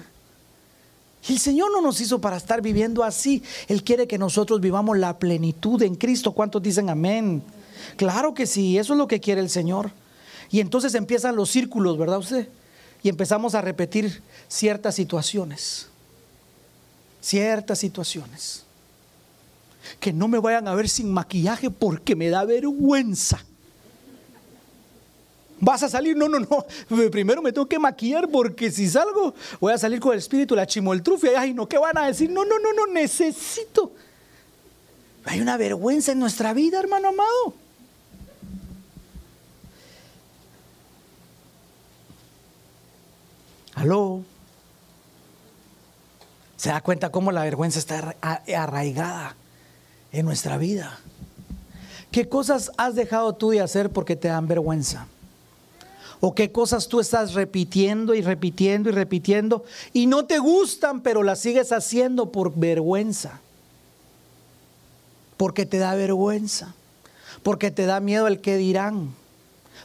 Y 1.29 1.35
el 1.35 1.39
Señor 1.39 1.71
no 1.71 1.83
nos 1.83 2.01
hizo 2.01 2.19
para 2.21 2.39
estar 2.39 2.63
viviendo 2.63 3.05
así. 3.05 3.43
Él 3.69 3.85
quiere 3.85 4.09
que 4.09 4.17
nosotros 4.17 4.63
vivamos 4.63 4.97
la 4.97 5.19
plenitud 5.19 5.83
en 5.83 5.95
Cristo. 5.95 6.33
¿Cuántos 6.33 6.63
dicen 6.63 6.89
amén? 6.89 7.43
Claro 7.97 8.35
que 8.35 8.47
sí, 8.47 8.79
eso 8.79 8.95
es 8.95 8.99
lo 8.99 9.09
que 9.09 9.21
quiere 9.21 9.41
el 9.41 9.51
Señor. 9.51 9.91
Y 10.51 10.61
entonces 10.61 10.95
empiezan 10.95 11.37
los 11.37 11.51
círculos, 11.51 11.97
¿verdad 11.97 12.19
usted? 12.19 12.49
Y 13.03 13.09
empezamos 13.09 13.55
a 13.55 13.61
repetir 13.61 14.23
ciertas 14.49 14.95
situaciones. 14.95 15.89
Ciertas 17.21 17.79
situaciones. 17.79 18.65
Que 19.99 20.13
no 20.13 20.29
me 20.29 20.39
vayan 20.39 20.69
a 20.69 20.75
ver 20.75 20.89
sin 20.89 21.13
maquillaje 21.13 21.71
porque 21.71 22.17
me 22.17 22.29
da 22.29 22.45
vergüenza. 22.45 23.45
¿Vas 25.61 25.83
a 25.83 25.89
salir? 25.91 26.17
No, 26.17 26.29
no, 26.29 26.41
no. 26.41 26.67
Primero 27.11 27.43
me 27.43 27.53
tengo 27.53 27.67
que 27.67 27.79
maquillar 27.79 28.29
porque 28.29 28.71
si 28.71 28.89
salgo 28.89 29.35
voy 29.61 29.75
a 29.75 29.79
salir 29.79 30.01
con 30.01 30.13
el 30.13 30.19
espíritu, 30.19 30.57
la 30.57 30.67
chimoltrufia. 30.67 31.39
Ay, 31.39 31.53
no, 31.53 31.69
¿qué 31.69 31.79
van 31.79 31.99
a 31.99 32.07
decir? 32.07 32.31
No, 32.31 32.45
no, 32.45 32.59
no, 32.59 32.73
no, 32.73 32.87
necesito. 32.87 33.93
Hay 35.25 35.41
una 35.41 35.59
vergüenza 35.59 36.13
en 36.13 36.19
nuestra 36.19 36.55
vida, 36.55 36.81
hermano 36.81 37.09
amado. 37.09 37.55
Aló. 43.81 44.23
¿Se 46.59 46.69
da 46.69 46.83
cuenta 46.83 47.11
cómo 47.11 47.33
la 47.33 47.45
vergüenza 47.45 47.79
está 47.79 48.15
arraigada 48.21 49.37
en 50.13 50.27
nuestra 50.27 50.59
vida? 50.59 51.01
¿Qué 52.13 52.29
cosas 52.29 52.73
has 52.77 52.95
dejado 52.95 53.35
tú 53.37 53.53
de 53.53 53.63
hacer 53.63 53.89
porque 53.89 54.17
te 54.17 54.29
dan 54.29 54.47
vergüenza? 54.47 55.07
¿O 56.21 56.35
qué 56.35 56.53
cosas 56.53 56.89
tú 56.89 57.01
estás 57.01 57.33
repitiendo 57.33 58.15
y 58.15 58.21
repitiendo 58.21 58.91
y 58.91 58.93
repitiendo 58.93 59.65
y 59.95 60.07
no 60.07 60.27
te 60.27 60.39
gustan, 60.39 61.01
pero 61.01 61.23
las 61.23 61.39
sigues 61.39 61.73
haciendo 61.73 62.31
por 62.31 62.55
vergüenza? 62.55 63.41
Porque 65.39 65.65
te 65.65 65.79
da 65.79 65.95
vergüenza, 65.95 66.75
porque 67.43 67.71
te 67.71 67.87
da 67.87 68.01
miedo 68.01 68.27
el 68.27 68.43
que 68.43 68.59
dirán 68.59 69.15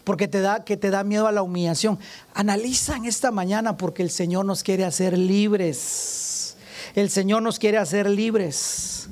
porque 0.06 0.30
te 0.30 0.40
da, 0.40 0.64
que 0.64 0.78
te 0.78 0.90
da 0.90 1.04
miedo 1.04 1.28
a 1.28 1.34
la 1.34 1.42
humillación. 1.42 2.00
Analiza 2.34 2.96
en 2.96 3.06
esta 3.06 3.32
mañana 3.32 3.76
porque 3.76 4.04
el 4.04 4.10
Señor 4.10 4.46
nos 4.46 4.64
quiere 4.64 4.86
hacer 4.86 5.18
libres. 5.18 6.56
El 6.96 7.10
Señor 7.10 7.42
nos 7.44 7.60
quiere 7.60 7.78
hacer 7.78 8.10
libres. 8.10 9.10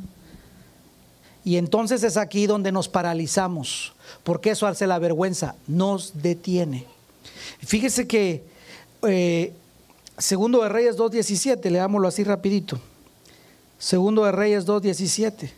Y 1.44 1.58
entonces 1.58 2.04
es 2.04 2.16
aquí 2.16 2.48
donde 2.48 2.72
nos 2.72 2.88
paralizamos, 2.88 3.94
porque 4.24 4.52
eso 4.52 4.66
hace 4.66 4.88
la 4.88 4.98
vergüenza, 4.98 5.56
nos 5.68 6.22
detiene. 6.22 6.86
Fíjese 7.60 8.08
que 8.08 8.46
eh, 9.02 9.52
Segundo 10.18 10.62
de 10.62 10.70
Reyes 10.70 10.98
2.17, 10.98 11.70
leámoslo 11.72 12.08
así 12.08 12.24
rapidito. 12.24 12.80
Segundo 13.80 14.24
de 14.26 14.32
Reyes 14.32 14.68
2.17. 14.68 15.52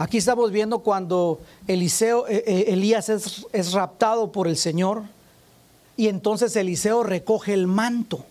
Aquí 0.00 0.16
estamos 0.16 0.50
viendo 0.50 0.78
cuando 0.78 1.42
Eliseo, 1.66 2.26
eh, 2.26 2.42
eh, 2.46 2.64
Elías 2.68 3.10
es, 3.10 3.46
es 3.52 3.72
raptado 3.72 4.32
por 4.32 4.48
el 4.48 4.56
Señor 4.56 5.02
y 5.94 6.08
entonces 6.08 6.56
Eliseo 6.56 7.02
recoge 7.02 7.52
el 7.52 7.66
manto. 7.66 8.24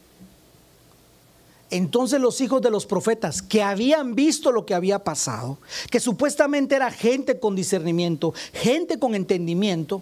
Entonces 1.70 2.20
los 2.20 2.41
hijos 2.41 2.63
de 2.63 2.72
los 2.72 2.88
profetas 2.88 3.43
que 3.43 3.61
habían 3.61 4.15
visto 4.15 4.51
lo 4.51 4.65
que 4.65 4.74
había 4.74 5.03
pasado, 5.03 5.59
que 5.91 5.99
supuestamente 5.99 6.74
era 6.74 6.89
gente 6.89 7.39
con 7.39 7.55
discernimiento, 7.55 8.34
gente 8.51 8.97
con 8.97 9.13
entendimiento, 9.13 10.01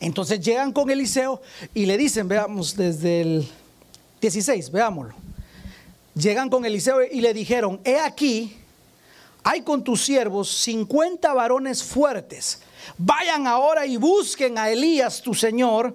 entonces 0.00 0.40
llegan 0.40 0.72
con 0.72 0.90
Eliseo 0.90 1.40
y 1.74 1.86
le 1.86 1.96
dicen, 1.96 2.26
veamos 2.26 2.74
desde 2.74 3.20
el 3.20 3.48
16, 4.20 4.72
veámoslo. 4.72 5.14
Llegan 6.16 6.50
con 6.50 6.64
Eliseo 6.64 7.04
y 7.08 7.20
le 7.20 7.32
dijeron, 7.32 7.80
he 7.84 8.00
aquí, 8.00 8.56
hay 9.44 9.62
con 9.62 9.82
tus 9.82 10.04
siervos 10.04 10.48
50 10.48 11.32
varones 11.34 11.82
fuertes. 11.82 12.60
Vayan 12.98 13.46
ahora 13.46 13.86
y 13.86 13.96
busquen 13.96 14.58
a 14.58 14.70
Elías, 14.70 15.20
tu 15.22 15.34
señor. 15.34 15.94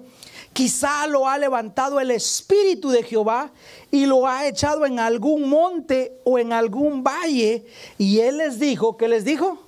Quizá 0.52 1.06
lo 1.06 1.28
ha 1.28 1.38
levantado 1.38 2.00
el 2.00 2.10
espíritu 2.10 2.90
de 2.90 3.02
Jehová 3.02 3.50
y 3.90 4.06
lo 4.06 4.26
ha 4.26 4.46
echado 4.46 4.84
en 4.86 4.98
algún 4.98 5.48
monte 5.48 6.18
o 6.24 6.38
en 6.38 6.52
algún 6.52 7.04
valle. 7.04 7.64
Y 7.96 8.20
él 8.20 8.38
les 8.38 8.58
dijo, 8.58 8.96
¿qué 8.96 9.08
les 9.08 9.24
dijo? 9.24 9.62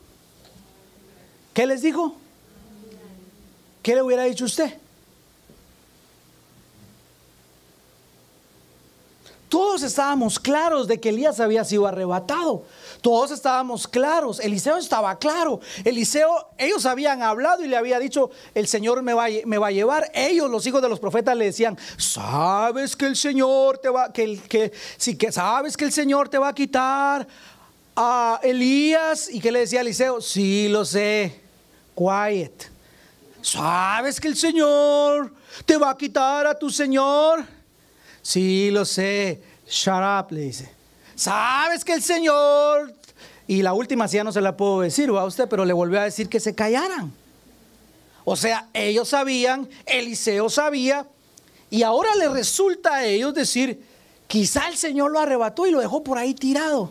¿Qué 1.54 1.66
les 1.66 1.82
dijo? 1.82 2.14
¿Qué 3.82 3.94
le 3.94 4.02
hubiera 4.02 4.24
dicho 4.24 4.44
usted? 4.44 4.78
Todos 9.48 9.82
estábamos 9.82 10.38
claros 10.38 10.86
de 10.86 11.00
que 11.00 11.08
Elías 11.08 11.40
había 11.40 11.64
sido 11.64 11.86
arrebatado. 11.86 12.64
Todos 13.01 13.30
estábamos 13.30 13.88
claros. 13.88 14.40
Eliseo 14.40 14.76
estaba 14.76 15.18
claro. 15.18 15.61
Eliseo, 15.84 16.48
ellos 16.59 16.84
habían 16.86 17.22
hablado 17.22 17.64
y 17.64 17.68
le 17.68 17.76
había 17.76 17.98
dicho, 17.98 18.30
el 18.55 18.66
Señor 18.66 19.03
me 19.03 19.14
va, 19.14 19.24
a 19.24 19.70
llevar. 19.70 20.11
Ellos, 20.14 20.51
los 20.51 20.66
hijos 20.66 20.82
de 20.82 20.88
los 20.88 21.01
profetas, 21.01 21.36
le 21.36 21.46
decían, 21.46 21.78
sabes 21.96 22.96
que 22.96 23.07
el 23.07 23.16
Señor 23.16 23.78
te 23.78 23.88
va, 23.88 24.12
que, 24.12 24.72
sí, 24.96 25.16
que 25.16 25.32
sabes 25.32 25.76
que 25.76 25.84
el 25.84 25.92
Señor 25.92 26.28
te 26.28 26.38
va 26.38 26.48
a 26.48 26.55
quitar 26.55 27.26
a 27.96 28.40
Elías. 28.42 29.28
¿Y 29.32 29.40
que 29.40 29.51
le 29.53 29.61
decía 29.61 29.80
Eliseo? 29.80 30.20
Sí, 30.20 30.68
lo 30.68 30.84
sé. 30.84 31.40
Quiet. 31.96 32.70
¿Sabes 33.42 34.20
que 34.20 34.28
el 34.28 34.36
Señor 34.36 35.32
te 35.64 35.76
va 35.76 35.90
a 35.90 35.96
quitar 35.96 36.46
a 36.46 36.59
tu 36.59 36.68
Señor? 36.70 37.44
Sí, 38.22 38.70
lo 38.70 38.84
sé. 38.84 39.42
Shut 39.66 40.03
up, 40.03 40.32
le 40.32 40.40
dice. 40.42 40.79
¿Sabes 41.20 41.84
que 41.84 41.92
el 41.92 42.02
Señor... 42.02 42.94
Y 43.46 43.60
la 43.60 43.74
última 43.74 44.08
sí 44.08 44.16
ya 44.16 44.24
no 44.24 44.32
se 44.32 44.40
la 44.40 44.56
puedo 44.56 44.80
decir 44.80 45.10
a 45.10 45.24
usted, 45.24 45.48
pero 45.50 45.66
le 45.66 45.74
volvió 45.74 46.00
a 46.00 46.04
decir 46.04 46.30
que 46.30 46.40
se 46.40 46.54
callaran. 46.54 47.12
O 48.24 48.36
sea, 48.36 48.68
ellos 48.72 49.08
sabían, 49.08 49.68
Eliseo 49.84 50.48
sabía, 50.48 51.06
y 51.68 51.82
ahora 51.82 52.14
le 52.14 52.30
resulta 52.30 52.94
a 52.94 53.04
ellos 53.04 53.34
decir, 53.34 53.84
quizá 54.28 54.68
el 54.68 54.78
Señor 54.78 55.10
lo 55.10 55.18
arrebató 55.18 55.66
y 55.66 55.72
lo 55.72 55.80
dejó 55.80 56.02
por 56.02 56.16
ahí 56.16 56.32
tirado. 56.32 56.90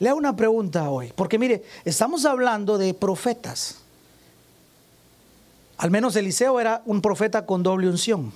Le 0.00 0.08
hago 0.08 0.18
una 0.18 0.34
pregunta 0.34 0.90
hoy, 0.90 1.12
porque 1.14 1.38
mire, 1.38 1.62
estamos 1.84 2.24
hablando 2.24 2.78
de 2.78 2.94
profetas. 2.94 3.76
Al 5.76 5.92
menos 5.92 6.16
Eliseo 6.16 6.58
era 6.58 6.82
un 6.84 7.00
profeta 7.00 7.46
con 7.46 7.62
doble 7.62 7.88
unción. 7.88 8.32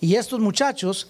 Y 0.00 0.14
estos 0.14 0.40
muchachos 0.40 1.08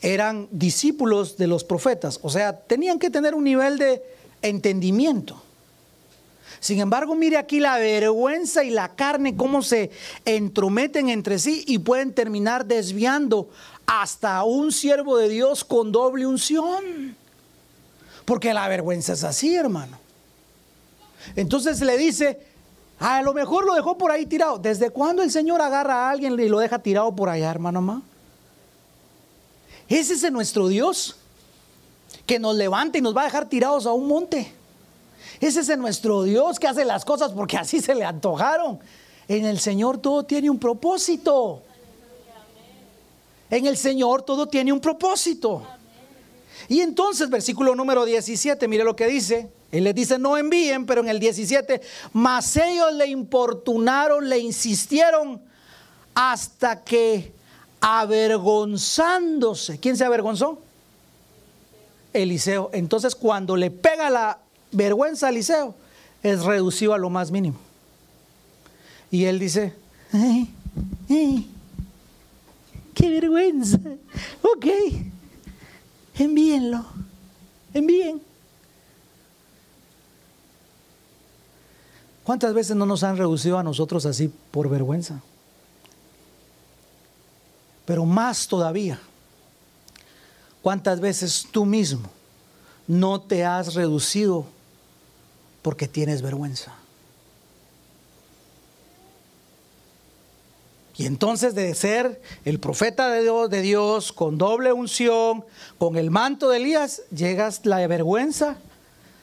eran 0.00 0.48
discípulos 0.50 1.36
de 1.36 1.46
los 1.46 1.64
profetas, 1.64 2.18
o 2.22 2.30
sea, 2.30 2.56
tenían 2.56 2.98
que 2.98 3.10
tener 3.10 3.34
un 3.34 3.44
nivel 3.44 3.78
de 3.78 4.02
entendimiento. 4.42 5.42
Sin 6.60 6.78
embargo, 6.80 7.14
mire 7.14 7.38
aquí 7.38 7.58
la 7.58 7.78
vergüenza 7.78 8.62
y 8.64 8.70
la 8.70 8.94
carne, 8.94 9.34
cómo 9.34 9.62
se 9.62 9.90
entrometen 10.26 11.08
entre 11.08 11.38
sí 11.38 11.64
y 11.66 11.78
pueden 11.78 12.12
terminar 12.12 12.66
desviando 12.66 13.48
hasta 13.86 14.44
un 14.44 14.70
siervo 14.70 15.16
de 15.16 15.30
Dios 15.30 15.64
con 15.64 15.90
doble 15.90 16.26
unción. 16.26 17.16
Porque 18.26 18.52
la 18.52 18.68
vergüenza 18.68 19.14
es 19.14 19.24
así, 19.24 19.56
hermano. 19.56 19.98
Entonces 21.34 21.80
le 21.80 21.96
dice, 21.96 22.38
a 22.98 23.22
lo 23.22 23.32
mejor 23.32 23.64
lo 23.64 23.74
dejó 23.74 23.96
por 23.96 24.10
ahí 24.10 24.26
tirado. 24.26 24.58
¿Desde 24.58 24.90
cuándo 24.90 25.22
el 25.22 25.30
Señor 25.30 25.62
agarra 25.62 26.06
a 26.06 26.10
alguien 26.10 26.38
y 26.38 26.48
lo 26.48 26.58
deja 26.58 26.78
tirado 26.78 27.16
por 27.16 27.30
allá, 27.30 27.50
hermano? 27.50 28.02
Mamá? 29.90 30.00
Ese 30.00 30.14
es 30.14 30.32
nuestro 30.32 30.68
Dios, 30.68 31.16
que 32.26 32.38
nos 32.38 32.54
levanta 32.56 32.98
y 32.98 33.00
nos 33.00 33.16
va 33.16 33.22
a 33.22 33.24
dejar 33.24 33.48
tirados 33.48 33.86
a 33.86 33.92
un 33.92 34.06
monte. 34.06 34.52
Ese 35.40 35.60
es 35.60 35.78
nuestro 35.78 36.22
Dios 36.22 36.58
que 36.58 36.68
hace 36.68 36.84
las 36.84 37.04
cosas 37.04 37.32
porque 37.32 37.56
así 37.56 37.80
se 37.80 37.94
le 37.94 38.04
antojaron. 38.04 38.78
En 39.26 39.44
el 39.44 39.58
Señor 39.58 39.98
todo 39.98 40.24
tiene 40.24 40.50
un 40.50 40.58
propósito. 40.58 41.62
En 43.50 43.66
el 43.66 43.76
Señor 43.76 44.22
todo 44.22 44.46
tiene 44.46 44.72
un 44.72 44.80
propósito. 44.80 45.66
Y 46.68 46.82
entonces, 46.82 47.28
versículo 47.30 47.74
número 47.74 48.04
17, 48.04 48.68
mire 48.68 48.84
lo 48.84 48.94
que 48.94 49.06
dice. 49.06 49.50
Él 49.72 49.84
les 49.84 49.94
dice, 49.94 50.18
no 50.18 50.36
envíen, 50.36 50.84
pero 50.86 51.00
en 51.00 51.08
el 51.08 51.18
17, 51.18 51.80
mas 52.12 52.56
ellos 52.56 52.92
le 52.92 53.06
importunaron, 53.06 54.28
le 54.28 54.38
insistieron 54.38 55.40
hasta 56.14 56.82
que 56.84 57.32
avergonzándose. 57.80 59.78
¿Quién 59.78 59.96
se 59.96 60.04
avergonzó? 60.04 60.58
Eliseo. 62.12 62.70
Entonces 62.72 63.14
cuando 63.14 63.56
le 63.56 63.70
pega 63.70 64.10
la 64.10 64.38
vergüenza 64.72 65.26
a 65.26 65.30
Eliseo, 65.30 65.74
es 66.22 66.44
reducido 66.44 66.92
a 66.94 66.98
lo 66.98 67.08
más 67.10 67.30
mínimo. 67.30 67.58
Y 69.10 69.24
él 69.24 69.38
dice, 69.38 69.72
qué 72.94 73.10
vergüenza. 73.10 73.78
Ok, 74.42 74.66
envíenlo, 76.16 76.84
envíen. 77.74 78.20
¿Cuántas 82.22 82.54
veces 82.54 82.76
no 82.76 82.86
nos 82.86 83.02
han 83.02 83.16
reducido 83.16 83.58
a 83.58 83.62
nosotros 83.64 84.06
así 84.06 84.30
por 84.50 84.68
vergüenza? 84.68 85.20
Pero 87.90 88.06
más 88.06 88.46
todavía, 88.46 89.00
¿cuántas 90.62 91.00
veces 91.00 91.48
tú 91.50 91.64
mismo 91.64 92.08
no 92.86 93.20
te 93.20 93.44
has 93.44 93.74
reducido 93.74 94.46
porque 95.60 95.88
tienes 95.88 96.22
vergüenza? 96.22 96.72
Y 100.96 101.06
entonces 101.06 101.56
de 101.56 101.74
ser 101.74 102.22
el 102.44 102.60
profeta 102.60 103.10
de 103.10 103.22
Dios, 103.22 103.50
de 103.50 103.60
Dios, 103.60 104.12
con 104.12 104.38
doble 104.38 104.72
unción, 104.72 105.44
con 105.76 105.96
el 105.96 106.12
manto 106.12 106.48
de 106.48 106.58
Elías, 106.58 107.02
llegas 107.10 107.66
la 107.66 107.84
vergüenza 107.88 108.56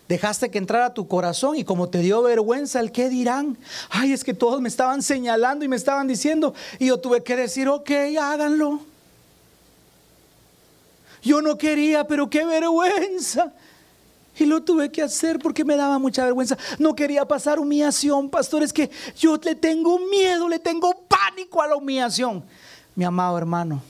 Dejaste 0.07 0.49
que 0.49 0.57
entrara 0.57 0.93
tu 0.93 1.07
corazón 1.07 1.57
y 1.57 1.65
como 1.65 1.89
te 1.89 1.99
dio 1.99 2.21
vergüenza 2.21 2.79
el 2.79 2.91
qué 2.91 3.09
dirán. 3.09 3.57
Ay, 3.89 4.13
es 4.13 4.23
que 4.23 4.33
todos 4.33 4.61
me 4.61 4.69
estaban 4.69 5.01
señalando 5.01 5.65
y 5.65 5.67
me 5.67 5.75
estaban 5.75 6.07
diciendo. 6.07 6.53
Y 6.79 6.87
yo 6.87 6.97
tuve 6.97 7.23
que 7.23 7.35
decir, 7.35 7.67
ok, 7.67 7.91
háganlo. 8.21 8.79
Yo 11.21 11.41
no 11.41 11.57
quería, 11.57 12.07
pero 12.07 12.29
qué 12.29 12.45
vergüenza. 12.45 13.51
Y 14.39 14.45
lo 14.45 14.63
tuve 14.63 14.91
que 14.91 15.01
hacer 15.01 15.39
porque 15.39 15.65
me 15.65 15.75
daba 15.75 15.99
mucha 15.99 16.23
vergüenza. 16.23 16.57
No 16.79 16.95
quería 16.95 17.27
pasar 17.27 17.59
humillación, 17.59 18.29
pastor. 18.29 18.63
Es 18.63 18.71
que 18.71 18.89
yo 19.17 19.35
le 19.43 19.55
tengo 19.55 19.99
miedo, 19.99 20.47
le 20.47 20.59
tengo 20.59 20.93
pánico 21.07 21.61
a 21.61 21.67
la 21.67 21.75
humillación. 21.75 22.45
Mi 22.95 23.03
amado 23.03 23.37
hermano, 23.37 23.81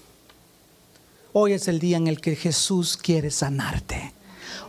hoy 1.32 1.54
es 1.54 1.68
el 1.68 1.80
día 1.80 1.98
en 1.98 2.08
el 2.08 2.20
que 2.22 2.36
Jesús 2.36 2.98
quiere 2.98 3.30
sanarte. 3.30 4.17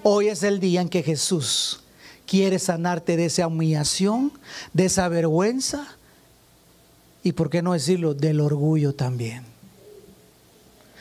Hoy 0.03 0.29
es 0.29 0.43
el 0.43 0.61
día 0.61 0.81
en 0.81 0.89
que 0.89 1.03
Jesús 1.03 1.81
quiere 2.27 2.59
sanarte 2.59 3.17
de 3.17 3.27
esa 3.27 3.47
humillación, 3.47 4.33
de 4.73 4.85
esa 4.87 5.09
vergüenza 5.09 5.89
y, 7.23 7.33
¿por 7.33 7.51
qué 7.51 7.63
no 7.63 7.73
decirlo?, 7.73 8.15
del 8.15 8.41
orgullo 8.41 8.95
también. 8.95 9.45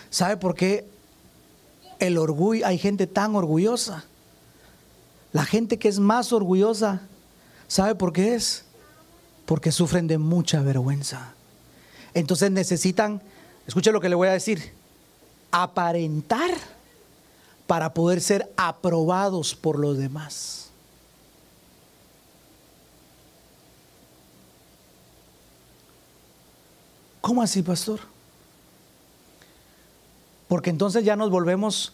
¿Sabe 0.10 0.38
por 0.38 0.56
qué 0.56 0.86
el 2.00 2.18
orgullo, 2.18 2.66
hay 2.66 2.78
gente 2.78 3.08
tan 3.08 3.36
orgullosa? 3.36 4.06
La 5.34 5.46
gente 5.46 5.78
que 5.78 5.90
es 5.90 6.00
más 6.00 6.32
orgullosa, 6.32 7.02
¿sabe 7.68 7.94
por 7.94 8.14
qué 8.14 8.36
es? 8.36 8.64
Porque 9.46 9.72
sufren 9.72 10.08
de 10.08 10.18
mucha 10.18 10.62
vergüenza. 10.62 11.34
Entonces 12.14 12.50
necesitan, 12.52 13.22
escuche 13.68 13.92
lo 13.92 14.02
que 14.02 14.10
le 14.10 14.16
voy 14.16 14.30
a 14.30 14.34
decir, 14.34 14.74
aparentar 15.52 16.52
para 17.68 17.94
poder 17.94 18.22
ser 18.22 18.52
aprobados 18.58 19.54
por 19.54 19.78
los 19.78 19.98
demás. 19.98 20.70
¿Cómo 27.22 27.42
así, 27.42 27.62
pastor? 27.62 28.00
Porque 30.48 30.70
entonces 30.70 31.04
ya 31.04 31.18
nos 31.18 31.30
volvemos 31.30 31.92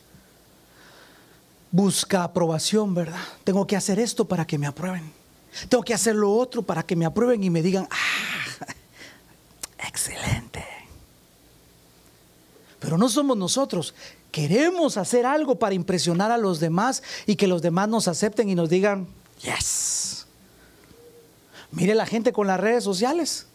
busca 1.73 2.23
aprobación, 2.23 2.93
¿verdad? 2.93 3.19
Tengo 3.43 3.65
que 3.65 3.75
hacer 3.75 3.97
esto 3.97 4.25
para 4.25 4.45
que 4.45 4.59
me 4.59 4.67
aprueben. 4.67 5.11
Tengo 5.69 5.83
que 5.83 5.95
hacer 5.95 6.15
lo 6.15 6.31
otro 6.31 6.61
para 6.61 6.83
que 6.83 6.95
me 6.95 7.03
aprueben 7.03 7.43
y 7.43 7.49
me 7.49 7.63
digan, 7.63 7.87
ah, 7.89 8.65
excelente. 9.87 10.63
Pero 12.79 12.95
no 12.95 13.09
somos 13.09 13.35
nosotros 13.35 13.95
queremos 14.33 14.97
hacer 14.97 15.27
algo 15.27 15.59
para 15.59 15.75
impresionar 15.75 16.31
a 16.31 16.37
los 16.39 16.59
demás 16.59 17.03
y 17.27 17.35
que 17.35 17.45
los 17.45 17.61
demás 17.61 17.87
nos 17.87 18.07
acepten 18.07 18.49
y 18.49 18.55
nos 18.55 18.67
digan, 18.67 19.07
yes. 19.43 20.25
Mire 21.71 21.93
la 21.93 22.07
gente 22.07 22.33
con 22.33 22.47
las 22.47 22.59
redes 22.59 22.83
sociales. 22.83 23.45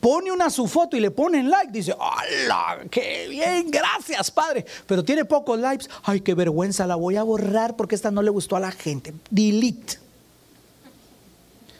Pone 0.00 0.32
una 0.32 0.50
su 0.50 0.66
foto 0.66 0.96
y 0.96 1.00
le 1.00 1.12
ponen 1.12 1.48
like. 1.48 1.70
Dice, 1.70 1.92
¡Hola! 1.92 2.78
¡Qué 2.90 3.28
bien! 3.28 3.70
Gracias, 3.70 4.32
Padre. 4.32 4.66
Pero 4.86 5.04
tiene 5.04 5.24
pocos 5.24 5.60
likes. 5.60 5.86
¡Ay, 6.02 6.20
qué 6.20 6.34
vergüenza! 6.34 6.86
La 6.88 6.96
voy 6.96 7.16
a 7.16 7.22
borrar 7.22 7.76
porque 7.76 7.94
esta 7.94 8.10
no 8.10 8.20
le 8.20 8.30
gustó 8.30 8.56
a 8.56 8.60
la 8.60 8.72
gente. 8.72 9.14
Delete. 9.30 10.00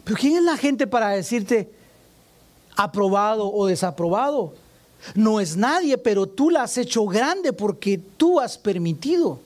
Pero 0.04 0.16
¿quién 0.16 0.36
es 0.36 0.42
la 0.44 0.56
gente 0.56 0.86
para 0.86 1.08
decirte 1.08 1.72
aprobado 2.76 3.52
o 3.52 3.66
desaprobado? 3.66 4.54
No 5.14 5.40
es 5.40 5.56
nadie, 5.56 5.98
pero 5.98 6.26
tú 6.26 6.50
la 6.50 6.62
has 6.62 6.78
hecho 6.78 7.06
grande 7.06 7.52
porque 7.52 7.98
tú 7.98 8.40
has 8.40 8.58
permitido 8.58 9.40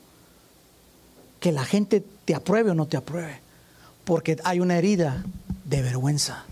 que 1.38 1.52
la 1.52 1.64
gente 1.64 2.04
te 2.24 2.34
apruebe 2.34 2.70
o 2.70 2.74
no 2.74 2.86
te 2.86 2.96
apruebe. 2.96 3.40
Porque 4.04 4.38
hay 4.44 4.60
una 4.60 4.78
herida 4.78 5.24
de 5.64 5.82
vergüenza. 5.82 6.44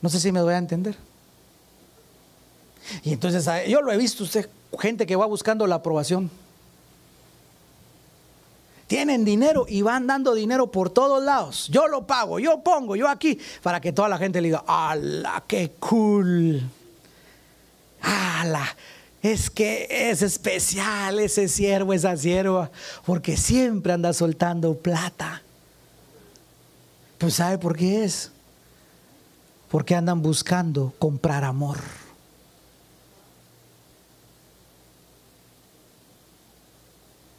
No 0.00 0.08
sé 0.08 0.20
si 0.20 0.32
me 0.32 0.42
voy 0.42 0.54
a 0.54 0.58
entender. 0.58 0.96
Y 3.02 3.12
entonces 3.12 3.48
yo 3.68 3.82
lo 3.82 3.92
he 3.92 3.96
visto 3.96 4.24
usted, 4.24 4.48
gente 4.78 5.06
que 5.06 5.16
va 5.16 5.26
buscando 5.26 5.66
la 5.66 5.76
aprobación. 5.76 6.30
Tienen 8.86 9.24
dinero 9.24 9.66
y 9.68 9.82
van 9.82 10.06
dando 10.06 10.34
dinero 10.34 10.70
por 10.70 10.90
todos 10.90 11.22
lados. 11.22 11.68
Yo 11.70 11.88
lo 11.88 12.06
pago, 12.06 12.38
yo 12.38 12.60
pongo, 12.60 12.94
yo 12.94 13.08
aquí, 13.08 13.38
para 13.62 13.80
que 13.80 13.92
toda 13.92 14.08
la 14.08 14.18
gente 14.18 14.40
le 14.40 14.48
diga, 14.48 14.64
¡ala, 14.66 15.42
qué 15.46 15.72
cool! 15.80 16.62
¡ala! 18.00 18.76
Es 19.22 19.50
que 19.50 19.88
es 19.90 20.22
especial 20.22 21.18
ese 21.18 21.48
siervo, 21.48 21.92
esa 21.92 22.16
sierva, 22.16 22.70
porque 23.04 23.36
siempre 23.36 23.92
anda 23.92 24.12
soltando 24.12 24.76
plata. 24.78 25.42
Pues 27.18 27.34
¿sabe 27.34 27.58
por 27.58 27.76
qué 27.76 28.04
es? 28.04 28.30
Porque 29.68 29.96
andan 29.96 30.22
buscando 30.22 30.94
comprar 31.00 31.42
amor. 31.42 31.78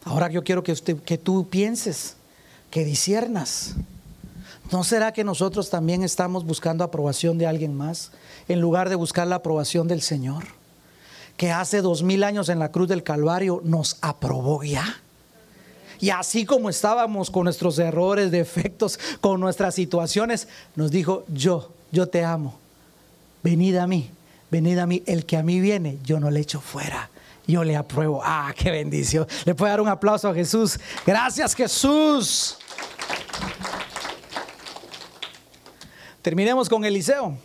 Ahora 0.08 0.30
yo 0.30 0.42
quiero 0.42 0.64
que, 0.64 0.72
usted, 0.72 0.96
que 1.00 1.18
tú 1.18 1.50
pienses, 1.50 2.16
que 2.72 2.86
disiernas. 2.86 3.76
¿No 4.72 4.86
será 4.86 5.12
que 5.12 5.26
nosotros 5.26 5.70
también 5.70 6.02
estamos 6.02 6.46
buscando 6.46 6.86
aprobación 6.86 7.38
de 7.38 7.46
alguien 7.46 7.76
más 7.76 8.12
en 8.48 8.62
lugar 8.62 8.88
de 8.88 8.96
buscar 8.96 9.28
la 9.28 9.36
aprobación 9.36 9.90
del 9.90 10.02
Señor? 10.02 10.46
Que 11.36 11.52
hace 11.52 11.82
dos 11.82 12.04
mil 12.04 12.24
años 12.24 12.48
en 12.48 12.58
la 12.58 12.72
cruz 12.72 12.88
del 12.88 13.04
Calvario 13.04 13.62
nos 13.66 13.98
aprobó 14.00 14.64
ya. 14.64 15.02
Y 16.00 16.10
así 16.12 16.46
como 16.46 16.70
estábamos 16.70 17.30
con 17.30 17.44
nuestros 17.44 17.78
errores, 17.78 18.32
defectos, 18.32 18.98
con 19.20 19.42
nuestras 19.42 19.76
situaciones, 19.76 20.48
nos 20.78 20.90
dijo, 20.90 21.26
yo, 21.28 21.70
yo 21.92 22.08
te 22.08 22.24
amo. 22.24 22.58
Venid 23.44 23.76
a 23.76 23.88
mí, 23.88 24.10
venid 24.50 24.78
a 24.78 24.86
mí. 24.86 25.04
El 25.06 25.26
que 25.26 25.36
a 25.36 25.44
mí 25.44 25.60
viene, 25.60 25.98
yo 26.06 26.22
no 26.22 26.32
le 26.32 26.40
echo 26.40 26.62
fuera 26.62 27.10
yo 27.48 27.64
le 27.64 27.76
apruebo. 27.76 28.22
Ah, 28.24 28.54
qué 28.56 28.70
bendición. 28.70 29.26
Le 29.46 29.56
puedo 29.56 29.70
dar 29.70 29.82
un 29.82 29.88
aplauso 29.88 30.28
a 30.28 30.34
Jesús. 30.34 30.78
Gracias 31.06 31.56
Jesús. 31.56 32.58
Terminemos 36.22 36.68
con 36.68 36.84
Eliseo. 36.84 37.38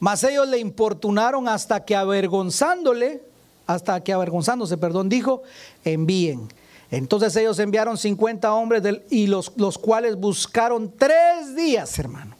Mas 0.00 0.24
ellos 0.24 0.48
le 0.48 0.58
importunaron 0.58 1.46
hasta 1.46 1.84
que 1.84 1.94
avergonzándole, 1.94 3.22
hasta 3.68 4.02
que 4.02 4.12
avergonzándose, 4.12 4.76
perdón, 4.76 5.08
dijo, 5.08 5.44
envíen. 5.84 6.48
Entonces 6.90 7.36
ellos 7.36 7.60
enviaron 7.60 7.96
50 7.96 8.52
hombres 8.52 8.82
y 9.08 9.28
los, 9.28 9.52
los 9.56 9.78
cuales 9.78 10.16
buscaron 10.16 10.92
tres 10.98 11.54
días, 11.54 11.96
hermano, 12.00 12.34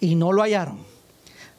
y 0.00 0.16
no 0.16 0.32
lo 0.32 0.42
hallaron. 0.42 0.91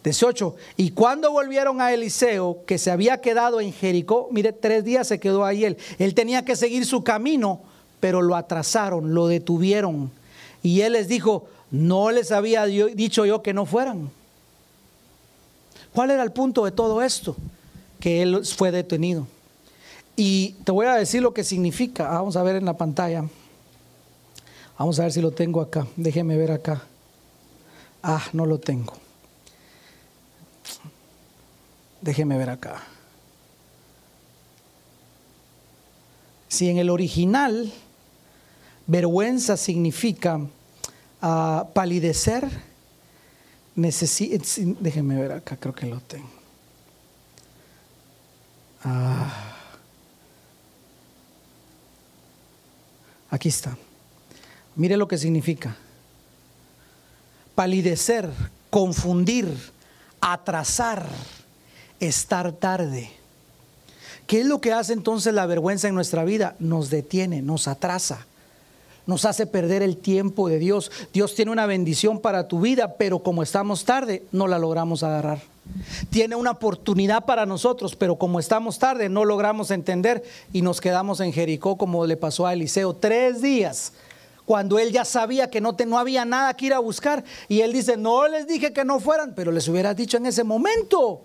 18. 0.04 0.56
Y 0.78 0.92
cuando 0.92 1.32
volvieron 1.32 1.82
a 1.82 1.94
Eliseo, 1.94 2.60
que 2.66 2.78
se 2.78 2.92
había 2.92 3.22
quedado 3.22 3.62
en 3.62 3.72
Jericó, 3.72 4.28
mire, 4.32 4.52
tres 4.52 4.84
días 4.84 5.08
se 5.08 5.20
quedó 5.20 5.46
ahí 5.46 5.66
él. 5.66 5.78
Él 5.98 6.14
tenía 6.14 6.44
que 6.44 6.56
seguir 6.56 6.86
su 6.86 7.04
camino, 7.04 7.62
pero 8.00 8.22
lo 8.22 8.36
atrasaron, 8.36 9.14
lo 9.14 9.28
detuvieron. 9.28 10.12
Y 10.62 10.82
él 10.82 10.94
les 10.94 11.08
dijo, 11.08 11.46
no 11.72 12.12
les 12.12 12.32
había 12.32 12.66
dicho 12.66 13.26
yo 13.26 13.42
que 13.42 13.54
no 13.54 13.66
fueran. 13.66 14.12
¿Cuál 15.94 16.12
era 16.12 16.24
el 16.24 16.32
punto 16.32 16.66
de 16.66 16.72
todo 16.72 17.02
esto? 17.02 17.36
Que 18.00 18.22
él 18.22 18.46
fue 18.46 18.72
detenido. 18.72 19.28
Y 20.16 20.56
te 20.64 20.72
voy 20.72 20.86
a 20.86 20.96
decir 20.96 21.22
lo 21.22 21.34
que 21.34 21.44
significa. 21.44 22.10
Vamos 22.10 22.36
a 22.36 22.44
ver 22.44 22.58
en 22.58 22.66
la 22.66 22.78
pantalla. 22.78 23.26
Vamos 24.78 25.00
a 25.00 25.04
ver 25.04 25.12
si 25.12 25.22
lo 25.22 25.32
tengo 25.32 25.62
acá. 25.62 25.88
Déjeme 25.96 26.36
ver 26.38 26.52
acá. 26.52 26.84
Ah, 28.02 28.24
no 28.34 28.46
lo 28.46 28.60
tengo. 28.60 29.03
Déjeme 32.04 32.38
ver 32.38 32.50
acá. 32.50 32.84
Si 36.50 36.70
en 36.70 36.78
el 36.78 36.90
original 36.90 37.72
vergüenza 38.86 39.56
significa 39.56 40.36
uh, 40.36 41.72
palidecer, 41.74 42.46
déjeme 43.76 45.16
ver 45.16 45.32
acá, 45.32 45.56
creo 45.56 45.74
que 45.74 45.86
lo 45.86 46.02
tengo. 46.02 46.30
Ah. 48.84 49.56
aquí 53.30 53.48
está. 53.48 53.78
Mire 54.76 54.98
lo 54.98 55.08
que 55.08 55.18
significa. 55.18 55.78
Palidecer, 57.56 58.30
confundir, 58.70 59.48
atrasar 60.20 61.08
estar 62.08 62.52
tarde. 62.52 63.12
¿Qué 64.28 64.42
es 64.42 64.46
lo 64.46 64.62
que 64.62 64.74
hace 64.74 64.94
entonces 64.94 65.34
la 65.34 65.46
vergüenza 65.46 65.88
en 65.88 65.96
nuestra 65.96 66.24
vida? 66.24 66.56
Nos 66.60 66.90
detiene, 66.90 67.42
nos 67.42 67.68
atrasa, 67.68 68.26
nos 69.06 69.26
hace 69.26 69.46
perder 69.46 69.82
el 69.82 69.98
tiempo 69.98 70.48
de 70.48 70.60
Dios. 70.60 70.92
Dios 71.14 71.36
tiene 71.36 71.52
una 71.52 71.66
bendición 71.66 72.20
para 72.20 72.48
tu 72.48 72.62
vida, 72.62 72.96
pero 72.98 73.20
como 73.20 73.44
estamos 73.44 73.84
tarde, 73.86 74.24
no 74.32 74.48
la 74.48 74.60
logramos 74.60 75.04
agarrar. 75.04 75.42
Tiene 76.10 76.36
una 76.36 76.52
oportunidad 76.52 77.26
para 77.26 77.46
nosotros, 77.46 77.96
pero 77.96 78.16
como 78.18 78.40
estamos 78.40 78.80
tarde, 78.80 79.10
no 79.10 79.26
logramos 79.26 79.72
entender 79.72 80.24
y 80.52 80.62
nos 80.62 80.82
quedamos 80.82 81.20
en 81.20 81.34
Jericó 81.34 81.78
como 81.78 82.06
le 82.06 82.18
pasó 82.18 82.46
a 82.46 82.54
Eliseo. 82.54 82.96
Tres 82.96 83.42
días 83.42 83.94
cuando 84.46 84.78
él 84.78 84.92
ya 84.92 85.06
sabía 85.06 85.50
que 85.50 85.62
no, 85.62 85.76
te, 85.76 85.86
no 85.86 85.98
había 85.98 86.26
nada 86.26 86.54
que 86.54 86.66
ir 86.66 86.74
a 86.74 86.80
buscar. 86.80 87.24
Y 87.48 87.62
él 87.62 87.72
dice, 87.72 87.96
no 87.98 88.28
les 88.28 88.46
dije 88.48 88.74
que 88.74 88.84
no 88.84 89.00
fueran, 89.00 89.34
pero 89.36 89.52
les 89.52 89.68
hubiera 89.68 89.94
dicho 89.94 90.18
en 90.18 90.26
ese 90.26 90.44
momento 90.44 91.22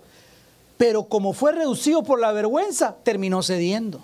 pero 0.79 1.03
como 1.03 1.33
fue 1.33 1.51
reducido 1.51 2.03
por 2.03 2.21
la 2.21 2.31
vergüenza, 2.31 2.95
terminó 3.03 3.43
cediendo. 3.43 3.99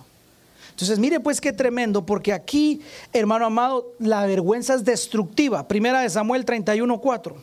Entonces, 0.72 1.00
mire 1.00 1.22
pues 1.22 1.40
qué 1.40 1.54
tremendo, 1.54 2.06
porque 2.06 2.34
aquí, 2.34 2.82
hermano 3.14 3.46
amado, 3.46 3.94
la 3.98 4.26
vergüenza 4.26 4.74
es 4.74 4.84
destructiva. 4.84 5.70
Primera 5.70 6.02
de 6.02 6.10
Samuel 6.10 6.46
31.4. 6.46 7.34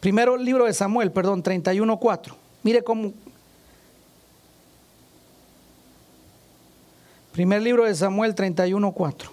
Primero 0.00 0.38
libro 0.38 0.64
de 0.64 0.72
Samuel, 0.72 1.12
perdón, 1.12 1.42
31.4. 1.42 2.34
Mire 2.62 2.82
cómo... 2.82 3.12
Primer 7.32 7.60
libro 7.60 7.84
de 7.84 7.94
Samuel 7.94 8.34
31.4. 8.34 9.28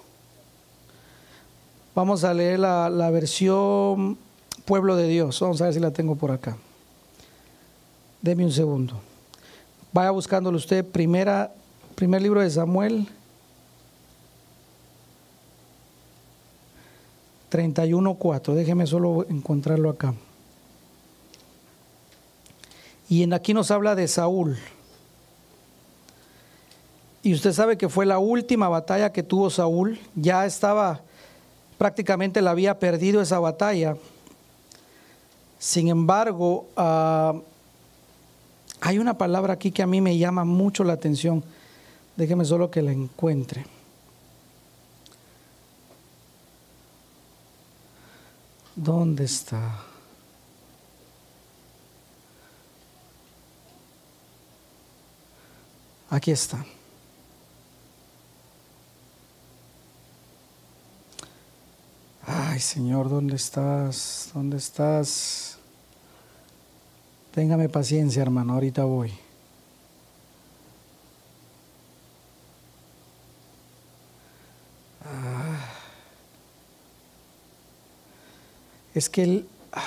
Vamos 1.96 2.26
a 2.26 2.34
leer 2.34 2.60
la, 2.60 2.90
la 2.90 3.10
versión 3.10 4.18
Pueblo 4.66 4.98
de 4.98 5.08
Dios. 5.08 5.40
Vamos 5.40 5.62
a 5.62 5.64
ver 5.64 5.74
si 5.74 5.80
la 5.80 5.92
tengo 5.92 6.18
por 6.18 6.32
acá. 6.32 6.58
Deme 8.28 8.44
un 8.44 8.52
segundo. 8.52 8.94
Vaya 9.94 10.12
buscándolo 10.12 10.58
usted, 10.58 10.84
primera, 10.84 11.50
primer 11.96 12.22
libro 12.22 12.42
de 12.42 12.50
Samuel, 12.50 13.08
31.4. 17.50 18.54
Déjeme 18.54 18.86
solo 18.86 19.26
encontrarlo 19.30 19.90
acá. 19.90 20.14
Y 23.08 23.24
en 23.24 23.32
aquí 23.32 23.54
nos 23.54 23.72
habla 23.72 23.96
de 23.96 24.10
Saúl. 24.10 24.58
Y 27.24 27.34
usted 27.34 27.54
sabe 27.54 27.78
que 27.78 27.88
fue 27.88 28.06
la 28.06 28.20
última 28.20 28.68
batalla 28.68 29.14
que 29.14 29.24
tuvo 29.24 29.50
Saúl. 29.50 30.02
Ya 30.16 30.46
estaba, 30.46 31.00
prácticamente 31.78 32.42
la 32.42 32.52
había 32.52 32.78
perdido 32.78 33.22
esa 33.22 33.40
batalla. 33.40 33.96
Sin 35.60 35.88
embargo, 35.88 36.68
ah, 36.76 37.34
hay 38.82 39.00
una 39.00 39.18
palabra 39.18 39.54
aquí 39.54 39.72
que 39.72 39.84
a 39.84 39.88
mí 39.88 40.02
me 40.02 40.18
llama 40.18 40.46
mucho 40.46 40.84
la 40.84 40.94
atención. 40.94 41.44
Déjeme 42.16 42.46
solo 42.46 42.70
que 42.70 42.82
la 42.82 42.92
encuentre. 42.92 43.66
¿Dónde 48.76 49.26
está? 49.26 49.84
Aquí 56.10 56.32
está. 56.32 56.64
Ay, 62.26 62.60
Señor, 62.60 63.10
¿dónde 63.10 63.36
estás? 63.36 64.32
¿Dónde 64.34 64.58
estás? 64.58 65.57
Téngame 67.38 67.70
paciencia, 67.70 68.24
hermano, 68.24 68.54
ahorita 68.54 68.84
voy. 68.84 69.14
Ah. 75.06 75.70
Es 78.96 79.08
que 79.08 79.22
él... 79.22 79.48
Ah. 79.72 79.84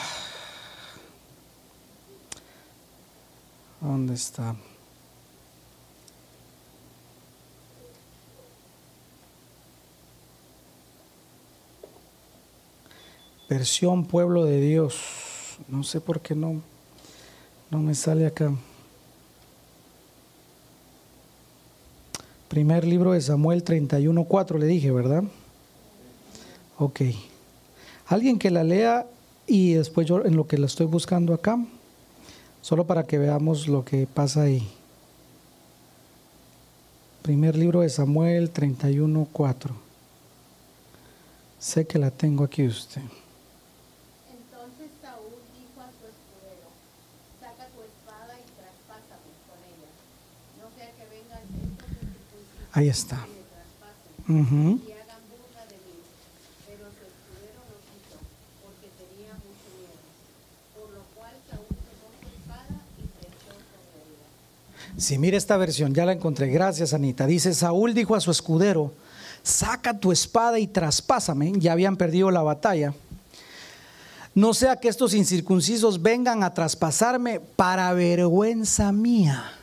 ¿Dónde 3.80 4.14
está? 4.14 4.55
Versión 13.48 14.05
Pueblo 14.05 14.44
de 14.44 14.61
Dios. 14.61 15.59
No 15.66 15.82
sé 15.82 16.01
por 16.01 16.20
qué 16.20 16.36
no, 16.36 16.62
no 17.71 17.79
me 17.79 17.95
sale 17.95 18.27
acá. 18.27 18.53
Primer 22.49 22.85
libro 22.85 23.12
de 23.12 23.21
Samuel 23.21 23.64
31.4 23.64 24.59
le 24.59 24.66
dije, 24.66 24.91
¿verdad? 24.91 25.23
Ok. 26.79 27.03
Alguien 28.07 28.41
que 28.41 28.51
la 28.51 28.64
lea 28.64 29.07
y 29.47 29.75
después 29.75 30.07
yo 30.09 30.25
en 30.25 30.37
lo 30.37 30.49
que 30.49 30.59
la 30.59 30.66
estoy 30.66 30.87
buscando 30.87 31.33
acá, 31.33 31.64
solo 32.61 32.87
para 32.87 33.05
que 33.07 33.18
veamos 33.18 33.68
lo 33.68 33.85
que 33.85 34.07
pasa 34.07 34.43
ahí. 34.43 34.68
Primer 37.23 37.57
libro 37.57 37.83
de 37.83 37.89
Samuel 37.89 38.53
31.4. 38.53 39.71
Sé 41.61 41.87
que 41.87 41.99
la 41.99 42.11
tengo 42.11 42.43
aquí 42.43 42.66
usted. 42.66 43.03
Ahí 52.73 52.89
está. 52.89 53.27
Si 64.97 65.18
mire 65.18 65.39
esta 65.39 65.57
versión, 65.57 65.95
ya 65.95 66.05
la 66.05 66.12
encontré. 66.12 66.49
Gracias, 66.49 66.93
Anita. 66.93 67.27
Dice, 67.27 67.55
Saúl 67.55 67.95
dijo 67.95 68.14
a 68.14 68.21
su 68.21 68.31
escudero, 68.31 68.93
saca 69.43 69.99
tu 69.99 70.12
espada 70.12 70.59
y 70.59 70.66
traspásame. 70.66 71.53
Ya 71.57 71.73
habían 71.73 71.97
perdido 71.97 72.31
la 72.31 72.43
batalla. 72.43 72.93
No 74.35 74.55
sea 74.55 74.77
que 74.77 74.89
estos 74.89 75.14
incircuncisos 75.14 76.03
vengan 76.03 76.45
a 76.45 76.55
traspasarme 76.55 77.41
para 77.41 77.93
vergüenza 77.95 78.93
mía. 78.93 79.60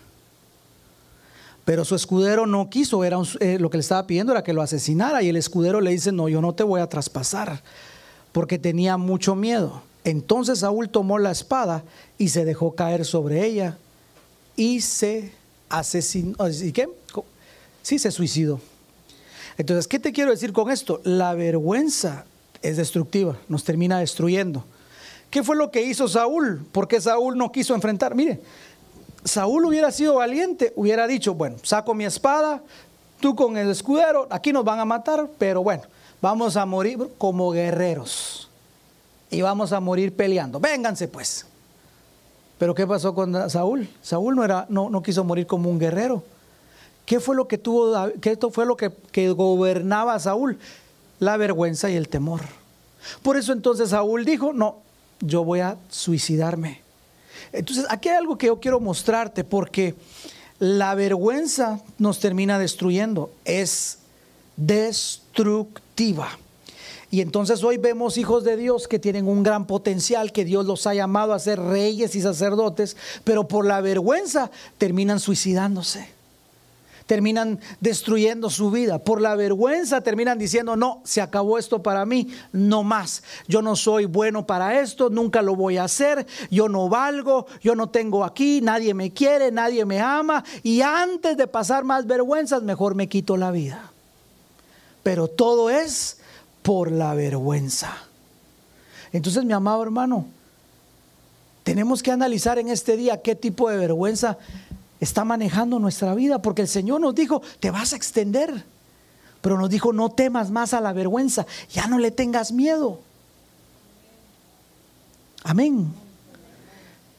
Pero 1.67 1.83
su 1.83 1.95
escudero 1.95 2.47
no 2.47 2.69
quiso, 2.69 3.03
era 3.03 3.17
eh, 3.41 3.57
lo 3.59 3.69
que 3.69 3.75
le 3.75 3.81
estaba 3.81 4.07
pidiendo 4.07 4.31
era 4.31 4.41
que 4.41 4.53
lo 4.53 4.61
asesinara 4.61 5.21
y 5.21 5.27
el 5.27 5.35
escudero 5.35 5.81
le 5.81 5.91
dice, 5.91 6.13
no, 6.13 6.29
yo 6.29 6.39
no 6.39 6.55
te 6.55 6.63
voy 6.63 6.79
a 6.79 6.87
traspasar, 6.87 7.61
porque 8.31 8.57
tenía 8.57 8.95
mucho 8.95 9.35
miedo. 9.35 9.81
Entonces 10.05 10.59
Saúl 10.59 10.87
tomó 10.87 11.19
la 11.19 11.31
espada 11.31 11.83
y 12.17 12.29
se 12.29 12.45
dejó 12.45 12.73
caer 12.73 13.03
sobre 13.03 13.45
ella 13.45 13.77
y 14.55 14.79
se 14.79 15.33
asesinó. 15.67 16.37
¿Y 16.47 16.71
qué? 16.71 16.87
Sí, 17.81 17.99
se 17.99 18.11
suicidó. 18.11 18.61
Entonces, 19.57 19.89
¿qué 19.89 19.99
te 19.99 20.13
quiero 20.13 20.31
decir 20.31 20.53
con 20.53 20.71
esto? 20.71 21.01
La 21.03 21.33
vergüenza 21.33 22.23
es 22.61 22.77
destructiva, 22.77 23.35
nos 23.49 23.65
termina 23.65 23.99
destruyendo. 23.99 24.63
¿Qué 25.29 25.43
fue 25.43 25.57
lo 25.57 25.69
que 25.69 25.81
hizo 25.81 26.07
Saúl? 26.07 26.65
Porque 26.71 27.01
Saúl 27.01 27.37
no 27.37 27.51
quiso 27.51 27.75
enfrentar. 27.75 28.15
Mire, 28.15 28.39
Saúl 29.27 29.65
hubiera 29.65 29.91
sido 29.91 30.15
valiente, 30.15 30.73
hubiera 30.75 31.05
dicho, 31.05 31.33
bueno, 31.33 31.57
saco 31.63 31.93
mi 31.93 32.05
espada, 32.05 32.61
tú 33.19 33.35
con 33.35 33.57
el 33.57 33.69
escudero, 33.69 34.27
aquí 34.29 34.53
nos 34.53 34.63
van 34.63 34.79
a 34.79 34.85
matar, 34.85 35.27
pero 35.37 35.61
bueno, 35.61 35.83
vamos 36.21 36.55
a 36.55 36.65
morir 36.65 36.97
como 37.17 37.51
guerreros 37.51 38.49
y 39.29 39.41
vamos 39.41 39.73
a 39.73 39.79
morir 39.79 40.15
peleando. 40.15 40.59
Vénganse 40.59 41.07
pues. 41.07 41.45
Pero 42.57 42.73
¿qué 42.73 42.87
pasó 42.87 43.13
con 43.13 43.49
Saúl? 43.49 43.87
Saúl 44.01 44.35
no, 44.35 44.43
era, 44.43 44.65
no, 44.69 44.89
no 44.89 45.03
quiso 45.03 45.23
morir 45.23 45.45
como 45.45 45.69
un 45.69 45.77
guerrero. 45.77 46.23
¿Qué 47.05 47.19
fue 47.19 47.35
lo 47.35 47.47
que 47.47 47.57
tuvo, 47.57 47.93
qué 48.19 48.37
fue 48.51 48.65
lo 48.65 48.75
que, 48.75 48.91
que 49.11 49.29
gobernaba 49.29 50.15
a 50.15 50.19
Saúl? 50.19 50.57
La 51.19 51.37
vergüenza 51.37 51.89
y 51.89 51.95
el 51.95 52.09
temor. 52.09 52.41
Por 53.21 53.37
eso 53.37 53.53
entonces 53.53 53.89
Saúl 53.89 54.25
dijo, 54.25 54.53
no, 54.53 54.77
yo 55.19 55.43
voy 55.43 55.59
a 55.59 55.77
suicidarme. 55.89 56.86
Entonces, 57.51 57.85
aquí 57.89 58.09
hay 58.09 58.15
algo 58.15 58.37
que 58.37 58.47
yo 58.47 58.59
quiero 58.59 58.79
mostrarte 58.79 59.43
porque 59.43 59.95
la 60.59 60.95
vergüenza 60.95 61.81
nos 61.97 62.19
termina 62.19 62.59
destruyendo, 62.59 63.31
es 63.45 63.99
destructiva. 64.55 66.29
Y 67.09 67.21
entonces 67.21 67.63
hoy 67.63 67.77
vemos 67.77 68.17
hijos 68.17 68.43
de 68.43 68.57
Dios 68.57 68.87
que 68.87 68.99
tienen 68.99 69.27
un 69.27 69.41
gran 69.41 69.65
potencial, 69.65 70.33
que 70.33 70.43
Dios 70.43 70.65
los 70.65 70.85
ha 70.87 70.93
llamado 70.93 71.33
a 71.33 71.39
ser 71.39 71.59
reyes 71.59 72.15
y 72.15 72.21
sacerdotes, 72.21 72.97
pero 73.23 73.47
por 73.47 73.65
la 73.65 73.79
vergüenza 73.79 74.51
terminan 74.77 75.19
suicidándose 75.19 76.16
terminan 77.07 77.59
destruyendo 77.79 78.51
su 78.51 78.69
vida. 78.69 78.99
Por 78.99 79.21
la 79.21 79.35
vergüenza 79.35 80.01
terminan 80.01 80.37
diciendo, 80.37 80.75
no, 80.75 81.01
se 81.03 81.21
acabó 81.21 81.57
esto 81.57 81.81
para 81.81 82.05
mí, 82.05 82.27
no 82.51 82.83
más. 82.83 83.23
Yo 83.47 83.63
no 83.63 83.75
soy 83.75 84.05
bueno 84.05 84.45
para 84.45 84.79
esto, 84.79 85.09
nunca 85.09 85.41
lo 85.41 85.55
voy 85.55 85.77
a 85.77 85.85
hacer, 85.85 86.27
yo 86.51 86.69
no 86.69 86.89
valgo, 86.89 87.47
yo 87.61 87.75
no 87.75 87.89
tengo 87.89 88.23
aquí, 88.23 88.61
nadie 88.61 88.93
me 88.93 89.11
quiere, 89.11 89.51
nadie 89.51 89.85
me 89.85 89.99
ama. 89.99 90.43
Y 90.61 90.81
antes 90.81 91.37
de 91.37 91.47
pasar 91.47 91.83
más 91.83 92.05
vergüenzas, 92.05 92.61
mejor 92.61 92.93
me 92.93 93.07
quito 93.07 93.37
la 93.37 93.49
vida. 93.51 93.91
Pero 95.01 95.29
todo 95.29 95.69
es 95.69 96.19
por 96.61 96.91
la 96.91 97.13
vergüenza. 97.13 97.97
Entonces, 99.13 99.45
mi 99.45 99.53
amado 99.53 99.81
hermano, 99.81 100.27
tenemos 101.63 102.03
que 102.03 102.11
analizar 102.11 102.59
en 102.59 102.67
este 102.67 102.97
día 102.97 103.21
qué 103.21 103.35
tipo 103.35 103.69
de 103.69 103.77
vergüenza 103.77 104.37
está 104.99 105.23
manejando 105.23 105.79
nuestra 105.79 106.15
vida, 106.15 106.41
porque 106.41 106.63
el 106.63 106.67
Señor 106.67 107.01
nos 107.01 107.15
dijo, 107.15 107.41
te 107.59 107.71
vas 107.71 107.93
a 107.93 107.95
extender, 107.95 108.63
pero 109.41 109.57
nos 109.57 109.69
dijo, 109.69 109.93
no 109.93 110.09
temas 110.09 110.49
más 110.51 110.73
a 110.73 110.81
la 110.81 110.93
vergüenza, 110.93 111.45
ya 111.69 111.87
no 111.87 111.99
le 111.99 112.11
tengas 112.11 112.51
miedo. 112.51 112.99
Amén. 115.43 115.93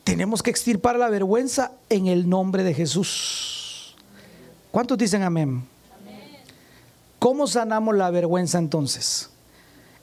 Tenemos 0.04 0.42
que 0.42 0.50
extirpar 0.50 0.96
la 0.96 1.08
vergüenza 1.08 1.72
en 1.88 2.06
el 2.06 2.28
nombre 2.28 2.64
de 2.64 2.74
Jesús. 2.74 3.94
¿Cuántos 4.70 4.98
dicen 4.98 5.22
amén? 5.22 5.64
¿Cómo 7.18 7.46
sanamos 7.46 7.96
la 7.96 8.10
vergüenza 8.10 8.58
entonces? 8.58 9.30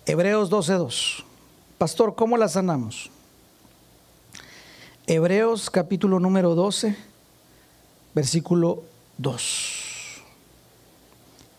Hebreos 0.06 0.52
12.2. 0.52 1.24
Pastor, 1.78 2.16
¿cómo 2.16 2.38
la 2.38 2.48
sanamos? 2.48 3.10
Hebreos 5.08 5.70
capítulo 5.70 6.20
número 6.20 6.56
12 6.56 6.96
versículo 8.16 8.84
2. 9.18 10.24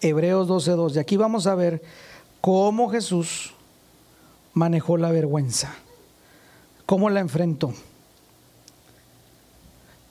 Hebreos 0.00 0.48
12:2. 0.48 0.96
Y 0.96 0.98
aquí 0.98 1.16
vamos 1.16 1.46
a 1.46 1.54
ver 1.54 1.82
cómo 2.40 2.88
Jesús 2.88 3.52
manejó 4.54 4.96
la 4.96 5.10
vergüenza, 5.10 5.74
cómo 6.86 7.10
la 7.10 7.20
enfrentó. 7.20 7.74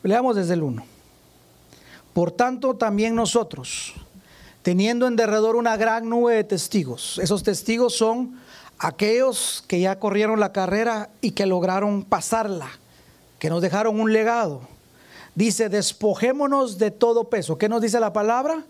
Leamos 0.03 0.35
desde 0.35 0.53
el 0.53 0.61
1. 0.61 0.85
Por 2.13 2.31
tanto, 2.31 2.75
también 2.75 3.15
nosotros, 3.15 3.93
teniendo 4.61 5.07
en 5.07 5.15
derredor 5.15 5.55
una 5.55 5.75
gran 5.77 6.07
nube 6.07 6.35
de 6.35 6.43
testigos, 6.43 7.19
esos 7.21 7.41
testigos 7.41 7.95
son 7.95 8.39
aquellos 8.77 9.63
que 9.67 9.79
ya 9.79 9.99
corrieron 9.99 10.39
la 10.39 10.53
carrera 10.53 11.09
y 11.21 11.31
que 11.31 11.47
lograron 11.47 12.03
pasarla, 12.03 12.69
que 13.39 13.49
nos 13.49 13.61
dejaron 13.61 13.99
un 13.99 14.13
legado 14.13 14.74
Dice, 15.36 15.67
despojémonos 15.67 16.77
de 16.77 16.91
todo 16.91 17.25
peso. 17.25 17.57
¿Qué 17.57 17.67
nos 17.67 17.81
dice 17.81 17.99
la 17.99 18.13
palabra? 18.13 18.63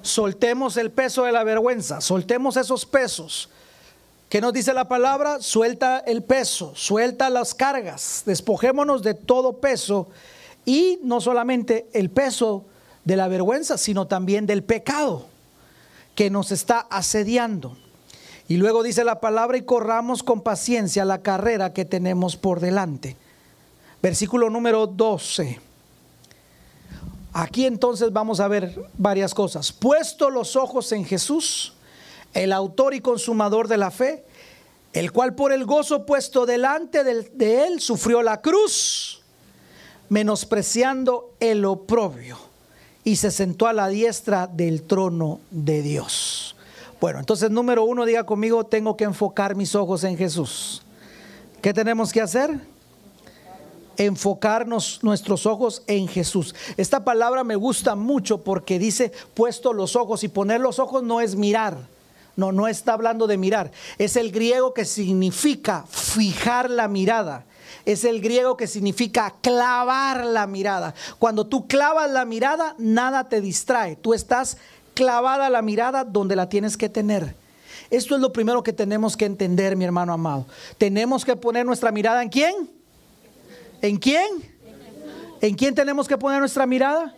Soltemos 0.00 0.76
el 0.78 0.90
peso 0.90 1.24
de 1.24 1.32
la 1.32 1.44
vergüenza, 1.44 2.00
soltemos 2.00 2.56
esos 2.56 2.86
pesos. 2.86 3.50
¿Qué 4.28 4.40
nos 4.40 4.52
dice 4.52 4.72
la 4.72 4.88
palabra? 4.88 5.40
Suelta 5.40 5.98
el 6.00 6.22
peso, 6.22 6.72
suelta 6.74 7.30
las 7.30 7.54
cargas, 7.54 8.22
despojémonos 8.26 9.02
de 9.02 9.14
todo 9.14 9.54
peso 9.54 10.08
y 10.64 10.98
no 11.02 11.20
solamente 11.20 11.88
el 11.92 12.10
peso 12.10 12.64
de 13.04 13.16
la 13.16 13.28
vergüenza, 13.28 13.78
sino 13.78 14.06
también 14.06 14.46
del 14.46 14.62
pecado 14.62 15.26
que 16.14 16.30
nos 16.30 16.52
está 16.52 16.80
asediando. 16.90 17.76
Y 18.48 18.56
luego 18.56 18.82
dice 18.82 19.04
la 19.04 19.20
palabra 19.20 19.56
y 19.58 19.62
corramos 19.62 20.22
con 20.22 20.42
paciencia 20.42 21.04
la 21.04 21.22
carrera 21.22 21.72
que 21.72 21.84
tenemos 21.84 22.36
por 22.36 22.60
delante. 22.60 23.16
Versículo 24.02 24.48
número 24.48 24.86
12. 24.86 25.60
Aquí 27.32 27.66
entonces 27.66 28.12
vamos 28.12 28.40
a 28.40 28.48
ver 28.48 28.74
varias 28.96 29.34
cosas. 29.34 29.72
Puesto 29.72 30.30
los 30.30 30.56
ojos 30.56 30.92
en 30.92 31.04
Jesús, 31.04 31.74
el 32.34 32.52
autor 32.52 32.94
y 32.94 33.00
consumador 33.00 33.68
de 33.68 33.76
la 33.76 33.90
fe, 33.90 34.24
el 34.92 35.12
cual 35.12 35.34
por 35.34 35.52
el 35.52 35.64
gozo 35.64 36.06
puesto 36.06 36.46
delante 36.46 37.04
de 37.04 37.64
él 37.66 37.80
sufrió 37.80 38.22
la 38.22 38.40
cruz, 38.40 39.22
menospreciando 40.08 41.34
el 41.40 41.64
oprobio, 41.64 42.38
y 43.04 43.16
se 43.16 43.30
sentó 43.30 43.66
a 43.66 43.72
la 43.72 43.88
diestra 43.88 44.46
del 44.46 44.82
trono 44.82 45.40
de 45.50 45.82
Dios. 45.82 46.56
Bueno, 47.00 47.20
entonces 47.20 47.50
número 47.50 47.84
uno, 47.84 48.04
diga 48.04 48.24
conmigo, 48.24 48.64
tengo 48.64 48.96
que 48.96 49.04
enfocar 49.04 49.54
mis 49.54 49.74
ojos 49.74 50.02
en 50.04 50.16
Jesús. 50.16 50.82
¿Qué 51.62 51.72
tenemos 51.72 52.12
que 52.12 52.20
hacer? 52.20 52.58
Enfocarnos 53.98 55.00
nuestros 55.02 55.44
ojos 55.44 55.82
en 55.86 56.08
Jesús. 56.08 56.54
Esta 56.76 57.04
palabra 57.04 57.44
me 57.44 57.56
gusta 57.56 57.94
mucho 57.94 58.42
porque 58.42 58.78
dice 58.78 59.12
puesto 59.34 59.72
los 59.72 59.96
ojos 59.96 60.24
y 60.24 60.28
poner 60.28 60.60
los 60.60 60.78
ojos 60.78 61.02
no 61.02 61.20
es 61.20 61.34
mirar. 61.34 61.76
No, 62.36 62.52
no 62.52 62.68
está 62.68 62.92
hablando 62.92 63.26
de 63.26 63.36
mirar. 63.36 63.72
Es 63.98 64.14
el 64.14 64.30
griego 64.30 64.72
que 64.72 64.84
significa 64.84 65.84
fijar 65.88 66.70
la 66.70 66.86
mirada. 66.86 67.44
Es 67.84 68.04
el 68.04 68.20
griego 68.20 68.56
que 68.56 68.68
significa 68.68 69.34
clavar 69.40 70.24
la 70.24 70.46
mirada. 70.46 70.94
Cuando 71.18 71.48
tú 71.48 71.66
clavas 71.66 72.08
la 72.08 72.24
mirada, 72.24 72.76
nada 72.78 73.28
te 73.28 73.40
distrae. 73.40 73.96
Tú 73.96 74.14
estás 74.14 74.56
clavada 74.94 75.50
la 75.50 75.62
mirada 75.62 76.04
donde 76.04 76.36
la 76.36 76.48
tienes 76.48 76.76
que 76.76 76.88
tener. 76.88 77.34
Esto 77.90 78.14
es 78.14 78.20
lo 78.20 78.32
primero 78.32 78.62
que 78.62 78.72
tenemos 78.72 79.16
que 79.16 79.24
entender, 79.24 79.74
mi 79.74 79.84
hermano 79.84 80.12
amado. 80.12 80.46
Tenemos 80.76 81.24
que 81.24 81.34
poner 81.34 81.66
nuestra 81.66 81.90
mirada 81.90 82.22
en 82.22 82.28
quién? 82.28 82.77
¿En 83.82 83.96
quién? 83.96 84.26
¿En 85.40 85.54
quién 85.54 85.74
tenemos 85.74 86.08
que 86.08 86.18
poner 86.18 86.40
nuestra 86.40 86.66
mirada? 86.66 87.14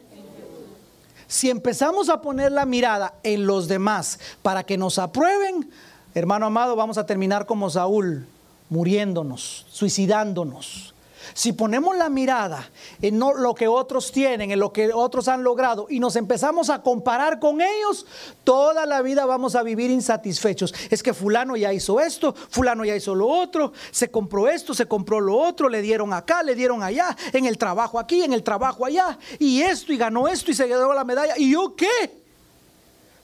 Si 1.27 1.49
empezamos 1.49 2.09
a 2.09 2.21
poner 2.21 2.53
la 2.53 2.67
mirada 2.67 3.15
en 3.23 3.47
los 3.47 3.69
demás 3.69 4.19
para 4.43 4.65
que 4.65 4.77
nos 4.77 4.99
aprueben, 4.99 5.71
hermano 6.15 6.47
amado, 6.47 6.75
vamos 6.77 6.99
a 6.99 7.07
terminar 7.07 7.47
como 7.47 7.71
Saúl, 7.71 8.27
muriéndonos, 8.69 9.67
suicidándonos. 9.71 10.93
Si 11.35 11.53
ponemos 11.53 11.97
la 11.97 12.09
mirada 12.09 12.69
en 13.01 13.19
lo 13.19 13.55
que 13.55 13.69
otros 13.69 14.13
tienen, 14.13 14.51
en 14.51 14.59
lo 14.59 14.73
que 14.73 14.93
otros 14.93 15.29
han 15.29 15.43
logrado 15.43 15.87
y 15.89 16.01
nos 16.01 16.17
empezamos 16.17 16.71
a 16.71 16.83
comparar 16.83 17.39
con 17.39 17.61
ellos, 17.61 18.07
toda 18.45 18.87
la 18.87 19.03
vida 19.03 19.27
vamos 19.27 19.55
a 19.55 19.63
vivir 19.63 19.91
insatisfechos. 19.91 20.75
Es 20.91 21.03
que 21.03 21.15
fulano 21.15 21.57
ya 21.57 21.73
hizo 21.73 22.01
esto, 22.01 22.35
fulano 22.35 22.85
ya 22.85 22.97
hizo 22.97 23.15
lo 23.15 23.29
otro, 23.29 23.73
se 23.91 24.11
compró 24.11 24.49
esto, 24.49 24.75
se 24.75 24.87
compró 24.87 25.21
lo 25.21 25.37
otro, 25.37 25.69
le 25.69 25.83
dieron 25.83 26.13
acá, 26.13 26.43
le 26.43 26.55
dieron 26.55 26.83
allá, 26.83 27.17
en 27.33 27.47
el 27.47 27.59
trabajo 27.59 27.99
aquí, 27.99 28.23
en 28.23 28.33
el 28.33 28.43
trabajo 28.43 28.85
allá, 28.85 29.19
y 29.39 29.63
esto, 29.63 29.93
y 29.93 29.97
ganó 29.97 30.29
esto, 30.29 30.51
y 30.51 30.55
se 30.55 30.67
quedó 30.67 30.93
la 30.95 31.05
medalla. 31.05 31.35
¿Y 31.37 31.53
yo 31.53 31.75
qué? 31.77 32.21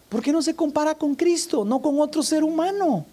¿Por 0.09 0.23
qué 0.23 0.33
no 0.33 0.43
se 0.43 0.55
compara 0.55 0.95
con 0.95 1.15
Cristo, 1.15 1.65
no 1.65 1.81
con 1.81 2.01
otro 2.01 2.23
ser 2.23 2.45
humano? 2.45 3.07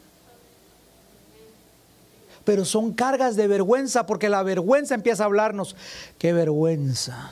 Pero 2.45 2.65
son 2.65 2.93
cargas 2.93 3.35
de 3.35 3.47
vergüenza 3.47 4.05
porque 4.05 4.29
la 4.29 4.43
vergüenza 4.43 4.95
empieza 4.95 5.23
a 5.23 5.25
hablarnos. 5.27 5.75
Qué 6.17 6.33
vergüenza. 6.33 7.31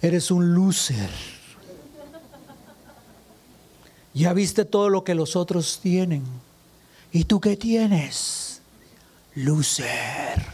Eres 0.00 0.30
un 0.30 0.54
loser. 0.54 1.10
Ya 4.14 4.32
viste 4.32 4.64
todo 4.64 4.88
lo 4.88 5.04
que 5.04 5.14
los 5.14 5.36
otros 5.36 5.80
tienen. 5.82 6.24
¿Y 7.12 7.24
tú 7.24 7.40
qué 7.40 7.56
tienes? 7.56 8.62
Loser. 9.34 10.46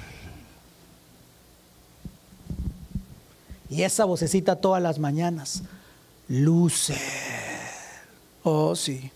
Y 3.71 3.83
esa 3.83 4.05
vocecita 4.05 4.57
todas 4.57 4.83
las 4.83 4.99
mañanas. 4.99 5.63
Loser. 6.29 6.99
Oh, 8.43 8.75
sí. 8.75 9.13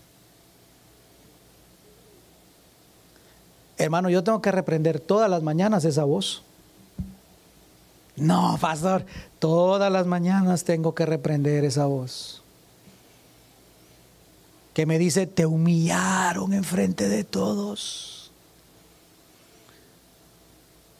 Hermano, 3.77 4.09
yo 4.09 4.23
tengo 4.23 4.41
que 4.41 4.51
reprender 4.51 4.99
todas 4.99 5.29
las 5.29 5.43
mañanas 5.43 5.85
esa 5.85 6.03
voz. 6.03 6.41
No, 8.15 8.57
pastor, 8.59 9.05
todas 9.37 9.91
las 9.91 10.07
mañanas 10.07 10.63
tengo 10.63 10.95
que 10.95 11.05
reprender 11.05 11.63
esa 11.63 11.85
voz. 11.85 12.41
Que 14.73 14.87
me 14.87 14.97
dice, 14.97 15.27
te 15.27 15.45
humillaron 15.45 16.53
enfrente 16.53 17.07
de 17.07 17.23
todos. 17.23 18.31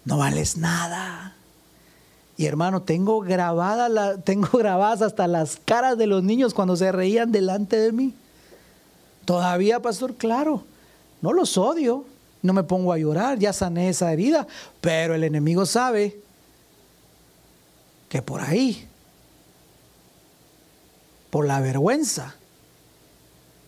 No 0.05 0.17
vales 0.17 0.57
nada. 0.57 1.36
Y 2.38 2.45
hermano, 2.45 2.84
tengo 2.84 3.21
grabada 3.21 4.17
tengo 4.21 4.49
grabadas 4.57 5.01
hasta 5.01 5.28
las 5.28 5.57
caras 5.57 5.97
de 5.97 6.05
los 6.05 6.23
niños 6.23 6.53
cuando 6.53 6.75
se 6.75 6.91
reían 6.91 7.32
delante 7.32 7.78
de 7.78 7.91
mí. 7.91 8.13
Todavía, 9.25 9.82
pastor, 9.82 10.13
claro, 10.13 10.63
no 11.21 11.34
los 11.34 11.57
odio 11.57 12.05
no 12.47 12.53
me 12.53 12.63
pongo 12.63 12.93
a 12.93 12.97
llorar, 12.97 13.37
ya 13.37 13.53
sané 13.53 13.89
esa 13.89 14.11
herida, 14.11 14.47
pero 14.81 15.13
el 15.13 15.23
enemigo 15.23 15.65
sabe 15.65 16.19
que 18.09 18.21
por 18.21 18.41
ahí, 18.41 18.87
por 21.29 21.45
la 21.45 21.59
vergüenza, 21.59 22.35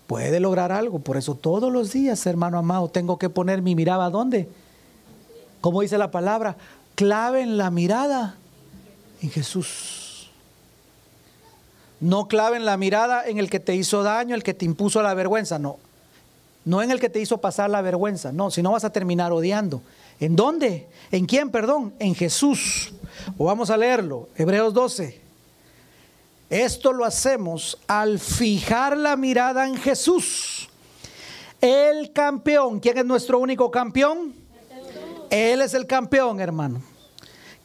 puede 0.07 0.39
lograr 0.39 0.71
algo. 0.71 0.99
Por 0.99 1.17
eso 1.17 1.36
todos 1.36 1.71
los 1.71 1.91
días, 1.91 2.25
hermano 2.25 2.57
amado, 2.57 2.88
tengo 2.88 3.19
que 3.19 3.30
poner 3.30 3.61
mi 3.61 3.75
mirada 3.75 4.09
¿dónde? 4.09 4.49
Como 5.61 5.82
dice 5.82 5.97
la 5.97 6.09
palabra, 6.09 6.55
claven 6.95 7.57
la 7.57 7.69
mirada 7.69 8.38
en 9.21 9.30
Jesús. 9.30 10.32
No 11.99 12.30
claven 12.30 12.63
la 12.63 12.77
mirada 12.77 13.27
en 13.27 13.39
el 13.39 13.49
que 13.49 13.59
te 13.59 13.75
hizo 13.75 14.03
daño, 14.03 14.34
el 14.36 14.43
que 14.43 14.53
te 14.53 14.63
impuso 14.63 15.01
la 15.03 15.13
vergüenza, 15.13 15.59
no 15.59 15.80
no 16.70 16.84
en 16.84 16.91
el 16.91 16.99
que 16.99 17.09
te 17.09 17.20
hizo 17.20 17.41
pasar 17.41 17.67
la 17.72 17.82
vergüenza, 17.82 18.32
no, 18.32 18.51
si 18.51 18.61
no 18.61 18.74
vas 18.74 18.84
a 18.84 18.91
terminar 18.91 19.32
odiando. 19.32 19.82
¿En 20.20 20.36
dónde? 20.36 20.88
¿En 21.09 21.26
quién, 21.26 21.49
perdón? 21.49 21.95
En 21.97 22.13
Jesús. 22.13 22.93
O 23.39 23.45
vamos 23.45 23.72
a 23.72 23.78
leerlo, 23.78 24.30
Hebreos 24.36 24.72
12. 24.76 25.20
Esto 26.51 26.93
lo 26.93 27.05
hacemos 27.05 27.80
al 27.88 28.20
fijar 28.20 28.95
la 28.95 29.15
mirada 29.15 29.67
en 29.67 29.78
Jesús. 29.78 30.70
El 31.59 32.13
campeón, 32.13 32.80
¿quién 32.80 32.99
es 32.99 33.05
nuestro 33.05 33.39
único 33.39 33.72
campeón? 33.72 34.36
Él 35.32 35.63
es 35.63 35.74
el 35.74 35.88
campeón, 35.88 36.39
hermano. 36.39 36.84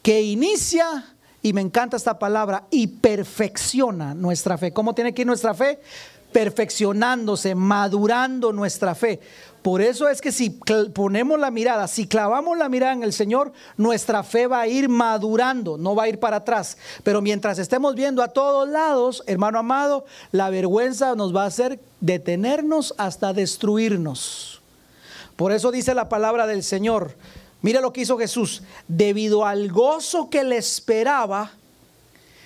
Que 0.01 0.23
inicia, 0.23 1.15
y 1.43 1.53
me 1.53 1.61
encanta 1.61 1.95
esta 1.95 2.17
palabra, 2.17 2.63
y 2.71 2.87
perfecciona 2.87 4.15
nuestra 4.15 4.57
fe. 4.57 4.73
¿Cómo 4.73 4.95
tiene 4.95 5.13
que 5.13 5.21
ir 5.21 5.27
nuestra 5.27 5.53
fe? 5.53 5.79
Perfeccionándose, 6.35 7.55
madurando 7.55 8.51
nuestra 8.51 8.93
fe. 8.93 9.21
Por 9.61 9.81
eso 9.81 10.09
es 10.09 10.19
que 10.19 10.33
si 10.33 10.49
ponemos 10.49 11.39
la 11.39 11.49
mirada, 11.49 11.87
si 11.87 12.07
clavamos 12.07 12.57
la 12.57 12.67
mirada 12.67 12.91
en 12.91 13.03
el 13.03 13.13
Señor, 13.13 13.53
nuestra 13.77 14.21
fe 14.21 14.45
va 14.45 14.59
a 14.59 14.67
ir 14.67 14.89
madurando, 14.89 15.77
no 15.77 15.95
va 15.95 16.03
a 16.03 16.09
ir 16.09 16.19
para 16.19 16.35
atrás. 16.35 16.77
Pero 17.05 17.21
mientras 17.21 17.57
estemos 17.57 17.95
viendo 17.95 18.21
a 18.21 18.27
todos 18.27 18.67
lados, 18.67 19.23
hermano 19.27 19.59
amado, 19.59 20.03
la 20.33 20.49
vergüenza 20.49 21.15
nos 21.15 21.33
va 21.33 21.43
a 21.43 21.47
hacer 21.47 21.79
detenernos 22.01 22.93
hasta 22.97 23.31
destruirnos. 23.31 24.61
Por 25.37 25.53
eso 25.53 25.71
dice 25.71 25.93
la 25.93 26.09
palabra 26.09 26.47
del 26.47 26.63
Señor. 26.63 27.15
Mira 27.61 27.79
lo 27.79 27.93
que 27.93 28.01
hizo 28.01 28.17
Jesús. 28.17 28.61
Debido 28.89 29.45
al 29.45 29.71
gozo 29.71 30.29
que 30.29 30.43
le 30.43 30.57
esperaba, 30.57 31.51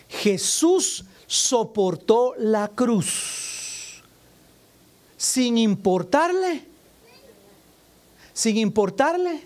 Jesús 0.10 1.06
soportó 1.26 2.36
la 2.38 2.68
cruz 2.68 3.49
sin 5.20 5.57
importarle, 5.57 6.63
sin 8.32 8.55
importarle. 8.55 9.43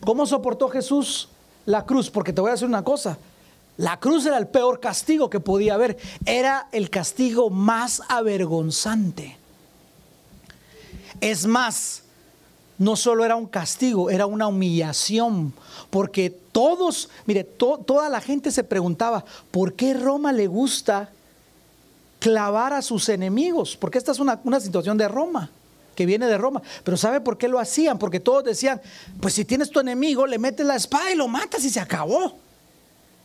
¿Cómo 0.00 0.24
soportó 0.24 0.70
Jesús 0.70 1.28
la 1.66 1.84
cruz? 1.84 2.08
Porque 2.08 2.32
te 2.32 2.40
voy 2.40 2.48
a 2.48 2.52
decir 2.52 2.66
una 2.66 2.82
cosa. 2.82 3.18
La 3.76 4.00
cruz 4.00 4.24
era 4.24 4.38
el 4.38 4.46
peor 4.48 4.80
castigo 4.80 5.28
que 5.28 5.40
podía 5.40 5.74
haber. 5.74 5.98
Era 6.24 6.68
el 6.72 6.88
castigo 6.88 7.50
más 7.50 8.00
avergonzante. 8.08 9.36
Es 11.20 11.44
más, 11.44 12.04
no 12.78 12.96
solo 12.96 13.26
era 13.26 13.36
un 13.36 13.46
castigo, 13.46 14.08
era 14.08 14.24
una 14.24 14.46
humillación. 14.46 15.52
Porque 15.90 16.30
todos, 16.30 17.10
mire, 17.26 17.44
toda 17.44 18.08
la 18.08 18.22
gente 18.22 18.50
se 18.50 18.64
preguntaba, 18.64 19.22
¿por 19.50 19.74
qué 19.74 19.92
Roma 19.92 20.32
le 20.32 20.46
gusta 20.46 21.10
clavar 22.26 22.72
a 22.72 22.82
sus 22.82 23.08
enemigos, 23.08 23.76
porque 23.76 23.98
esta 23.98 24.10
es 24.10 24.18
una, 24.18 24.40
situación 24.60 24.98
de 24.98 25.06
Roma, 25.06 25.48
que 25.94 26.06
viene 26.06 26.26
de 26.26 26.36
Roma. 26.36 26.60
Pero 26.82 26.96
¿sabe 26.96 27.20
por 27.20 27.38
qué 27.38 27.46
lo 27.46 27.60
hacían? 27.60 28.00
Porque 28.00 28.18
todos 28.18 28.42
decían, 28.42 28.80
pues 29.20 29.34
si 29.34 29.44
tienes 29.44 29.70
tu 29.70 29.78
enemigo, 29.78 30.26
le 30.26 30.36
metes 30.36 30.66
la 30.66 30.74
espada 30.74 31.12
y 31.12 31.14
lo 31.14 31.28
matas 31.28 31.64
y 31.64 31.70
se 31.70 31.78
acabó. 31.78 32.36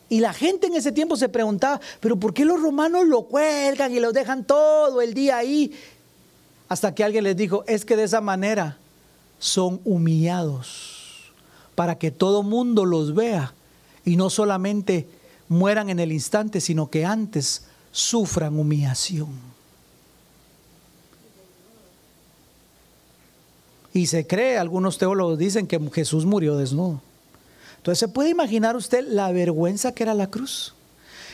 Y 0.07 0.19
la 0.19 0.33
gente 0.33 0.67
en 0.67 0.75
ese 0.75 0.91
tiempo 0.91 1.15
se 1.15 1.29
preguntaba, 1.29 1.81
pero 1.99 2.15
¿por 2.15 2.31
qué 2.31 2.45
los 2.45 2.61
romanos 2.61 3.07
lo 3.07 3.23
cuelgan 3.23 3.91
y 3.91 3.99
lo 3.99 4.11
dejan 4.11 4.45
todo 4.45 5.01
el 5.01 5.15
día 5.15 5.37
ahí? 5.37 5.73
Hasta 6.69 6.93
que 6.93 7.03
alguien 7.03 7.23
les 7.23 7.35
dijo, 7.35 7.63
es 7.65 7.85
que 7.85 7.95
de 7.95 8.03
esa 8.03 8.21
manera 8.21 8.77
son 9.39 9.81
humillados, 9.83 11.31
para 11.73 11.97
que 11.97 12.11
todo 12.11 12.43
mundo 12.43 12.85
los 12.85 13.15
vea 13.15 13.55
y 14.05 14.15
no 14.15 14.29
solamente 14.29 15.07
mueran 15.49 15.89
en 15.89 15.99
el 15.99 16.11
instante, 16.11 16.61
sino 16.61 16.91
que 16.91 17.03
antes 17.03 17.63
sufran 17.91 18.57
humillación. 18.57 19.29
Y 23.93 24.07
se 24.07 24.25
cree, 24.25 24.57
algunos 24.57 24.97
teólogos 24.97 25.37
dicen 25.37 25.67
que 25.67 25.79
Jesús 25.93 26.25
murió 26.25 26.55
desnudo. 26.57 27.01
Entonces, 27.77 27.99
¿se 27.99 28.07
puede 28.07 28.29
imaginar 28.29 28.75
usted 28.75 29.05
la 29.07 29.31
vergüenza 29.31 29.93
que 29.93 30.03
era 30.03 30.13
la 30.13 30.27
cruz? 30.27 30.75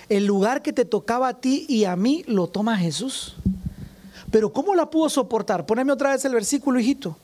El 0.10 0.26
lugar 0.26 0.62
que 0.62 0.74
te 0.74 0.86
tocaba 0.86 1.28
a 1.28 1.34
ti 1.36 1.66
y 1.68 1.84
a 1.84 1.96
mí 1.96 2.24
lo 2.26 2.48
toma 2.48 2.78
Jesús. 2.78 3.36
Pero 4.32 4.52
¿cómo 4.52 4.74
la 4.74 4.90
pudo 4.90 5.10
soportar? 5.10 5.66
Poneme 5.66 5.92
otra 5.92 6.12
vez 6.12 6.26
el 6.26 6.34
versículo, 6.34 6.80
hijito. 6.80 7.18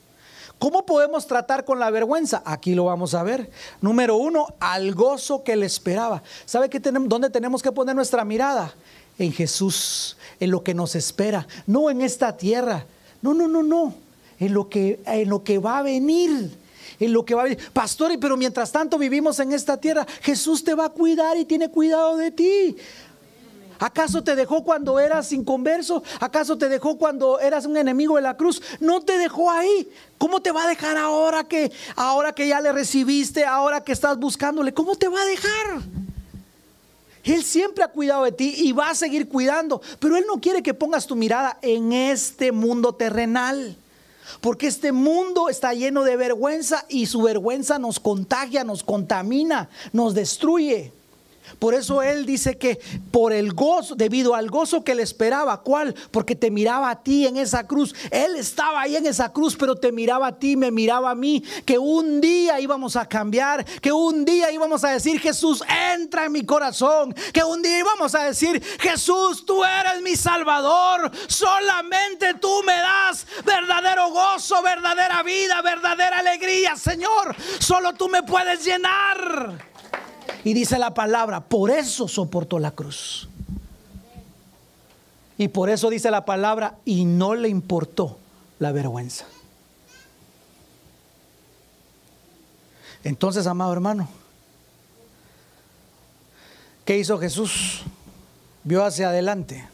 ¿Cómo 0.60 0.86
podemos 0.86 1.26
tratar 1.26 1.66
con 1.66 1.80
la 1.80 1.90
vergüenza? 1.90 2.42
Aquí 2.46 2.76
lo 2.76 2.86
vamos 2.86 3.16
a 3.16 3.24
ver. 3.24 3.50
Número 3.82 4.16
uno, 4.16 4.48
al 4.60 4.94
gozo 4.94 5.44
que 5.44 5.56
le 5.56 5.66
esperaba. 5.66 6.24
¿Sabe 6.46 6.70
qué 6.70 6.80
dónde 6.80 7.30
tenemos 7.30 7.62
que 7.62 7.72
poner 7.72 7.96
nuestra 7.96 8.24
mirada? 8.24 8.74
En 9.18 9.32
Jesús, 9.32 10.18
en 10.40 10.52
lo 10.52 10.64
que 10.64 10.74
nos 10.74 10.96
espera, 10.96 11.48
no 11.68 11.90
en 11.90 12.02
esta 12.02 12.36
tierra. 12.36 12.86
No, 13.22 13.34
no, 13.34 13.48
no, 13.48 13.64
no. 13.64 13.96
En 14.40 14.54
lo 14.54 14.70
que, 14.70 15.00
en 15.06 15.30
lo 15.30 15.44
que 15.44 15.58
va 15.60 15.80
a 15.80 15.84
venir. 15.84 16.52
En 17.00 17.14
lo 17.14 17.24
que 17.24 17.36
va 17.36 17.42
a 17.42 17.44
venir. 17.46 17.60
Pastor, 17.72 18.12
pero 18.20 18.38
mientras 18.38 18.72
tanto 18.72 18.98
vivimos 18.98 19.40
en 19.40 19.54
esta 19.54 19.78
tierra, 19.78 20.06
Jesús 20.22 20.64
te 20.64 20.74
va 20.74 20.86
a 20.86 20.90
cuidar 20.90 21.38
y 21.38 21.46
tiene 21.46 21.70
cuidado 21.70 22.18
de 22.18 22.32
ti. 22.32 22.76
¿Acaso 23.80 24.24
te 24.24 24.36
dejó 24.36 24.64
cuando 24.64 25.00
eras 25.00 25.32
inconverso? 25.34 26.04
¿Acaso 26.20 26.58
te 26.58 26.70
dejó 26.70 26.98
cuando 26.98 27.40
eras 27.40 27.66
un 27.66 27.76
enemigo 27.76 28.16
de 28.16 28.22
la 28.22 28.38
cruz? 28.38 28.62
No 28.80 29.02
te 29.02 29.18
dejó 29.18 29.52
ahí. 29.52 29.90
¿Cómo 30.18 30.42
te 30.42 30.52
va 30.52 30.64
a 30.64 30.68
dejar 30.68 30.96
ahora 30.98 31.44
que 31.44 31.72
ahora 31.96 32.34
que 32.34 32.48
ya 32.48 32.62
le 32.62 32.72
recibiste, 32.72 33.44
ahora 33.44 33.84
que 33.84 33.92
estás 33.92 34.18
buscándole? 34.18 34.74
¿Cómo 34.74 34.96
te 34.96 35.10
va 35.10 35.22
a 35.22 35.26
dejar? 35.26 35.82
Él 37.24 37.44
siempre 37.44 37.84
ha 37.84 37.88
cuidado 37.88 38.26
de 38.26 38.32
ti 38.32 38.54
y 38.58 38.72
va 38.72 38.90
a 38.90 38.96
seguir 38.96 39.30
cuidando, 39.30 39.82
pero 40.00 40.18
él 40.18 40.26
no 40.28 40.42
quiere 40.42 40.62
que 40.62 40.74
pongas 40.74 41.08
tu 41.08 41.16
mirada 41.16 41.58
en 41.62 41.94
este 41.94 42.52
mundo 42.52 42.94
terrenal. 42.94 43.78
Porque 44.42 44.68
este 44.68 44.92
mundo 44.92 45.50
está 45.50 45.74
lleno 45.74 46.04
de 46.04 46.18
vergüenza 46.18 46.86
y 46.90 47.06
su 47.06 47.22
vergüenza 47.22 47.80
nos 47.80 48.00
contagia, 48.00 48.64
nos 48.64 48.84
contamina, 48.84 49.70
nos 49.92 50.14
destruye. 50.14 50.92
Por 51.60 51.74
eso 51.74 52.02
él 52.02 52.26
dice 52.26 52.58
que 52.58 52.80
por 53.12 53.34
el 53.34 53.54
gozo, 53.54 53.96
debido 53.96 54.36
al 54.36 54.50
gozo 54.50 54.84
que 54.84 54.96
le 54.96 55.04
esperaba, 55.04 55.62
¿cuál? 55.62 55.96
Porque 56.12 56.36
te 56.36 56.52
miraba 56.52 56.90
a 56.90 57.04
ti 57.04 57.28
en 57.28 57.38
esa 57.38 57.68
cruz. 57.68 57.94
Él 58.12 58.36
estaba 58.36 58.82
ahí 58.82 58.96
en 58.96 59.06
esa 59.06 59.32
cruz, 59.32 59.56
pero 59.56 59.76
te 59.76 59.92
miraba 59.92 60.28
a 60.28 60.40
ti, 60.40 60.56
me 60.56 60.72
miraba 60.72 61.12
a 61.12 61.16
mí, 61.16 61.44
que 61.66 61.78
un 61.78 62.22
día 62.22 62.60
íbamos 62.60 62.96
a 62.96 63.06
cambiar, 63.06 63.66
que 63.82 63.92
un 63.92 64.26
día 64.26 64.52
íbamos 64.52 64.84
a 64.84 64.90
decir, 64.90 65.20
Jesús, 65.20 65.64
entra 65.94 66.26
en 66.26 66.32
mi 66.32 66.46
corazón, 66.46 67.14
que 67.34 67.44
un 67.44 67.62
día 67.62 67.80
íbamos 67.80 68.16
a 68.16 68.24
decir, 68.24 68.62
Jesús, 68.80 69.46
tú 69.46 69.64
eres 69.64 70.02
mi 70.02 70.16
salvador, 70.16 71.12
solamente 71.28 72.34
tú 72.36 72.62
me 72.66 72.76
das 72.76 73.26
verdadero 73.46 74.10
gozo, 74.12 74.62
verdadera 74.62 75.24
vida, 75.24 75.62
verdadera 75.62 76.20
alegría, 76.20 76.76
Señor, 76.76 77.36
solo 77.60 77.94
tú 77.94 78.10
me 78.10 78.24
puedes 78.24 78.64
llenar. 78.66 79.73
Y 80.44 80.54
dice 80.54 80.78
la 80.78 80.94
palabra, 80.94 81.42
por 81.42 81.72
eso 81.72 82.08
soportó 82.08 82.60
la 82.60 82.72
cruz. 82.72 83.30
Y 85.38 85.48
por 85.48 85.70
eso 85.70 85.90
dice 85.90 86.12
la 86.12 86.26
palabra, 86.26 86.76
y 86.86 87.06
no 87.06 87.34
le 87.36 87.50
importó 87.50 88.18
la 88.60 88.72
vergüenza. 88.72 89.26
Entonces, 93.04 93.48
amado 93.48 93.74
hermano, 93.74 94.08
¿qué 96.86 96.98
hizo 96.98 97.18
Jesús? 97.20 97.82
Vio 98.64 98.86
hacia 98.86 99.10
adelante 99.10 99.68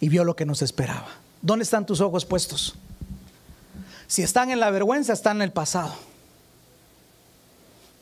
y 0.00 0.08
vio 0.08 0.24
lo 0.24 0.36
que 0.36 0.46
nos 0.46 0.62
esperaba. 0.62 1.08
¿Dónde 1.42 1.64
están 1.64 1.84
tus 1.84 2.00
ojos 2.00 2.24
puestos? 2.24 2.74
Si 4.06 4.22
están 4.22 4.50
en 4.50 4.60
la 4.60 4.70
vergüenza, 4.70 5.12
están 5.12 5.38
en 5.38 5.42
el 5.42 5.52
pasado. 5.52 5.94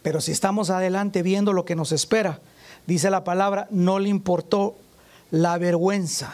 Pero 0.02 0.20
si 0.20 0.32
estamos 0.32 0.70
adelante 0.70 1.22
viendo 1.22 1.52
lo 1.52 1.64
que 1.64 1.76
nos 1.76 1.92
espera, 1.92 2.40
dice 2.86 3.10
la 3.10 3.24
palabra, 3.24 3.68
no 3.70 3.98
le 3.98 4.08
importó 4.08 4.76
la 5.30 5.58
vergüenza. 5.58 6.32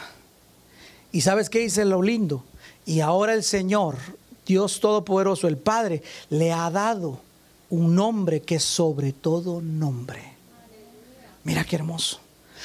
¿Y 1.11 1.21
sabes 1.21 1.49
qué 1.49 1.59
dice 1.59 1.85
lo 1.85 2.01
lindo? 2.01 2.43
Y 2.85 3.01
ahora 3.01 3.33
el 3.33 3.43
Señor, 3.43 3.95
Dios 4.45 4.79
Todopoderoso, 4.79 5.47
el 5.47 5.57
Padre, 5.57 6.01
le 6.29 6.51
ha 6.51 6.69
dado 6.71 7.19
un 7.69 7.95
nombre 7.95 8.41
que 8.41 8.55
es 8.55 8.63
sobre 8.63 9.13
todo 9.13 9.61
nombre. 9.61 10.33
Mira 11.43 11.63
qué 11.63 11.75
hermoso. 11.75 12.19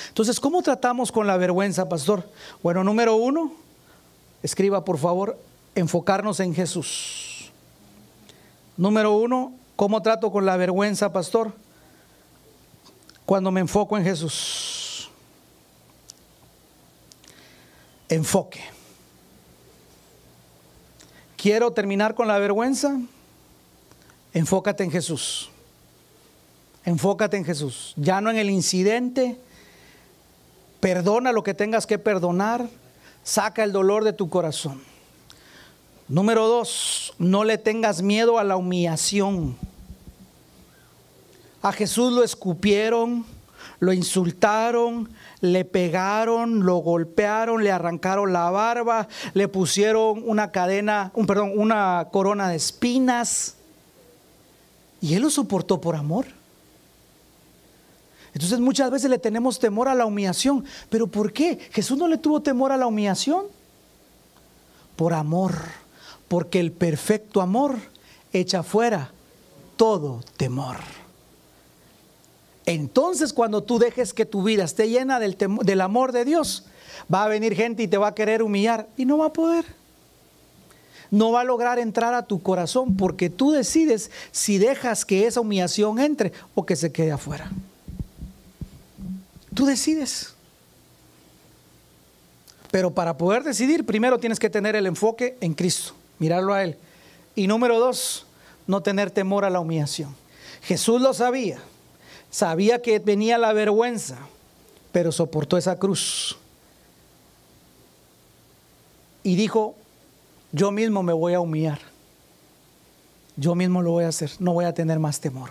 Entonces, 0.08 0.40
¿cómo 0.40 0.62
tratamos 0.62 1.12
con 1.12 1.26
la 1.26 1.36
vergüenza, 1.36 1.88
pastor? 1.88 2.28
Bueno, 2.62 2.82
número 2.82 3.16
uno, 3.16 3.52
escriba 4.42 4.84
por 4.84 4.98
favor, 4.98 5.38
enfocarnos 5.74 6.40
en 6.40 6.54
Jesús. 6.54 7.50
Número 8.76 9.12
uno, 9.16 9.52
¿Cómo 9.76 10.02
trato 10.02 10.30
con 10.30 10.46
la 10.46 10.56
vergüenza, 10.56 11.12
pastor? 11.12 11.52
Cuando 13.26 13.50
me 13.50 13.60
enfoco 13.60 13.96
en 13.96 14.04
Jesús. 14.04 15.10
Enfoque. 18.08 18.60
¿Quiero 21.36 21.72
terminar 21.72 22.14
con 22.14 22.28
la 22.28 22.38
vergüenza? 22.38 22.98
Enfócate 24.32 24.84
en 24.84 24.90
Jesús. 24.90 25.50
Enfócate 26.84 27.36
en 27.36 27.44
Jesús. 27.44 27.94
Ya 27.96 28.20
no 28.20 28.30
en 28.30 28.36
el 28.36 28.50
incidente. 28.50 29.38
Perdona 30.80 31.32
lo 31.32 31.42
que 31.42 31.54
tengas 31.54 31.86
que 31.86 31.98
perdonar. 31.98 32.68
Saca 33.24 33.64
el 33.64 33.72
dolor 33.72 34.04
de 34.04 34.12
tu 34.12 34.28
corazón. 34.28 34.82
Número 36.08 36.46
dos, 36.46 37.14
no 37.18 37.44
le 37.44 37.56
tengas 37.56 38.02
miedo 38.02 38.38
a 38.38 38.44
la 38.44 38.56
humillación. 38.56 39.56
A 41.62 41.72
Jesús 41.72 42.12
lo 42.12 42.22
escupieron, 42.22 43.24
lo 43.80 43.90
insultaron, 43.94 45.08
le 45.40 45.64
pegaron, 45.64 46.66
lo 46.66 46.76
golpearon, 46.76 47.64
le 47.64 47.72
arrancaron 47.72 48.34
la 48.34 48.50
barba, 48.50 49.08
le 49.32 49.48
pusieron 49.48 50.22
una 50.26 50.50
cadena, 50.50 51.10
un 51.14 51.26
perdón, 51.26 51.52
una 51.56 52.08
corona 52.12 52.50
de 52.50 52.56
espinas. 52.56 53.56
Y 55.00 55.14
él 55.14 55.22
lo 55.22 55.30
soportó 55.30 55.80
por 55.80 55.96
amor. 55.96 56.26
Entonces 58.34 58.60
muchas 58.60 58.90
veces 58.90 59.08
le 59.08 59.18
tenemos 59.18 59.58
temor 59.58 59.88
a 59.88 59.94
la 59.94 60.04
humillación. 60.04 60.66
¿Pero 60.90 61.06
por 61.06 61.32
qué? 61.32 61.58
Jesús 61.72 61.96
no 61.96 62.08
le 62.08 62.18
tuvo 62.18 62.42
temor 62.42 62.72
a 62.72 62.76
la 62.76 62.86
humillación. 62.86 63.46
Por 64.96 65.14
amor 65.14 65.54
porque 66.28 66.60
el 66.60 66.72
perfecto 66.72 67.40
amor 67.40 67.76
echa 68.32 68.62
fuera 68.62 69.12
todo 69.76 70.20
temor. 70.36 70.76
Entonces 72.66 73.32
cuando 73.32 73.62
tú 73.62 73.78
dejes 73.78 74.14
que 74.14 74.24
tu 74.24 74.42
vida 74.42 74.64
esté 74.64 74.88
llena 74.88 75.20
del, 75.20 75.80
amor 75.80 76.12
de 76.12 76.24
Dios, 76.24 76.64
va 77.12 77.24
a 77.24 77.28
venir 77.28 77.54
gente 77.54 77.82
y 77.82 77.88
te 77.88 77.98
va 77.98 78.08
a 78.08 78.14
querer 78.14 78.42
humillar 78.42 78.88
y 78.96 79.04
no 79.04 79.18
va 79.18 79.26
a 79.26 79.32
poder. 79.32 79.64
No 81.10 81.30
va 81.30 81.42
a 81.42 81.44
lograr 81.44 81.78
entrar 81.78 82.14
a 82.14 82.26
tu 82.26 82.42
corazón 82.42 82.96
porque 82.96 83.28
tú 83.28 83.52
decides 83.52 84.10
si 84.32 84.58
dejas 84.58 85.04
que 85.04 85.26
esa 85.26 85.40
humillación 85.40 85.98
entre 86.00 86.32
o 86.54 86.64
que 86.64 86.74
se 86.74 86.90
quede 86.90 87.12
afuera. 87.12 87.50
Tú 89.52 89.66
decides. 89.66 90.34
Pero 92.70 92.92
para 92.92 93.16
poder 93.16 93.44
decidir, 93.44 93.86
primero 93.86 94.18
tienes 94.18 94.40
que 94.40 94.50
tener 94.50 94.74
el 94.74 94.86
enfoque 94.86 95.36
en 95.40 95.54
Cristo 95.54 95.94
mirarlo 96.18 96.54
a 96.54 96.62
Él. 96.62 96.76
Y 97.34 97.46
número 97.46 97.78
dos, 97.78 98.26
no 98.66 98.82
tener 98.82 99.10
temor 99.10 99.44
a 99.44 99.50
la 99.50 99.60
humillación. 99.60 100.14
Jesús 100.62 101.00
lo 101.00 101.12
sabía, 101.12 101.58
sabía 102.30 102.80
que 102.80 102.98
venía 102.98 103.38
la 103.38 103.52
vergüenza, 103.52 104.18
pero 104.92 105.12
soportó 105.12 105.56
esa 105.56 105.78
cruz. 105.78 106.36
Y 109.22 109.36
dijo, 109.36 109.74
yo 110.52 110.70
mismo 110.70 111.02
me 111.02 111.12
voy 111.12 111.34
a 111.34 111.40
humillar. 111.40 111.80
Yo 113.36 113.54
mismo 113.54 113.82
lo 113.82 113.90
voy 113.90 114.04
a 114.04 114.08
hacer, 114.08 114.30
no 114.38 114.52
voy 114.52 114.64
a 114.64 114.74
tener 114.74 114.98
más 114.98 115.20
temor. 115.20 115.50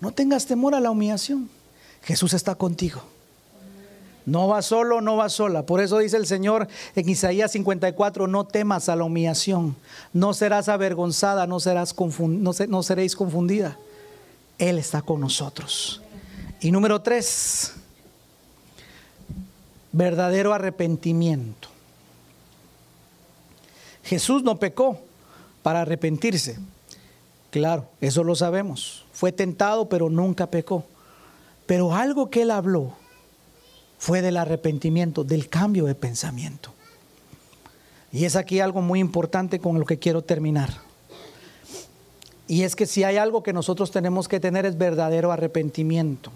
No 0.00 0.12
tengas 0.12 0.46
temor 0.46 0.74
a 0.74 0.80
la 0.80 0.90
humillación. 0.90 1.50
Jesús 2.02 2.32
está 2.32 2.54
contigo. 2.54 3.02
No 4.26 4.48
va 4.48 4.60
solo, 4.60 5.00
no 5.00 5.16
va 5.16 5.28
sola. 5.28 5.64
Por 5.64 5.80
eso 5.80 5.98
dice 5.98 6.16
el 6.16 6.26
Señor 6.26 6.68
en 6.94 7.08
Isaías 7.08 7.52
54, 7.52 8.26
no 8.26 8.44
temas 8.44 8.88
a 8.88 8.96
la 8.96 9.04
humillación, 9.04 9.74
no 10.12 10.34
serás 10.34 10.68
avergonzada, 10.68 11.46
no, 11.46 11.60
serás 11.60 11.94
no, 11.98 12.52
no 12.68 12.82
seréis 12.82 13.16
confundida. 13.16 13.78
Él 14.58 14.78
está 14.78 15.02
con 15.02 15.20
nosotros. 15.20 16.02
Y 16.60 16.70
número 16.70 17.00
tres, 17.00 17.74
verdadero 19.92 20.52
arrepentimiento. 20.52 21.68
Jesús 24.02 24.42
no 24.42 24.58
pecó 24.58 25.00
para 25.62 25.82
arrepentirse. 25.82 26.58
Claro, 27.50 27.86
eso 28.00 28.24
lo 28.24 28.34
sabemos. 28.34 29.06
Fue 29.12 29.32
tentado, 29.32 29.88
pero 29.88 30.10
nunca 30.10 30.50
pecó. 30.50 30.84
Pero 31.66 31.94
algo 31.94 32.30
que 32.30 32.42
él 32.42 32.50
habló 32.50 32.94
fue 33.98 34.22
del 34.22 34.36
arrepentimiento, 34.36 35.24
del 35.24 35.48
cambio 35.48 35.84
de 35.86 35.94
pensamiento. 35.94 36.72
Y 38.12 38.24
es 38.24 38.36
aquí 38.36 38.60
algo 38.60 38.80
muy 38.80 39.00
importante 39.00 39.58
con 39.58 39.78
lo 39.78 39.84
que 39.84 39.98
quiero 39.98 40.22
terminar. 40.22 40.70
Y 42.46 42.62
es 42.62 42.74
que 42.74 42.86
si 42.86 43.04
hay 43.04 43.18
algo 43.18 43.42
que 43.42 43.52
nosotros 43.52 43.90
tenemos 43.90 44.26
que 44.26 44.40
tener 44.40 44.64
es 44.64 44.78
verdadero 44.78 45.30
arrepentimiento. 45.30 46.32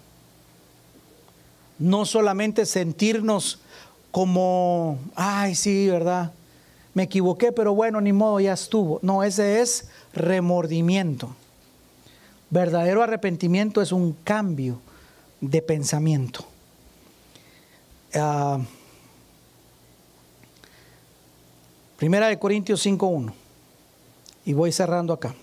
No 1.79 2.05
solamente 2.05 2.67
sentirnos 2.67 3.61
como, 4.11 4.99
ay, 5.15 5.55
sí, 5.55 5.89
¿verdad? 5.89 6.33
Me 6.93 7.05
equivoqué, 7.05 7.51
pero 7.53 7.75
bueno, 7.75 8.01
ni 8.03 8.13
modo, 8.13 8.39
ya 8.41 8.53
estuvo. 8.53 8.99
No, 9.01 9.23
ese 9.23 9.63
es 9.63 9.89
remordimiento. 10.13 11.35
Verdadero 12.51 13.03
arrepentimiento 13.03 13.81
es 13.81 13.93
un 13.93 14.13
cambio 14.13 14.81
de 15.41 15.63
pensamiento. 15.63 16.45
Ah, 18.15 18.59
primera 21.97 22.29
de 22.29 22.39
Corintios 22.39 22.85
5.1. 22.85 23.33
Y 24.45 24.53
voy 24.53 24.73
cerrando 24.73 25.13
acá. 25.13 25.35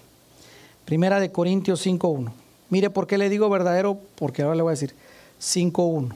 Primera 0.85 1.19
de 1.19 1.31
Corintios 1.31 1.85
5.1. 1.85 2.31
Mire 2.69 2.89
por 2.89 3.07
qué 3.07 3.17
le 3.17 3.29
digo 3.29 3.49
verdadero, 3.49 3.99
porque 4.15 4.43
ahora 4.43 4.55
le 4.55 4.61
voy 4.61 4.71
a 4.71 4.73
decir 4.73 4.93
5.1. 5.39 6.15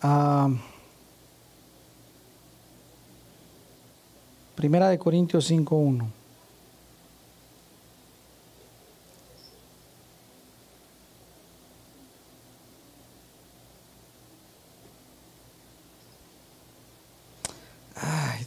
Ah, 0.00 0.48
primera 4.54 4.88
de 4.88 4.98
Corintios 4.98 5.50
5.1. 5.50 6.17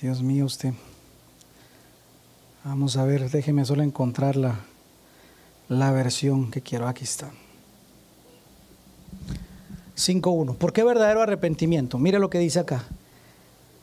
Dios 0.01 0.23
mío, 0.23 0.45
usted. 0.45 0.73
Vamos 2.63 2.97
a 2.97 3.05
ver, 3.05 3.29
déjeme 3.29 3.63
solo 3.65 3.83
encontrar 3.83 4.35
la, 4.35 5.91
versión 5.91 6.49
que 6.49 6.61
quiero. 6.61 6.87
Aquí 6.87 7.03
está. 7.03 7.29
5.1. 9.95 10.55
¿Por 10.55 10.73
qué 10.73 10.83
verdadero 10.83 11.21
arrepentimiento? 11.21 11.99
Mire 11.99 12.17
lo 12.17 12.31
que 12.31 12.39
dice 12.39 12.57
acá. 12.57 12.83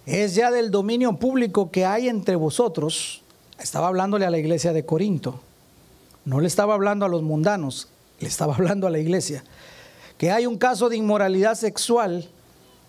Es 0.06 0.34
ya 0.34 0.50
del 0.50 0.72
dominio 0.72 1.16
público 1.18 1.70
que 1.70 1.86
hay 1.86 2.08
entre 2.08 2.34
vosotros. 2.34 3.22
Estaba 3.60 3.86
hablándole 3.86 4.26
a 4.26 4.30
la 4.30 4.38
iglesia 4.38 4.72
de 4.72 4.84
Corinto. 4.84 5.40
No 6.24 6.40
le 6.40 6.48
estaba 6.48 6.74
hablando 6.74 7.06
a 7.06 7.08
los 7.08 7.22
mundanos, 7.22 7.86
le 8.18 8.26
estaba 8.26 8.56
hablando 8.56 8.88
a 8.88 8.90
la 8.90 8.98
iglesia. 8.98 9.44
Que 10.16 10.32
hay 10.32 10.46
un 10.46 10.58
caso 10.58 10.88
de 10.88 10.96
inmoralidad 10.96 11.54
sexual 11.54 12.28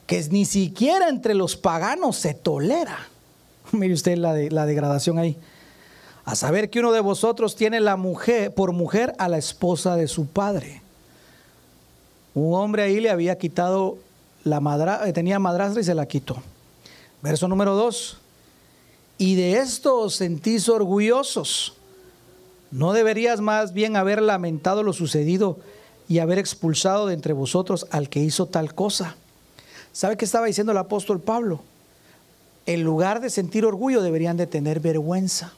que 0.08 0.20
ni 0.32 0.46
siquiera 0.46 1.10
entre 1.10 1.36
los 1.36 1.56
paganos 1.56 2.16
se 2.16 2.34
tolera. 2.34 2.98
Mire 3.78 3.94
usted 3.94 4.18
la, 4.18 4.34
de, 4.34 4.52
la 4.52 4.66
degradación 4.66 5.18
ahí 5.18 5.38
a 6.30 6.36
saber 6.36 6.70
que 6.70 6.80
uno 6.80 6.92
de 6.92 7.00
vosotros 7.00 7.56
tiene 7.56 7.80
la 7.80 7.96
mujer 7.96 8.54
por 8.54 8.72
mujer 8.72 9.16
a 9.18 9.28
la 9.28 9.40
esposa 9.40 9.96
de 9.96 10.08
su 10.08 10.28
padre. 10.28 10.84
Un 12.36 12.54
hombre 12.54 12.84
ahí 12.84 13.00
le 13.00 13.10
había 13.10 13.38
quitado 13.40 13.98
la 14.44 14.60
madra, 14.60 15.08
eh, 15.08 15.14
tenía 15.14 15.40
madrastra 15.40 15.82
y 15.82 15.84
se 15.84 15.96
la 15.96 16.06
quitó. 16.06 16.38
Verso 17.24 17.48
número 17.48 17.76
2. 17.76 18.20
Y 19.18 19.36
de 19.36 19.58
esto 19.58 20.02
os 20.02 20.18
sentís 20.18 20.70
orgullosos. 20.70 21.74
¿No 22.70 22.94
deberías 22.94 23.42
más 23.42 23.74
bien 23.74 23.96
haber 23.96 24.22
lamentado 24.22 24.84
lo 24.84 24.94
sucedido 24.94 25.58
y 26.08 26.20
haber 26.20 26.38
expulsado 26.38 27.08
de 27.08 27.16
entre 27.16 27.34
vosotros 27.34 27.88
al 27.90 28.08
que 28.08 28.20
hizo 28.20 28.46
tal 28.46 28.76
cosa? 28.76 29.16
¿Sabe 29.92 30.16
qué 30.16 30.26
estaba 30.26 30.46
diciendo 30.46 30.74
el 30.74 30.78
apóstol 30.78 31.20
Pablo? 31.20 31.62
En 32.70 32.84
lugar 32.84 33.20
de 33.20 33.32
sentir 33.32 33.66
orgullo 33.66 34.04
deberían 34.04 34.38
de 34.38 34.46
tener 34.46 34.80
vergüenza. 34.80 35.54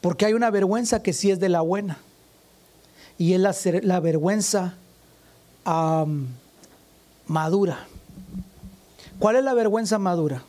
Porque 0.00 0.26
hay 0.26 0.32
una 0.32 0.50
vergüenza 0.50 1.00
que 1.00 1.12
sí 1.12 1.30
es 1.30 1.38
de 1.38 1.48
la 1.48 1.60
buena. 1.60 1.98
Y 3.18 3.34
es 3.34 3.40
la, 3.84 4.00
vergüenza 4.00 4.74
madura. 7.28 7.86
¿Cuál 9.20 9.36
es 9.36 9.44
la 9.44 9.54
vergüenza 9.54 10.00
madura? 10.00 10.42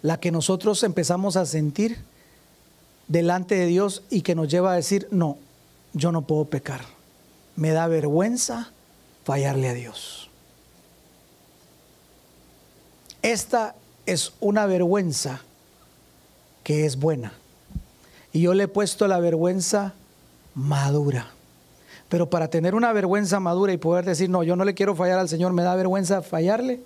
La 0.00 0.18
que 0.18 0.30
nosotros 0.30 0.82
empezamos 0.82 1.36
a 1.36 1.44
sentir 1.44 1.98
delante 3.08 3.54
de 3.54 3.66
Dios 3.66 4.02
y 4.08 4.22
que 4.22 4.34
nos 4.34 4.48
lleva 4.48 4.72
a 4.72 4.76
decir, 4.76 5.08
no, 5.10 5.36
yo 5.92 6.10
no 6.10 6.22
puedo 6.22 6.46
pecar. 6.46 6.80
Me 7.54 7.72
da 7.72 7.86
vergüenza 7.86 8.72
fallarle 9.24 9.68
a 9.68 9.74
Dios. 9.74 10.30
Esta 13.20 13.74
es 14.06 14.32
una 14.40 14.66
vergüenza 14.66 15.40
que 16.62 16.86
es 16.86 16.96
buena. 16.98 17.32
Y 18.32 18.40
yo 18.40 18.54
le 18.54 18.64
he 18.64 18.68
puesto 18.68 19.06
la 19.08 19.20
vergüenza 19.20 19.94
madura. 20.54 21.30
Pero 22.08 22.28
para 22.28 22.48
tener 22.48 22.74
una 22.74 22.92
vergüenza 22.92 23.40
madura 23.40 23.72
y 23.72 23.78
poder 23.78 24.04
decir, 24.04 24.28
no, 24.28 24.42
yo 24.42 24.56
no 24.56 24.64
le 24.64 24.74
quiero 24.74 24.94
fallar 24.94 25.18
al 25.18 25.28
Señor, 25.28 25.52
me 25.52 25.62
da 25.62 25.74
vergüenza 25.74 26.22
fallarle, 26.22 26.80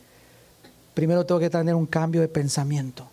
primero 0.94 1.26
tengo 1.26 1.40
que 1.40 1.50
tener 1.50 1.74
un 1.74 1.86
cambio 1.86 2.20
de 2.20 2.28
pensamiento. 2.28 3.08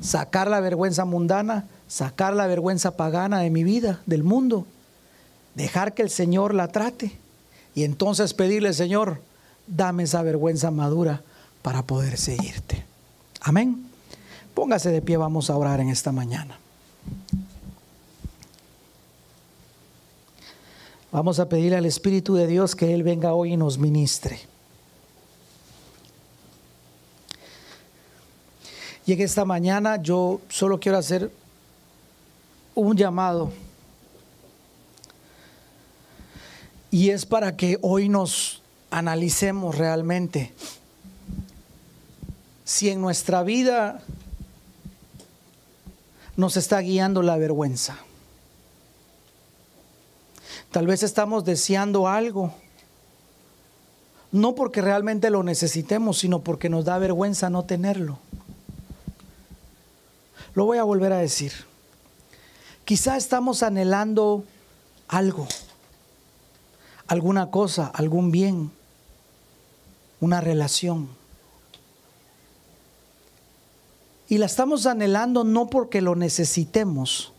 Sacar 0.00 0.48
la 0.48 0.60
vergüenza 0.60 1.04
mundana, 1.04 1.66
sacar 1.86 2.34
la 2.34 2.46
vergüenza 2.46 2.96
pagana 2.96 3.40
de 3.40 3.50
mi 3.50 3.64
vida, 3.64 4.00
del 4.06 4.22
mundo. 4.22 4.66
Dejar 5.54 5.92
que 5.92 6.02
el 6.02 6.10
Señor 6.10 6.54
la 6.54 6.68
trate. 6.68 7.12
Y 7.74 7.84
entonces 7.84 8.32
pedirle, 8.32 8.72
Señor, 8.72 9.20
dame 9.66 10.04
esa 10.04 10.22
vergüenza 10.22 10.70
madura 10.70 11.22
para 11.62 11.82
poder 11.82 12.16
seguirte. 12.16 12.87
Amén. 13.40 13.88
Póngase 14.54 14.90
de 14.90 15.02
pie, 15.02 15.16
vamos 15.16 15.50
a 15.50 15.56
orar 15.56 15.80
en 15.80 15.88
esta 15.88 16.12
mañana. 16.12 16.58
Vamos 21.10 21.38
a 21.38 21.48
pedirle 21.48 21.76
al 21.76 21.86
Espíritu 21.86 22.34
de 22.34 22.46
Dios 22.46 22.74
que 22.74 22.92
Él 22.92 23.02
venga 23.02 23.32
hoy 23.32 23.54
y 23.54 23.56
nos 23.56 23.78
ministre. 23.78 24.40
Y 29.06 29.12
en 29.14 29.20
esta 29.22 29.46
mañana 29.46 30.02
yo 30.02 30.42
solo 30.50 30.78
quiero 30.78 30.98
hacer 30.98 31.30
un 32.74 32.94
llamado. 32.94 33.50
Y 36.90 37.08
es 37.08 37.24
para 37.24 37.56
que 37.56 37.78
hoy 37.80 38.10
nos 38.10 38.62
analicemos 38.90 39.78
realmente 39.78 40.52
si 42.68 42.90
en 42.90 43.00
nuestra 43.00 43.42
vida 43.42 44.02
nos 46.36 46.58
está 46.58 46.80
guiando 46.80 47.22
la 47.22 47.38
vergüenza. 47.38 47.96
Tal 50.70 50.86
vez 50.86 51.02
estamos 51.02 51.46
deseando 51.46 52.08
algo, 52.08 52.52
no 54.32 54.54
porque 54.54 54.82
realmente 54.82 55.30
lo 55.30 55.42
necesitemos, 55.42 56.18
sino 56.18 56.40
porque 56.40 56.68
nos 56.68 56.84
da 56.84 56.98
vergüenza 56.98 57.48
no 57.48 57.64
tenerlo. 57.64 58.18
Lo 60.52 60.66
voy 60.66 60.76
a 60.76 60.84
volver 60.84 61.14
a 61.14 61.18
decir. 61.20 61.54
Quizá 62.84 63.16
estamos 63.16 63.62
anhelando 63.62 64.44
algo, 65.08 65.48
alguna 67.06 67.50
cosa, 67.50 67.86
algún 67.94 68.30
bien, 68.30 68.70
una 70.20 70.42
relación. 70.42 71.17
Y 74.28 74.36
la 74.38 74.46
estamos 74.46 74.84
anhelando 74.84 75.42
no 75.42 75.68
porque 75.70 76.02
lo 76.02 76.14
necesitemos, 76.14 77.32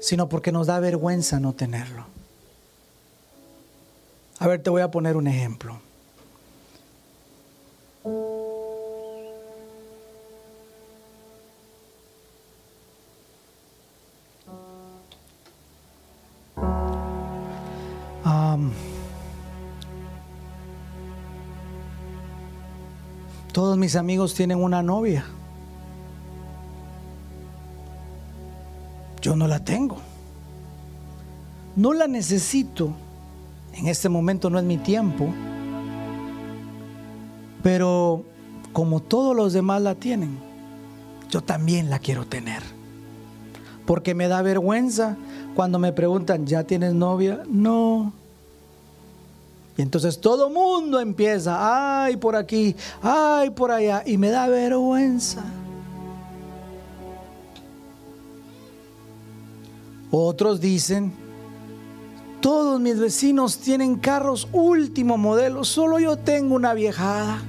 sino 0.00 0.28
porque 0.30 0.50
nos 0.50 0.66
da 0.66 0.80
vergüenza 0.80 1.40
no 1.40 1.52
tenerlo. 1.52 2.06
A 4.38 4.48
ver, 4.48 4.62
te 4.62 4.70
voy 4.70 4.80
a 4.80 4.90
poner 4.90 5.16
un 5.16 5.26
ejemplo. 5.26 5.78
Todos 23.54 23.78
mis 23.78 23.94
amigos 23.94 24.34
tienen 24.34 24.60
una 24.60 24.82
novia. 24.82 25.24
Yo 29.22 29.36
no 29.36 29.46
la 29.46 29.60
tengo. 29.60 29.98
No 31.76 31.92
la 31.92 32.08
necesito. 32.08 32.92
En 33.72 33.86
este 33.86 34.08
momento 34.08 34.50
no 34.50 34.58
es 34.58 34.64
mi 34.64 34.76
tiempo. 34.76 35.28
Pero 37.62 38.24
como 38.72 38.98
todos 38.98 39.36
los 39.36 39.52
demás 39.52 39.80
la 39.80 39.94
tienen, 39.94 40.36
yo 41.30 41.40
también 41.40 41.90
la 41.90 42.00
quiero 42.00 42.26
tener. 42.26 42.60
Porque 43.86 44.16
me 44.16 44.26
da 44.26 44.42
vergüenza 44.42 45.16
cuando 45.54 45.78
me 45.78 45.92
preguntan, 45.92 46.44
¿ya 46.44 46.64
tienes 46.64 46.92
novia? 46.92 47.44
No. 47.48 48.12
Y 49.76 49.82
entonces 49.82 50.20
todo 50.20 50.50
mundo 50.50 51.00
empieza, 51.00 52.04
ay 52.04 52.16
por 52.16 52.36
aquí, 52.36 52.76
ay 53.02 53.50
por 53.50 53.72
allá, 53.72 54.02
y 54.06 54.16
me 54.16 54.30
da 54.30 54.46
vergüenza. 54.48 55.42
Otros 60.12 60.60
dicen, 60.60 61.12
todos 62.40 62.78
mis 62.78 63.00
vecinos 63.00 63.58
tienen 63.58 63.96
carros 63.96 64.46
último 64.52 65.18
modelo, 65.18 65.64
solo 65.64 65.98
yo 65.98 66.16
tengo 66.16 66.54
una 66.54 66.72
viejada. 66.72 67.42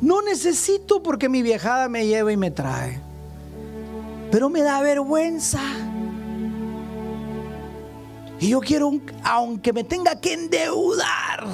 No 0.00 0.22
necesito 0.22 1.02
porque 1.02 1.28
mi 1.28 1.42
viejada 1.42 1.88
me 1.88 2.06
lleva 2.06 2.32
y 2.32 2.36
me 2.36 2.52
trae. 2.52 3.00
Pero 4.30 4.48
me 4.48 4.62
da 4.62 4.80
vergüenza. 4.80 5.60
Y 8.40 8.48
yo 8.48 8.60
quiero, 8.60 8.90
aunque 9.22 9.72
me 9.72 9.84
tenga 9.84 10.18
que 10.18 10.32
endeudar 10.32 11.46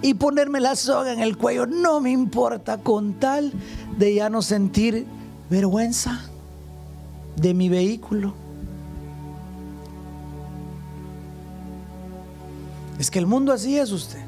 y 0.00 0.14
ponerme 0.14 0.60
la 0.60 0.74
soga 0.74 1.12
en 1.12 1.20
el 1.20 1.36
cuello, 1.36 1.66
no 1.66 2.00
me 2.00 2.10
importa 2.10 2.78
con 2.78 3.20
tal 3.20 3.52
de 3.98 4.14
ya 4.14 4.30
no 4.30 4.40
sentir 4.40 5.06
vergüenza 5.50 6.22
de 7.36 7.52
mi 7.52 7.68
vehículo. 7.68 8.34
Es 12.98 13.10
que 13.10 13.18
el 13.18 13.26
mundo 13.26 13.52
así 13.52 13.78
es 13.78 13.92
usted. 13.92 14.22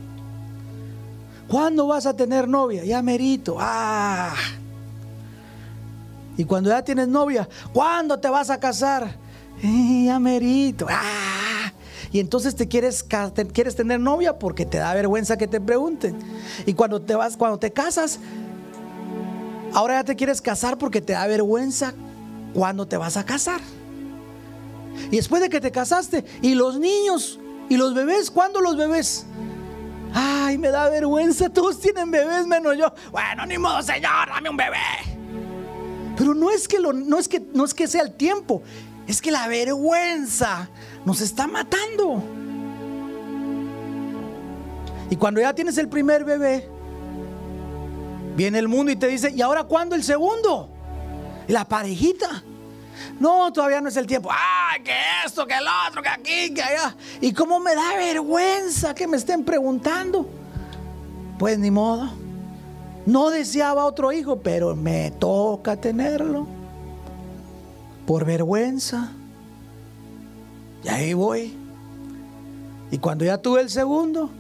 ¿Cuándo 1.48 1.86
vas 1.86 2.04
a 2.04 2.14
tener 2.14 2.48
novia? 2.48 2.84
Ya 2.84 3.00
merito. 3.00 3.56
Ah. 3.58 4.34
Y 6.36 6.44
cuando 6.44 6.68
ya 6.68 6.82
tienes 6.82 7.08
novia, 7.08 7.48
¿cuándo 7.72 8.18
te 8.18 8.28
vas 8.28 8.50
a 8.50 8.58
casar? 8.58 9.16
Eh, 9.62 10.04
ya 10.06 10.18
merito. 10.18 10.86
Ah. 10.90 11.72
Y 12.14 12.20
entonces 12.20 12.54
te 12.54 12.68
quieres, 12.68 13.04
quieres 13.52 13.74
tener 13.74 13.98
novia 13.98 14.38
porque 14.38 14.64
te 14.64 14.78
da 14.78 14.94
vergüenza 14.94 15.36
que 15.36 15.48
te 15.48 15.60
pregunten. 15.60 16.16
Y 16.64 16.72
cuando 16.74 17.02
te 17.02 17.16
vas, 17.16 17.36
cuando 17.36 17.58
te 17.58 17.72
casas, 17.72 18.20
ahora 19.72 19.94
ya 19.94 20.04
te 20.04 20.14
quieres 20.14 20.40
casar 20.40 20.78
porque 20.78 21.00
te 21.00 21.14
da 21.14 21.26
vergüenza 21.26 21.92
cuando 22.54 22.86
te 22.86 22.96
vas 22.96 23.16
a 23.16 23.24
casar. 23.24 23.60
Y 25.10 25.16
después 25.16 25.42
de 25.42 25.48
que 25.48 25.60
te 25.60 25.72
casaste, 25.72 26.24
y 26.40 26.54
los 26.54 26.78
niños, 26.78 27.40
y 27.68 27.76
los 27.76 27.94
bebés, 27.94 28.30
¿cuándo 28.30 28.60
los 28.60 28.76
bebés? 28.76 29.26
Ay, 30.12 30.56
me 30.56 30.68
da 30.68 30.88
vergüenza, 30.88 31.50
todos 31.50 31.80
tienen 31.80 32.12
bebés 32.12 32.46
menos 32.46 32.78
yo. 32.78 32.94
Bueno, 33.10 33.44
ni 33.44 33.58
modo, 33.58 33.82
Señor, 33.82 34.28
dame 34.28 34.50
un 34.50 34.56
bebé. 34.56 34.76
Pero 36.16 36.32
no 36.32 36.48
es 36.48 36.68
que 36.68 36.78
no 36.78 37.18
es 37.18 37.26
que 37.26 37.40
no 37.40 37.64
es 37.64 37.74
que 37.74 37.88
sea 37.88 38.02
el 38.02 38.12
tiempo, 38.12 38.62
es 39.08 39.20
que 39.20 39.32
la 39.32 39.48
vergüenza 39.48 40.70
nos 41.04 41.20
está 41.20 41.46
matando. 41.46 42.22
Y 45.10 45.16
cuando 45.16 45.40
ya 45.40 45.54
tienes 45.54 45.78
el 45.78 45.88
primer 45.88 46.24
bebé, 46.24 46.68
viene 48.36 48.58
el 48.58 48.68
mundo 48.68 48.90
y 48.90 48.96
te 48.96 49.06
dice, 49.06 49.30
¿y 49.30 49.42
ahora 49.42 49.64
cuándo 49.64 49.94
el 49.94 50.02
segundo? 50.02 50.68
La 51.46 51.64
parejita. 51.64 52.42
No, 53.20 53.52
todavía 53.52 53.80
no 53.80 53.88
es 53.88 53.96
el 53.96 54.06
tiempo. 54.06 54.30
¡Ay, 54.32 54.82
que 54.82 54.92
esto, 55.26 55.46
que 55.46 55.54
el 55.54 55.64
otro, 55.88 56.02
que 56.02 56.08
aquí, 56.08 56.54
que 56.54 56.62
allá! 56.62 56.96
Y 57.20 57.32
cómo 57.32 57.60
me 57.60 57.74
da 57.74 57.96
vergüenza 57.96 58.94
que 58.94 59.06
me 59.06 59.16
estén 59.16 59.44
preguntando. 59.44 60.28
Pues 61.38 61.58
ni 61.58 61.70
modo. 61.70 62.10
No 63.06 63.30
deseaba 63.30 63.84
otro 63.84 64.12
hijo, 64.12 64.40
pero 64.40 64.74
me 64.74 65.10
toca 65.10 65.76
tenerlo. 65.76 66.46
Por 68.06 68.24
vergüenza. 68.24 69.12
Y 70.84 70.88
ahí 70.88 71.14
voy. 71.14 71.54
Y 72.90 72.98
cuando 72.98 73.24
ya 73.24 73.38
tuve 73.38 73.62
el 73.62 73.70
segundo, 73.70 74.30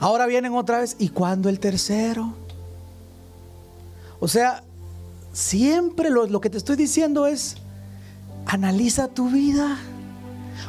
ahora 0.00 0.26
vienen 0.26 0.54
otra 0.54 0.80
vez. 0.80 0.96
¿Y 0.98 1.08
cuando 1.08 1.48
el 1.48 1.60
tercero? 1.60 2.34
O 4.20 4.28
sea, 4.28 4.62
siempre 5.32 6.10
lo, 6.10 6.26
lo 6.26 6.40
que 6.40 6.50
te 6.50 6.58
estoy 6.58 6.76
diciendo 6.76 7.26
es, 7.26 7.56
analiza 8.46 9.08
tu 9.08 9.30
vida. 9.30 9.78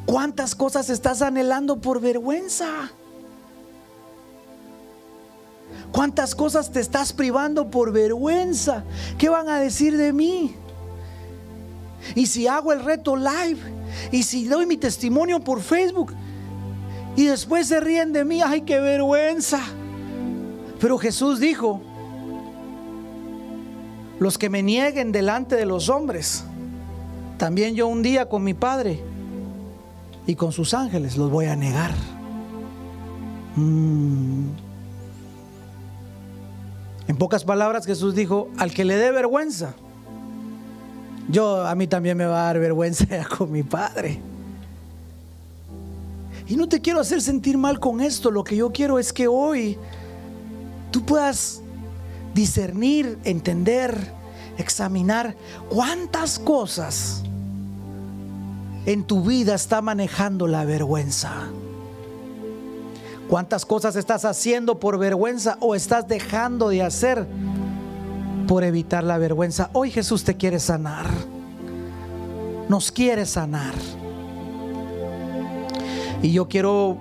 ¿Cuántas 0.05 0.55
cosas 0.55 0.89
estás 0.89 1.21
anhelando 1.21 1.81
por 1.81 1.99
vergüenza? 1.99 2.91
¿Cuántas 5.91 6.35
cosas 6.35 6.71
te 6.71 6.79
estás 6.79 7.13
privando 7.13 7.69
por 7.69 7.91
vergüenza? 7.91 8.83
¿Qué 9.17 9.29
van 9.29 9.47
a 9.49 9.59
decir 9.59 9.97
de 9.97 10.11
mí? 10.11 10.55
Y 12.15 12.25
si 12.27 12.47
hago 12.47 12.73
el 12.73 12.83
reto 12.83 13.15
live, 13.15 13.59
y 14.11 14.23
si 14.23 14.47
doy 14.47 14.65
mi 14.65 14.77
testimonio 14.77 15.39
por 15.39 15.61
Facebook, 15.61 16.13
y 17.15 17.25
después 17.25 17.67
se 17.67 17.79
ríen 17.79 18.11
de 18.11 18.25
mí, 18.25 18.41
ay, 18.41 18.61
qué 18.61 18.79
vergüenza. 18.79 19.59
Pero 20.79 20.97
Jesús 20.97 21.39
dijo, 21.39 21.81
los 24.19 24.37
que 24.37 24.49
me 24.49 24.63
nieguen 24.63 25.11
delante 25.11 25.55
de 25.55 25.65
los 25.65 25.89
hombres, 25.89 26.43
también 27.37 27.75
yo 27.75 27.87
un 27.87 28.01
día 28.01 28.29
con 28.29 28.43
mi 28.43 28.53
Padre 28.53 28.99
y 30.25 30.35
con 30.35 30.51
sus 30.51 30.73
ángeles 30.73 31.17
los 31.17 31.29
voy 31.29 31.45
a 31.45 31.55
negar. 31.55 31.91
Mm. 33.55 34.47
En 37.07 37.17
pocas 37.17 37.43
palabras 37.43 37.85
Jesús 37.85 38.15
dijo, 38.15 38.49
al 38.57 38.73
que 38.73 38.85
le 38.85 38.95
dé 38.95 39.11
vergüenza, 39.11 39.75
yo 41.29 41.65
a 41.65 41.73
mí 41.75 41.87
también 41.87 42.17
me 42.17 42.25
va 42.25 42.43
a 42.43 42.45
dar 42.45 42.59
vergüenza 42.59 43.05
con 43.37 43.51
mi 43.51 43.63
Padre. 43.63 44.19
Y 46.47 46.55
no 46.55 46.67
te 46.67 46.81
quiero 46.81 46.99
hacer 46.99 47.21
sentir 47.21 47.57
mal 47.57 47.79
con 47.79 48.01
esto, 48.01 48.29
lo 48.29 48.43
que 48.43 48.55
yo 48.55 48.71
quiero 48.71 48.99
es 48.99 49.13
que 49.13 49.27
hoy 49.27 49.77
tú 50.91 51.03
puedas 51.05 51.61
discernir, 52.33 53.17
entender, 53.23 54.11
examinar 54.57 55.35
cuántas 55.69 56.39
cosas 56.39 57.23
en 58.85 59.03
tu 59.03 59.23
vida 59.23 59.55
está 59.55 59.81
manejando 59.81 60.47
la 60.47 60.65
vergüenza. 60.65 61.31
¿Cuántas 63.29 63.65
cosas 63.65 63.95
estás 63.95 64.25
haciendo 64.25 64.79
por 64.79 64.97
vergüenza 64.97 65.57
o 65.61 65.75
estás 65.75 66.07
dejando 66.07 66.69
de 66.69 66.83
hacer 66.83 67.25
por 68.45 68.63
evitar 68.63 69.03
la 69.03 69.17
vergüenza? 69.17 69.69
Hoy 69.73 69.91
Jesús 69.91 70.23
te 70.23 70.35
quiere 70.35 70.59
sanar. 70.59 71.07
Nos 72.69 72.91
quiere 72.91 73.25
sanar. 73.25 73.73
Y 76.21 76.31
yo 76.31 76.47
quiero 76.47 76.97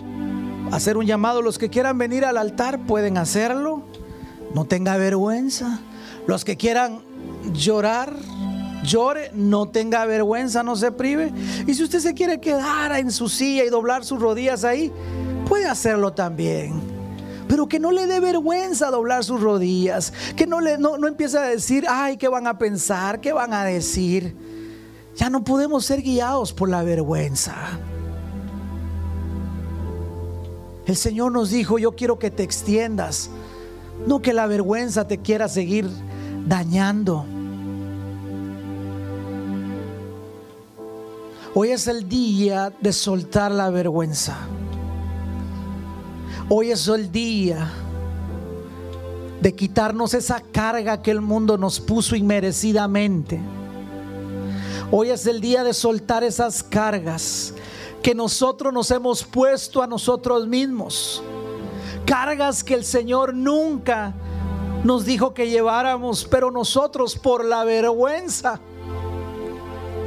hacer 0.73 0.97
un 0.97 1.07
llamado. 1.07 1.43
Los 1.43 1.59
que 1.59 1.71
quieran 1.71 1.99
venir 1.99 2.25
al 2.25 2.37
altar 2.37 2.87
pueden 2.87 3.19
hacerlo. 3.19 3.83
No 4.55 4.65
tenga 4.65 4.97
vergüenza. 4.97 5.81
Los 6.27 6.45
que 6.45 6.57
quieran 6.57 7.01
llorar, 7.53 8.15
llore, 8.85 9.31
no 9.35 9.67
tenga 9.67 10.05
vergüenza, 10.07 10.63
no 10.63 10.77
se 10.77 10.93
prive. 10.93 11.33
Y 11.67 11.75
si 11.75 11.85
usted 11.85 12.01
se 12.01 12.15
quiere 12.15 12.41
quedar 12.41 12.93
en 12.99 13.11
su 13.11 13.29
silla 13.29 13.65
y 13.65 13.71
doblar 13.71 14.05
sus 14.05 14.21
rodillas 14.21 14.65
ahí, 14.65 14.93
puede 15.49 15.67
hacerlo 15.67 16.13
también. 16.13 16.92
Pero 17.53 17.69
que 17.69 17.79
no 17.79 17.91
le 17.93 18.07
dé 18.07 18.19
vergüenza 18.19 18.91
doblar 18.91 19.25
sus 19.25 19.39
rodillas, 19.39 20.11
que 20.37 20.47
no, 20.47 20.63
le, 20.63 20.79
no, 20.79 20.97
no 20.97 21.07
empiece 21.07 21.37
a 21.37 21.43
decir, 21.43 21.85
ay, 21.87 22.17
¿qué 22.17 22.27
van 22.27 22.47
a 22.47 22.57
pensar? 22.57 23.21
¿Qué 23.21 23.31
van 23.35 23.53
a 23.53 23.63
decir? 23.63 24.35
Ya 25.17 25.29
no 25.29 25.45
podemos 25.45 25.85
ser 25.85 26.01
guiados 26.01 26.55
por 26.55 26.71
la 26.71 26.83
vergüenza. 26.83 27.55
El 30.87 30.97
Señor 30.97 31.33
nos 31.33 31.51
dijo, 31.51 31.79
yo 31.79 31.93
quiero 31.93 32.19
que 32.19 32.31
te 32.31 32.43
extiendas, 32.43 33.29
no 34.07 34.23
que 34.23 34.33
la 34.33 34.47
vergüenza 34.47 35.07
te 35.07 35.19
quiera 35.19 35.47
seguir 35.47 35.91
dañando. 36.47 37.27
Hoy 41.53 41.69
es 41.69 41.87
el 41.87 42.09
día 42.09 42.73
de 42.81 42.95
soltar 42.95 43.53
la 43.53 43.69
vergüenza. 43.69 44.39
Hoy 46.55 46.71
es 46.71 46.87
el 46.87 47.11
día 47.11 47.73
de 49.41 49.55
quitarnos 49.55 50.13
esa 50.13 50.39
carga 50.39 51.01
que 51.01 51.11
el 51.11 51.23
mundo 51.23 51.57
nos 51.57 51.81
puso 51.81 52.15
inmerecidamente. 52.15 53.41
Hoy 54.91 55.09
es 55.09 55.27
el 55.27 55.41
día 55.41 55.65
de 55.65 55.73
soltar 55.73 56.23
esas 56.23 56.63
cargas 56.63 57.55
que 58.03 58.15
nosotros 58.15 58.71
nos 58.71 58.91
hemos 58.91 59.25
puesto 59.25 59.83
a 59.83 59.87
nosotros 59.87 60.47
mismos. 60.47 61.23
Cargas 62.05 62.63
que 62.63 62.75
el 62.75 62.85
Señor 62.85 63.33
nunca 63.33 64.13
nos 64.85 65.07
dijo 65.07 65.33
que 65.33 65.49
lleváramos, 65.49 66.27
pero 66.31 66.51
nosotros 66.51 67.17
por 67.17 67.47
la 67.47 67.65
vergüenza 67.65 68.61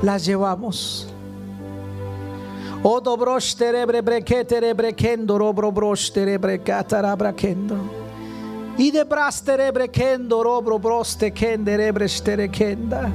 las 0.03 0.23
llevamos. 0.23 1.07
Одоброштере 2.85 3.85
бребрекетере 3.85 4.73
брекендо 4.73 5.39
роброброштере 5.39 6.37
брекатара 6.37 7.15
бракендо. 7.15 7.75
Иде 8.77 9.03
брастере 9.05 9.71
брекендо 9.71 10.43
робро 10.45 10.77
бросте 10.77 11.31
кенде 11.31 11.77
ребрештере 11.77 12.47
кенда. 12.47 13.09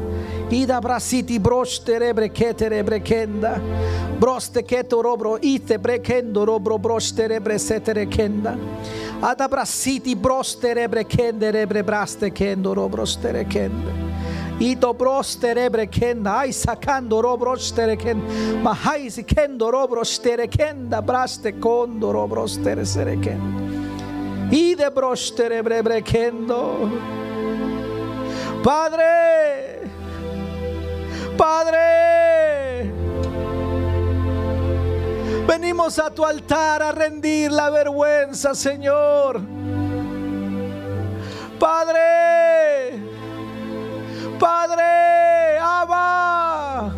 Ида 0.50 0.80
брасити 0.80 1.38
броштере 1.38 2.12
брекетере 2.14 2.82
брекенда. 2.82 3.60
Бросте 4.20 4.62
кето 4.62 5.04
робро 5.04 5.38
ите 5.42 5.78
брекендо 5.78 6.46
робро 6.46 6.78
броштере 6.78 7.40
бресетере 7.40 8.06
кенда. 8.06 8.56
Ада 9.22 9.48
брасити 9.48 10.14
бростере 10.14 10.88
брекенде 10.88 11.52
ребре 11.52 11.82
брасте 11.82 12.30
кендо 12.30 12.76
робростере 12.76 13.44
кенде. 13.44 13.92
Y 14.60 14.76
dobrostere 14.76 15.68
brekenda. 15.68 16.40
Ay 16.40 16.52
sacando 16.52 17.20
robro 17.20 17.56
stere 17.56 17.96
kenda. 17.96 18.62
Mahai 18.62 19.10
si 19.10 19.24
kendo 19.24 19.70
robro 19.70 20.04
stere 20.04 20.46
kenda. 20.48 21.00
Braste 21.00 21.58
kondo 21.58 22.12
robro 22.12 22.46
stere 22.46 22.86
sere 22.86 23.18
kenda 23.18 23.80
y 24.50 24.74
de 24.74 24.90
brostere 24.90 25.62
brebrequendo. 25.62 26.90
Padre, 28.62 29.82
Padre, 31.36 32.92
venimos 35.46 35.98
a 35.98 36.10
tu 36.10 36.24
altar 36.24 36.82
a 36.82 36.92
rendir 36.92 37.52
la 37.52 37.70
vergüenza, 37.70 38.54
Señor. 38.54 39.40
Padre, 41.58 42.98
Padre, 44.40 45.58
Abba, 45.60 46.94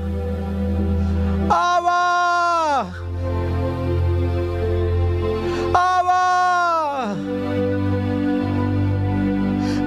Abba. 1.50 2.94
Abba. 5.74 7.16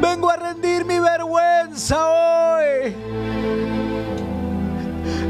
Vengo 0.01 0.29
a 0.29 0.35
rendir 0.35 0.83
mi 0.83 0.99
vergüenza 0.99 2.05
hoy. 2.09 2.93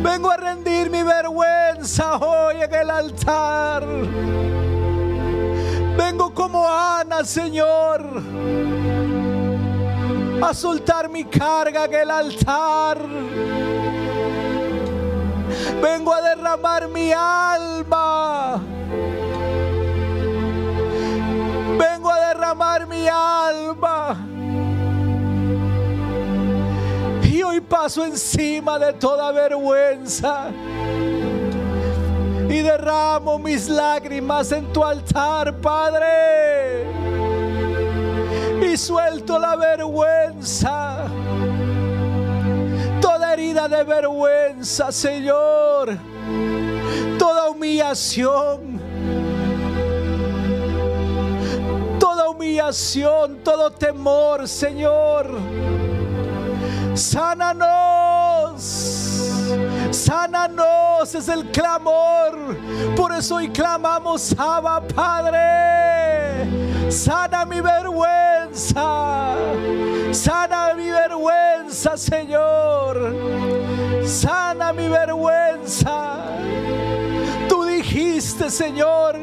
Vengo 0.01 0.31
a 0.31 0.37
rendir 0.37 0.89
mi 0.89 1.03
vergüenza 1.03 2.17
hoy 2.17 2.55
en 2.63 2.73
el 2.73 2.89
altar. 2.89 3.85
Vengo 5.95 6.33
como 6.33 6.67
Ana, 6.67 7.23
Señor, 7.23 8.23
a 10.41 10.53
soltar 10.53 11.09
mi 11.09 11.23
carga 11.25 11.85
en 11.85 11.93
el 11.93 12.11
altar. 12.11 12.97
Vengo 15.81 16.13
a 16.13 16.21
derramar 16.21 16.87
mi 16.87 17.11
alma. 17.11 18.61
Vengo 21.77 22.09
a 22.09 22.19
derramar 22.19 22.87
mi 22.87 23.07
alma. 23.07 24.17
Y 27.23 27.43
hoy 27.43 27.59
paso 27.61 28.03
encima 28.05 28.79
de 28.79 28.93
toda 28.93 29.31
vergüenza. 29.31 30.47
Y 32.49 32.59
derramo 32.61 33.39
mis 33.39 33.67
lágrimas 33.67 34.51
en 34.51 34.71
tu 34.71 34.83
altar, 34.83 35.55
Padre. 35.59 36.54
Y 38.61 38.77
suelto 38.77 39.39
la 39.39 39.55
vergüenza. 39.55 41.07
Toda 43.01 43.33
herida 43.33 43.67
de 43.67 43.83
vergüenza, 43.83 44.91
Señor. 44.91 45.97
Toda 47.17 47.49
humillación 47.49 48.75
toda 52.15 52.29
humillación, 52.29 53.43
todo 53.43 53.71
temor, 53.71 54.47
Señor. 54.47 55.27
Sánanos. 56.93 58.61
Sánanos 59.91 61.13
es 61.13 61.27
el 61.27 61.51
clamor. 61.51 62.55
Por 62.95 63.11
eso 63.11 63.35
hoy 63.35 63.49
clamamos, 63.49 64.33
Abba 64.37 64.81
Padre. 64.81 66.14
Sana 66.89 67.45
mi 67.45 67.61
vergüenza. 67.61 69.35
Sana 70.11 70.73
mi 70.75 70.89
vergüenza, 70.91 71.97
Señor. 71.97 73.13
Sana 74.05 74.73
mi 74.73 74.87
vergüenza. 74.87 76.17
Tú 77.49 77.63
dijiste, 77.65 78.49
Señor, 78.49 79.15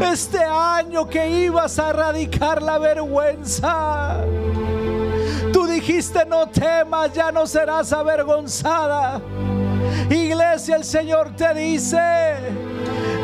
este 0.00 0.38
año 0.44 1.08
que 1.08 1.28
ibas 1.28 1.78
a 1.78 1.90
erradicar 1.90 2.62
la 2.62 2.78
vergüenza. 2.78 4.16
Tú 5.52 5.66
dijiste, 5.66 6.24
no 6.26 6.48
temas, 6.48 7.12
ya 7.12 7.30
no 7.30 7.46
serás 7.46 7.92
avergonzada. 7.92 9.20
Iglesia, 10.10 10.76
el 10.76 10.84
Señor 10.84 11.34
te 11.36 11.54
dice, 11.54 12.36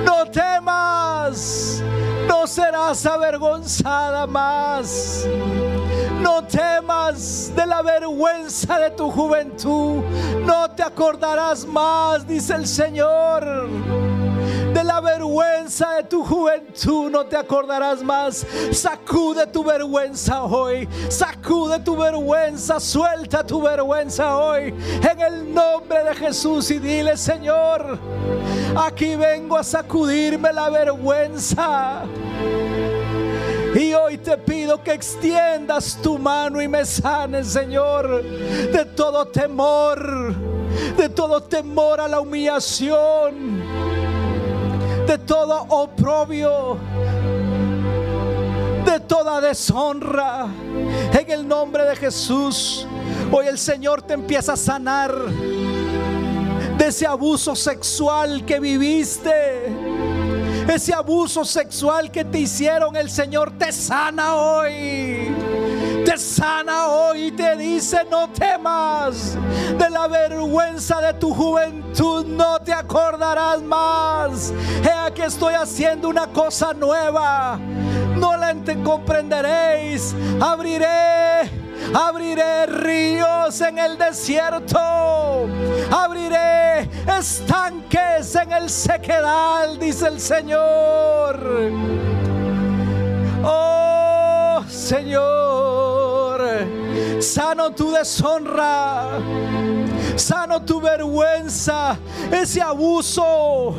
no 0.05 0.27
temas, 0.31 1.83
no 2.31 2.47
serás 2.47 3.05
avergonzada 3.07 4.25
más. 4.25 5.27
No 6.21 6.45
temas 6.45 7.53
de 7.57 7.67
la 7.67 7.83
vergüenza 7.83 8.79
de 8.79 8.91
tu 8.91 9.11
juventud. 9.11 10.05
No 10.45 10.71
te 10.71 10.85
acordarás 10.85 11.67
más, 11.67 12.25
dice 12.29 12.55
el 12.55 12.69
Señor. 12.69 14.00
De 14.81 14.85
la 14.85 14.99
vergüenza 15.03 15.97
de 15.97 16.05
tu 16.05 16.25
juventud 16.25 17.11
no 17.11 17.27
te 17.27 17.37
acordarás 17.37 18.03
más. 18.03 18.47
Sacude 18.73 19.47
tu 19.47 19.63
vergüenza 19.63 20.45
hoy. 20.45 20.89
Sacude 21.11 21.81
tu 21.81 21.95
vergüenza. 21.95 22.81
Suelta 22.81 23.45
tu 23.45 23.61
vergüenza 23.61 24.39
hoy. 24.39 24.75
En 25.03 25.21
el 25.21 25.53
nombre 25.53 26.03
de 26.03 26.15
Jesús 26.15 26.71
y 26.71 26.79
dile, 26.79 27.19
Señor, 27.19 27.99
aquí 28.75 29.17
vengo 29.17 29.59
a 29.59 29.65
sacudirme 29.65 30.51
la 30.51 30.71
vergüenza. 30.71 32.05
Y 33.75 33.93
hoy 33.93 34.17
te 34.17 34.39
pido 34.39 34.83
que 34.83 34.95
extiendas 34.95 35.99
tu 36.03 36.19
mano 36.19 36.59
y 36.63 36.69
me 36.69 36.87
sanes, 36.87 37.49
Señor, 37.49 38.23
de 38.23 38.87
todo 38.97 39.27
temor, 39.27 40.35
de 40.97 41.11
todo 41.11 41.43
temor 41.43 42.01
a 42.01 42.09
la 42.09 42.21
humillación, 42.21 43.90
de 45.11 45.19
todo 45.19 45.67
oprobio, 45.71 46.79
de 48.85 49.01
toda 49.01 49.41
deshonra. 49.41 50.47
En 51.13 51.31
el 51.33 51.49
nombre 51.49 51.85
de 51.85 51.97
Jesús, 51.97 52.87
hoy 53.33 53.49
el 53.49 53.59
Señor 53.59 54.03
te 54.03 54.15
empieza 54.15 54.53
a 54.53 54.57
sanar 54.57 55.13
de 56.79 56.87
ese 56.87 57.09
abuso 57.09 57.57
sexual 57.57 58.45
que 58.45 58.61
viviste 58.61 59.75
ese 60.69 60.95
abuso 60.95 61.45
sexual 61.45 62.13
que 62.13 62.25
te 62.25 62.39
hicieron, 62.39 62.95
el 62.95 63.11
Señor 63.11 63.51
te 63.59 63.73
sana 63.73 64.37
hoy. 64.37 65.30
Te 66.11 66.19
sana 66.19 66.89
hoy 66.89 67.31
te 67.31 67.55
dice, 67.55 68.05
no 68.11 68.29
temas 68.31 69.39
de 69.79 69.91
la 69.91 70.09
vergüenza 70.09 71.01
de 71.01 71.15
tu 71.15 71.33
juventud, 71.33 72.27
no 72.27 72.59
te 72.59 72.73
acordarás 72.73 73.63
más. 73.63 74.53
He 74.83 74.91
aquí 74.91 75.23
estoy 75.23 75.55
haciendo 75.55 76.09
una 76.09 76.27
cosa 76.27 76.73
nueva, 76.73 77.61
no 78.17 78.37
la 78.37 78.57
comprenderéis. 78.83 80.13
Abriré 80.41 81.49
Abriré 81.95 82.67
ríos 82.67 83.61
en 83.61 83.79
el 83.79 83.97
desierto. 83.97 85.49
Abriré 85.91 86.89
estanques 87.19 88.35
en 88.35 88.53
el 88.53 88.69
sequedal, 88.69 89.79
dice 89.79 90.09
el 90.09 90.21
Señor. 90.21 91.41
Oh 93.45 94.65
Señor, 94.69 95.70
sano 97.21 97.71
tu 97.73 97.91
deshonra, 97.91 99.21
sano 100.17 100.61
tu 100.61 100.81
vergüenza, 100.81 101.99
ese 102.31 102.61
abuso 102.61 103.75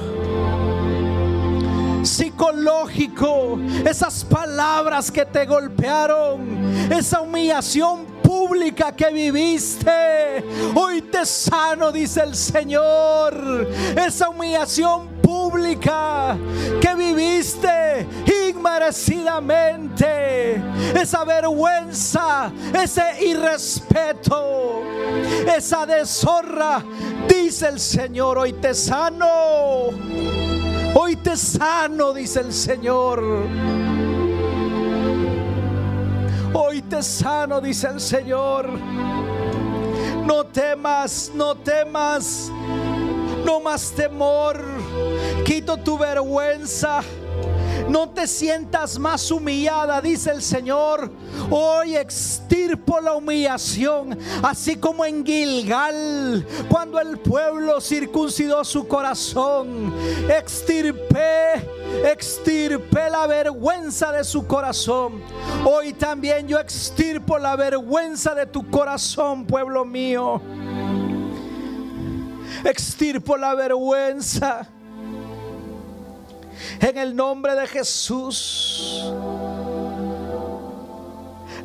psicológico, 2.04 3.60
esas 3.86 4.24
palabras 4.24 5.12
que 5.12 5.26
te 5.26 5.46
golpearon, 5.46 6.92
esa 6.92 7.22
humillación 7.22 8.06
pública 8.24 8.92
que 8.96 9.12
viviste. 9.12 10.44
Hoy 10.74 11.02
te 11.02 11.26
sano, 11.26 11.92
dice 11.92 12.22
el 12.22 12.36
Señor. 12.36 13.68
Esa 13.96 14.30
humillación 14.30 15.11
pública 15.32 16.36
que 16.82 16.94
viviste 16.96 18.06
inmerecidamente. 18.50 20.62
Esa 20.94 21.24
vergüenza, 21.24 22.52
ese 22.74 23.24
irrespeto, 23.24 24.84
esa 25.56 25.86
deshonra. 25.86 26.84
Dice 27.30 27.70
el 27.70 27.80
Señor, 27.80 28.40
hoy 28.40 28.52
te 28.54 28.74
sano. 28.74 29.92
Hoy 30.94 31.16
te 31.16 31.38
sano, 31.38 32.14
dice 32.14 32.42
el 32.42 32.52
Señor. 32.52 33.24
Hoy 36.54 36.82
te 36.82 37.02
sano, 37.02 37.62
dice 37.62 37.88
el 37.88 38.02
Señor. 38.02 38.70
No 40.26 40.46
temas, 40.46 41.32
no 41.34 41.56
temas, 41.56 42.52
no 43.46 43.60
más 43.60 43.92
temor. 43.92 44.64
Quito 45.46 45.78
tu 45.78 45.98
vergüenza. 45.98 47.02
No 47.90 48.10
te 48.10 48.26
sientas 48.26 48.98
más 48.98 49.30
humillada, 49.32 50.02
dice 50.02 50.32
el 50.32 50.42
Señor. 50.42 51.12
Hoy 51.50 51.98
extirpo 51.98 53.02
la 53.02 53.16
humillación, 53.16 54.18
así 54.44 54.78
como 54.78 55.04
en 55.04 55.26
Gilgal, 55.26 56.46
cuando 56.70 57.00
el 57.00 57.18
pueblo 57.20 57.82
circuncidó 57.82 58.64
su 58.64 58.88
corazón. 58.88 59.94
Extirpé, 60.30 61.68
extirpé 62.06 63.10
la 63.10 63.28
vergüenza 63.28 64.12
de 64.12 64.24
su 64.24 64.48
corazón. 64.48 65.22
Hoy 65.66 65.92
también 65.94 66.48
yo 66.48 66.60
extirpo 66.60 67.38
la 67.38 67.56
vergüenza 67.56 68.34
de 68.34 68.46
tu 68.46 68.70
corazón, 68.70 69.46
pueblo 69.46 69.84
mío. 69.84 70.42
Extirpo 72.64 73.38
la 73.38 73.56
vergüenza 73.56 74.68
en 76.80 76.98
el 76.98 77.16
nombre 77.16 77.56
de 77.56 77.68
Jesús. 77.68 79.04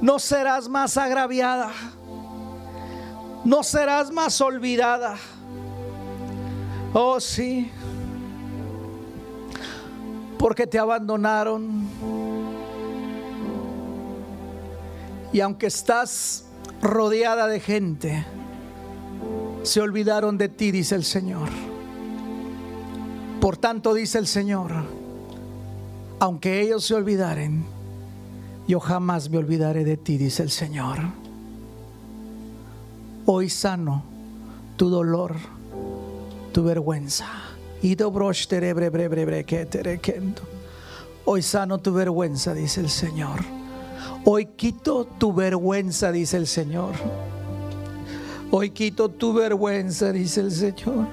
No 0.01 0.18
serás 0.18 0.68
más 0.68 0.97
agraviada. 0.97 1.70
No 3.44 3.62
serás 3.62 4.10
más 4.10 4.40
olvidada. 4.40 5.16
Oh 6.93 7.20
sí. 7.20 7.70
Porque 10.39 10.66
te 10.66 10.78
abandonaron. 10.78 11.89
Y 15.32 15.40
aunque 15.40 15.66
estás 15.66 16.44
rodeada 16.81 17.47
de 17.47 17.60
gente, 17.60 18.27
se 19.66 19.80
olvidaron 19.80 20.38
de 20.38 20.48
ti, 20.48 20.70
dice 20.70 20.94
el 20.94 21.05
Señor. 21.05 21.48
Por 23.40 23.56
tanto, 23.56 23.94
dice 23.94 24.18
el 24.18 24.26
Señor, 24.26 24.72
aunque 26.20 26.60
ellos 26.62 26.84
se 26.84 26.94
olvidaren, 26.94 27.64
yo 28.68 28.80
jamás 28.80 29.28
me 29.28 29.38
olvidaré 29.38 29.84
de 29.84 29.97
ti, 29.97 30.18
dice 30.18 30.43
el 30.43 30.51
Señor. 30.51 30.98
Hoy 33.26 33.51
sano 33.51 34.05
tu 34.76 34.88
dolor, 34.88 35.34
tu 36.52 36.62
vergüenza. 36.62 37.26
Hoy 41.24 41.43
sano 41.43 41.78
tu 41.78 41.93
vergüenza, 41.93 42.55
dice 42.55 42.80
el 42.80 42.88
Señor. 42.88 43.40
Hoy 44.24 44.47
quito 44.47 45.05
tu 45.05 45.34
vergüenza, 45.34 46.12
dice 46.12 46.36
el 46.36 46.47
Señor. 46.47 46.94
Hoy 48.51 48.70
quito 48.70 49.09
tu 49.09 49.32
vergüenza, 49.32 50.12
dice 50.12 50.40
el 50.40 50.52
Señor. 50.52 51.06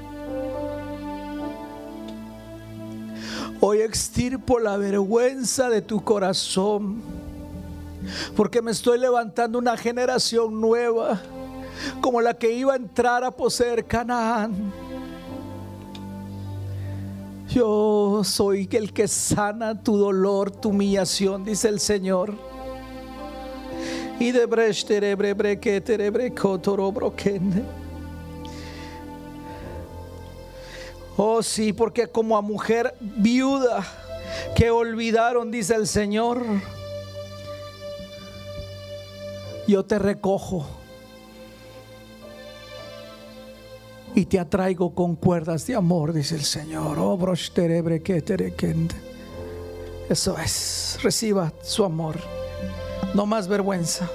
Hoy 3.60 3.80
extirpo 3.80 4.60
la 4.60 4.78
vergüenza 4.78 5.70
de 5.70 5.82
tu 5.82 6.04
corazón. 6.04 7.02
Porque 8.36 8.62
me 8.62 8.72
estoy 8.72 9.00
levantando 9.00 9.58
una 9.58 9.76
generación 9.78 10.62
nueva. 10.62 11.22
Como 12.02 12.22
la 12.22 12.36
que 12.36 12.52
iba 12.52 12.74
a 12.74 12.76
entrar 12.76 13.24
a 13.24 13.32
poseer 13.32 13.86
Canaán. 13.86 14.72
Yo 17.50 18.22
soy 18.24 18.68
el 18.72 18.94
que 18.94 19.08
sana 19.08 19.82
tu 19.82 19.98
dolor, 19.98 20.52
tu 20.52 20.70
humillación, 20.70 21.46
dice 21.46 21.70
el 21.70 21.80
Señor. 21.80 22.53
Y 24.20 24.32
de 24.32 24.46
brebre 25.16 25.60
que 25.60 25.82
terebre 25.82 26.34
Oh 31.18 31.44
sí, 31.44 31.74
porque 31.74 32.08
como 32.08 32.38
a 32.38 32.42
mujer 32.42 32.96
viuda 33.00 33.86
que 34.56 34.72
olvidaron, 34.72 35.52
dice 35.52 35.76
el 35.76 35.88
Señor, 35.88 36.44
yo 39.68 39.86
te 39.86 40.00
recojo 40.00 40.66
y 44.16 44.26
te 44.26 44.40
atraigo 44.40 44.94
con 44.94 45.16
cuerdas 45.16 45.68
de 45.68 45.76
amor, 45.76 46.14
dice 46.14 46.36
el 46.36 46.44
Señor. 46.44 46.98
Oh, 47.00 47.18
Eso 50.10 50.38
es, 50.38 51.00
reciba 51.02 51.52
su 51.64 51.84
amor. 51.84 52.43
No 53.14 53.26
más 53.26 53.48
vergüenza, 53.48 54.10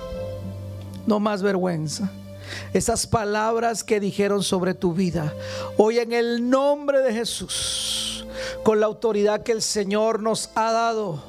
no 1.06 1.20
más 1.20 1.42
vergüenza 1.42 2.10
esas 2.72 3.06
palabras 3.06 3.84
que 3.84 4.00
dijeron 4.00 4.42
sobre 4.42 4.74
tu 4.74 4.92
vida. 4.92 5.32
Hoy 5.76 5.98
en 5.98 6.12
el 6.12 6.48
nombre 6.48 7.00
de 7.00 7.12
Jesús, 7.12 8.26
con 8.62 8.80
la 8.80 8.86
autoridad 8.86 9.42
que 9.42 9.52
el 9.52 9.62
Señor 9.62 10.20
nos 10.22 10.50
ha 10.54 10.72
dado 10.72 11.22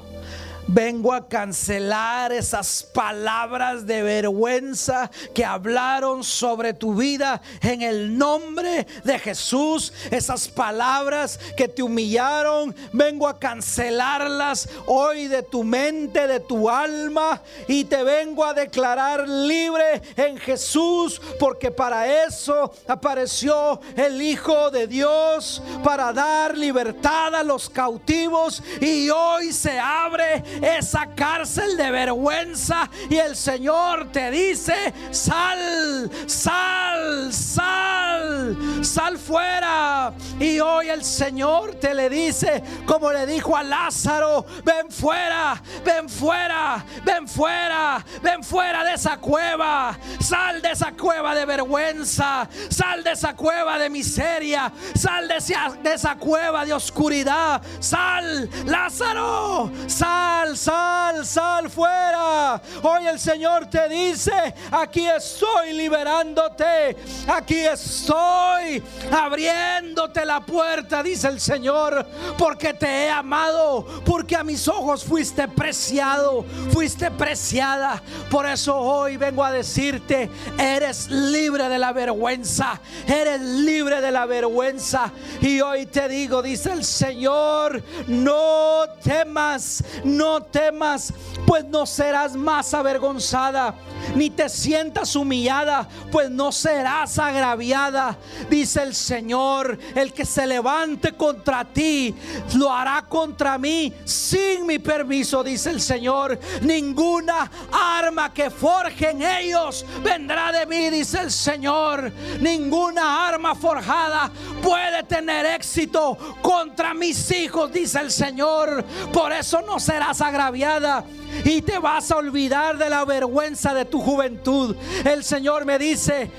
Vengo 0.72 1.14
a 1.14 1.28
cancelar 1.28 2.32
esas 2.32 2.84
palabras 2.84 3.88
de 3.88 4.04
vergüenza 4.04 5.10
que 5.34 5.44
hablaron 5.44 6.24
sobre 6.24 6.76
tu 6.76 6.94
vida 6.94 7.42
en 7.60 7.82
el 7.82 8.16
nombre 8.16 8.86
de 9.04 9.18
Jesús. 9.18 9.92
Esas 10.12 10.48
palabras 10.48 11.40
que 11.58 11.68
te 11.68 11.82
humillaron, 11.82 12.76
vengo 12.94 13.28
a 13.28 13.40
cancelarlas 13.40 14.70
hoy 14.86 15.26
de 15.26 15.42
tu 15.42 15.64
mente, 15.64 16.28
de 16.28 16.40
tu 16.40 16.70
alma 16.70 17.42
y 17.68 17.86
te 17.86 18.04
vengo 18.04 18.46
a 18.46 18.54
declarar 18.54 19.28
libre 19.28 20.04
en 20.18 20.38
Jesús 20.38 21.20
porque 21.40 21.72
para 21.72 22.26
eso 22.26 22.72
apareció 22.88 23.82
el 23.96 24.22
Hijo 24.22 24.70
de 24.70 24.86
Dios 24.86 25.64
para 25.84 26.14
dar 26.14 26.56
libertad 26.56 27.34
a 27.34 27.42
los 27.42 27.72
cautivos 27.72 28.62
y 28.80 29.10
hoy 29.10 29.52
se 29.52 29.80
abre 29.80 30.44
esa 30.62 31.08
cárcel 31.16 31.78
de 31.78 31.92
vergüenza 31.92 32.90
y 33.10 33.18
el 33.18 33.36
Señor 33.36 34.12
te 34.12 34.32
dice, 34.32 34.94
sal, 35.12 36.10
sal, 36.26 37.34
sal, 37.34 38.58
sal 38.82 39.18
fuera. 39.18 40.14
Y 40.40 40.60
hoy 40.60 40.90
el 40.90 41.04
Señor 41.04 41.76
te 41.76 41.94
le 41.94 42.10
dice, 42.10 42.64
como 42.86 43.12
le 43.12 43.26
dijo 43.26 43.56
a 43.56 43.64
Lázaro, 43.64 44.46
ven 44.64 44.92
fuera, 44.92 45.62
ven 45.84 46.10
fuera, 46.10 46.84
ven 47.04 47.28
fuera, 47.28 48.04
ven 48.22 48.44
fuera 48.44 48.84
de 48.84 48.94
esa 48.94 49.18
cueva, 49.18 49.98
sal 50.20 50.62
de 50.62 50.72
esa 50.72 50.92
cueva 50.94 51.36
de 51.36 51.46
vergüenza, 51.46 52.48
sal 52.70 53.04
de 53.04 53.12
esa 53.12 53.36
cueva 53.36 53.78
de 53.78 53.90
miseria, 53.90 54.72
sal 54.96 55.28
de 55.28 55.38
esa, 55.38 55.72
de 55.82 55.94
esa 55.94 56.16
cueva 56.16 56.66
de 56.66 56.74
oscuridad, 56.74 57.62
sal, 57.80 58.50
Lázaro, 58.66 59.72
sal 59.88 60.39
sal, 60.58 61.26
sal, 61.26 61.70
fuera. 61.70 62.62
Hoy 62.82 63.08
el 63.08 63.20
Señor 63.20 63.68
te 63.68 63.88
dice, 63.90 64.54
aquí 64.72 65.06
estoy 65.06 65.74
liberándote, 65.74 66.96
aquí 67.28 67.60
estoy 67.60 68.82
abriéndote 69.12 70.26
la 70.26 70.40
puerta, 70.40 71.04
dice 71.04 71.28
el 71.28 71.40
Señor, 71.40 72.06
porque 72.38 72.74
te 72.74 72.88
he 72.88 73.10
amado, 73.10 73.86
porque 74.06 74.36
a 74.36 74.44
mis 74.44 74.68
ojos 74.68 75.04
fuiste 75.04 75.48
preciado, 75.48 76.46
fuiste 76.72 77.12
preciada. 77.12 78.02
Por 78.30 78.46
eso 78.46 78.78
hoy 78.78 79.18
vengo 79.18 79.44
a 79.44 79.52
decirte, 79.52 80.30
eres 80.58 81.10
libre 81.10 81.70
de 81.70 81.78
la 81.78 81.92
vergüenza, 81.92 82.80
eres 83.08 83.42
libre 83.42 84.02
de 84.02 84.12
la 84.12 84.26
vergüenza. 84.26 85.12
Y 85.42 85.62
hoy 85.62 85.86
te 85.86 86.08
digo, 86.08 86.42
dice 86.42 86.72
el 86.72 86.86
Señor, 86.86 87.84
no 88.08 88.84
temas, 89.04 89.84
no 90.04 90.29
temas, 90.38 91.14
pues 91.46 91.66
no 91.66 91.86
serás 91.86 92.36
más 92.36 92.74
avergonzada, 92.74 93.76
ni 94.16 94.30
te 94.30 94.48
sientas 94.50 95.16
humillada, 95.16 95.88
pues 96.12 96.30
no 96.30 96.52
serás 96.52 97.18
agraviada. 97.18 98.18
Dice 98.50 98.84
el 98.84 98.96
Señor, 98.96 99.78
el 99.96 100.14
que 100.14 100.26
se 100.26 100.46
levante 100.46 101.14
contra 101.14 101.66
ti, 101.66 102.16
lo 102.56 102.72
hará 102.72 103.04
contra 103.08 103.58
mí 103.58 103.94
sin 104.06 104.66
mi 104.66 104.80
permiso, 104.80 105.44
dice 105.44 105.72
el 105.72 105.82
Señor. 105.82 106.40
Ninguna 106.62 107.50
arma 107.72 108.34
que 108.34 108.50
forjen 108.50 109.22
ellos 109.22 109.86
vendrá 110.04 110.52
de 110.52 110.66
mí, 110.66 110.90
dice 110.90 111.20
el 111.22 111.32
Señor. 111.32 112.12
Ninguna 112.40 113.28
arma 113.28 113.56
forjada 113.56 114.32
puede 114.62 115.04
tener 115.04 115.46
éxito 115.46 116.18
contra 116.42 116.94
mis 116.94 117.32
hijos, 117.32 117.72
dice 117.72 118.00
el 118.00 118.12
Señor. 118.12 118.84
Por 119.12 119.32
eso 119.32 119.62
no 119.62 119.80
serás 119.80 120.19
agraviada 120.22 121.06
y 121.44 121.62
te 121.62 121.80
vas 121.80 122.12
a 122.12 122.18
olvidar 122.18 122.78
de 122.78 122.90
la 122.90 123.06
vergüenza 123.06 123.74
de 123.74 123.86
tu 123.86 124.02
juventud. 124.02 124.76
El 125.06 125.24
Señor 125.24 125.66
me 125.66 125.78
dice, 125.80 126.30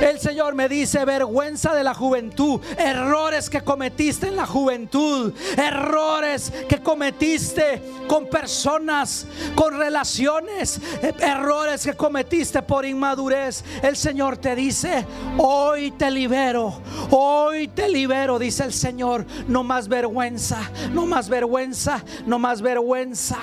El 0.00 0.18
Señor 0.18 0.56
me 0.56 0.68
dice 0.68 1.04
vergüenza 1.04 1.74
de 1.74 1.84
la 1.84 1.94
juventud, 1.94 2.60
errores 2.76 3.48
que 3.48 3.60
cometiste 3.60 4.26
en 4.26 4.36
la 4.36 4.46
juventud, 4.46 5.32
errores 5.56 6.52
que 6.68 6.82
cometiste 6.82 7.80
con 8.08 8.26
personas, 8.28 9.26
con 9.54 9.78
relaciones, 9.78 10.80
errores 11.20 11.84
que 11.84 11.94
cometiste 11.94 12.62
por 12.62 12.84
inmadurez. 12.84 13.64
El 13.80 13.96
Señor 13.96 14.38
te 14.38 14.56
dice, 14.56 15.06
hoy 15.38 15.92
te 15.92 16.10
libero, 16.10 16.80
hoy 17.10 17.68
te 17.68 17.88
libero, 17.88 18.40
dice 18.40 18.64
el 18.64 18.72
Señor, 18.72 19.24
no 19.46 19.62
más 19.62 19.86
vergüenza, 19.86 20.58
no 20.92 21.06
más 21.06 21.28
vergüenza, 21.28 22.02
no 22.26 22.40
más 22.40 22.60
vergüenza. 22.60 23.38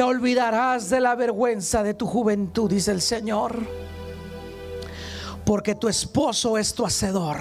Te 0.00 0.04
olvidarás 0.04 0.88
de 0.88 0.98
la 0.98 1.14
vergüenza 1.14 1.82
de 1.82 1.92
tu 1.92 2.06
juventud, 2.06 2.70
dice 2.70 2.90
el 2.90 3.02
Señor. 3.02 3.58
Porque 5.44 5.74
tu 5.74 5.88
esposo 5.88 6.56
es 6.56 6.72
tu 6.72 6.86
hacedor. 6.86 7.36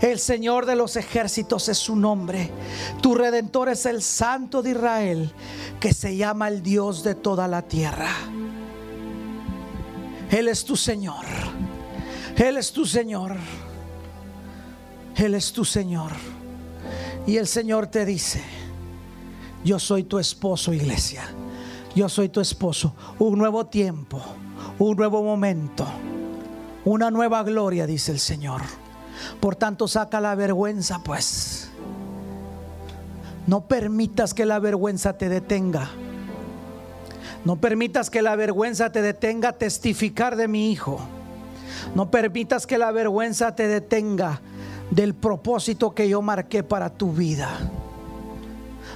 El 0.00 0.18
Señor 0.18 0.64
de 0.64 0.74
los 0.74 0.96
ejércitos 0.96 1.68
es 1.68 1.76
su 1.76 1.96
nombre. 1.96 2.50
Tu 3.02 3.14
redentor 3.14 3.68
es 3.68 3.84
el 3.84 4.00
Santo 4.00 4.62
de 4.62 4.70
Israel, 4.70 5.30
que 5.78 5.92
se 5.92 6.16
llama 6.16 6.48
el 6.48 6.62
Dios 6.62 7.04
de 7.04 7.14
toda 7.14 7.46
la 7.46 7.60
tierra. 7.60 8.08
Él 10.30 10.48
es 10.48 10.64
tu 10.64 10.76
Señor. 10.76 11.26
Él 12.38 12.56
es 12.56 12.72
tu 12.72 12.86
Señor. 12.86 13.36
Él 15.16 15.34
es 15.34 15.52
tu 15.52 15.62
Señor. 15.66 16.12
Y 17.26 17.36
el 17.36 17.46
Señor 17.46 17.88
te 17.88 18.06
dice, 18.06 18.61
yo 19.64 19.78
soy 19.78 20.04
tu 20.04 20.18
esposo, 20.18 20.72
iglesia. 20.72 21.22
Yo 21.94 22.08
soy 22.08 22.28
tu 22.28 22.40
esposo. 22.40 22.94
Un 23.18 23.38
nuevo 23.38 23.66
tiempo, 23.66 24.20
un 24.78 24.96
nuevo 24.96 25.22
momento, 25.22 25.86
una 26.84 27.10
nueva 27.10 27.42
gloria, 27.42 27.86
dice 27.86 28.12
el 28.12 28.18
Señor. 28.18 28.62
Por 29.40 29.56
tanto, 29.56 29.86
saca 29.86 30.20
la 30.20 30.34
vergüenza, 30.34 31.00
pues. 31.04 31.70
No 33.46 33.66
permitas 33.66 34.34
que 34.34 34.46
la 34.46 34.58
vergüenza 34.58 35.18
te 35.18 35.28
detenga. 35.28 35.90
No 37.44 37.56
permitas 37.56 38.08
que 38.08 38.22
la 38.22 38.36
vergüenza 38.36 38.90
te 38.90 39.02
detenga 39.02 39.50
a 39.50 39.52
testificar 39.52 40.36
de 40.36 40.48
mi 40.48 40.70
hijo. 40.70 41.00
No 41.94 42.10
permitas 42.10 42.66
que 42.66 42.78
la 42.78 42.92
vergüenza 42.92 43.54
te 43.54 43.66
detenga 43.66 44.40
del 44.90 45.14
propósito 45.14 45.94
que 45.94 46.08
yo 46.08 46.22
marqué 46.22 46.62
para 46.62 46.90
tu 46.90 47.12
vida. 47.12 47.48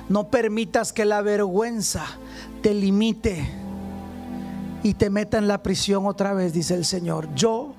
No 0.08 0.28
permitas 0.28 0.92
que 0.92 1.04
la 1.04 1.20
vergüenza 1.22 2.04
te 2.62 2.74
limite 2.74 3.46
y 4.82 4.94
te 4.94 5.10
meta 5.10 5.38
en 5.38 5.48
la 5.48 5.62
prisión 5.62 6.06
otra 6.06 6.32
vez, 6.32 6.52
dice 6.52 6.74
el 6.74 6.84
Señor. 6.84 7.28
Yo 7.34 7.74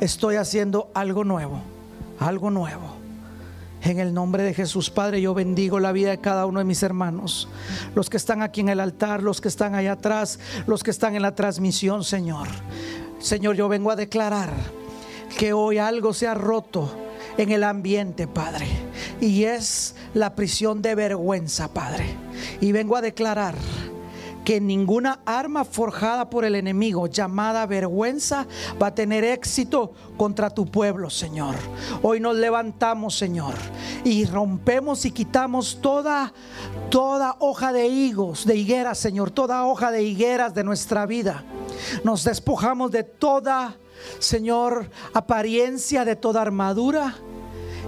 estoy 0.00 0.36
haciendo 0.36 0.90
algo 0.94 1.24
nuevo, 1.24 1.60
algo 2.20 2.50
nuevo. 2.50 2.94
En 3.82 3.98
el 3.98 4.14
nombre 4.14 4.44
de 4.44 4.54
Jesús, 4.54 4.88
Padre, 4.88 5.20
yo 5.20 5.34
bendigo 5.34 5.78
la 5.78 5.92
vida 5.92 6.10
de 6.10 6.20
cada 6.20 6.46
uno 6.46 6.60
de 6.60 6.64
mis 6.64 6.82
hermanos. 6.82 7.48
Los 7.94 8.08
que 8.08 8.16
están 8.16 8.40
aquí 8.40 8.60
en 8.60 8.70
el 8.70 8.80
altar, 8.80 9.22
los 9.22 9.40
que 9.40 9.48
están 9.48 9.74
allá 9.74 9.92
atrás, 9.92 10.38
los 10.66 10.82
que 10.82 10.90
están 10.90 11.16
en 11.16 11.22
la 11.22 11.34
transmisión, 11.34 12.02
Señor. 12.02 12.48
Señor, 13.18 13.56
yo 13.56 13.68
vengo 13.68 13.90
a 13.90 13.96
declarar 13.96 14.52
que 15.36 15.52
hoy 15.52 15.78
algo 15.78 16.14
se 16.14 16.28
ha 16.28 16.34
roto 16.34 17.03
en 17.36 17.50
el 17.50 17.64
ambiente, 17.64 18.26
Padre. 18.26 18.66
Y 19.20 19.44
es 19.44 19.94
la 20.14 20.34
prisión 20.34 20.82
de 20.82 20.94
vergüenza, 20.94 21.68
Padre. 21.68 22.04
Y 22.60 22.72
vengo 22.72 22.96
a 22.96 23.00
declarar 23.00 23.54
que 24.44 24.60
ninguna 24.60 25.20
arma 25.24 25.64
forjada 25.64 26.28
por 26.28 26.44
el 26.44 26.54
enemigo 26.54 27.06
llamada 27.06 27.64
vergüenza 27.66 28.46
va 28.80 28.88
a 28.88 28.94
tener 28.94 29.24
éxito 29.24 29.92
contra 30.16 30.50
tu 30.50 30.66
pueblo, 30.66 31.08
Señor. 31.08 31.54
Hoy 32.02 32.20
nos 32.20 32.36
levantamos, 32.36 33.16
Señor, 33.16 33.54
y 34.04 34.26
rompemos 34.26 35.06
y 35.06 35.10
quitamos 35.10 35.78
toda 35.80 36.32
toda 36.90 37.36
hoja 37.40 37.72
de 37.72 37.88
higos, 37.88 38.44
de 38.44 38.56
higueras, 38.56 38.98
Señor, 38.98 39.30
toda 39.30 39.64
hoja 39.64 39.90
de 39.90 40.02
higueras 40.02 40.54
de 40.54 40.62
nuestra 40.62 41.06
vida. 41.06 41.42
Nos 42.04 42.22
despojamos 42.24 42.92
de 42.92 43.02
toda 43.02 43.76
Señor, 44.18 44.90
apariencia 45.12 46.04
de 46.04 46.16
toda 46.16 46.42
armadura 46.42 47.16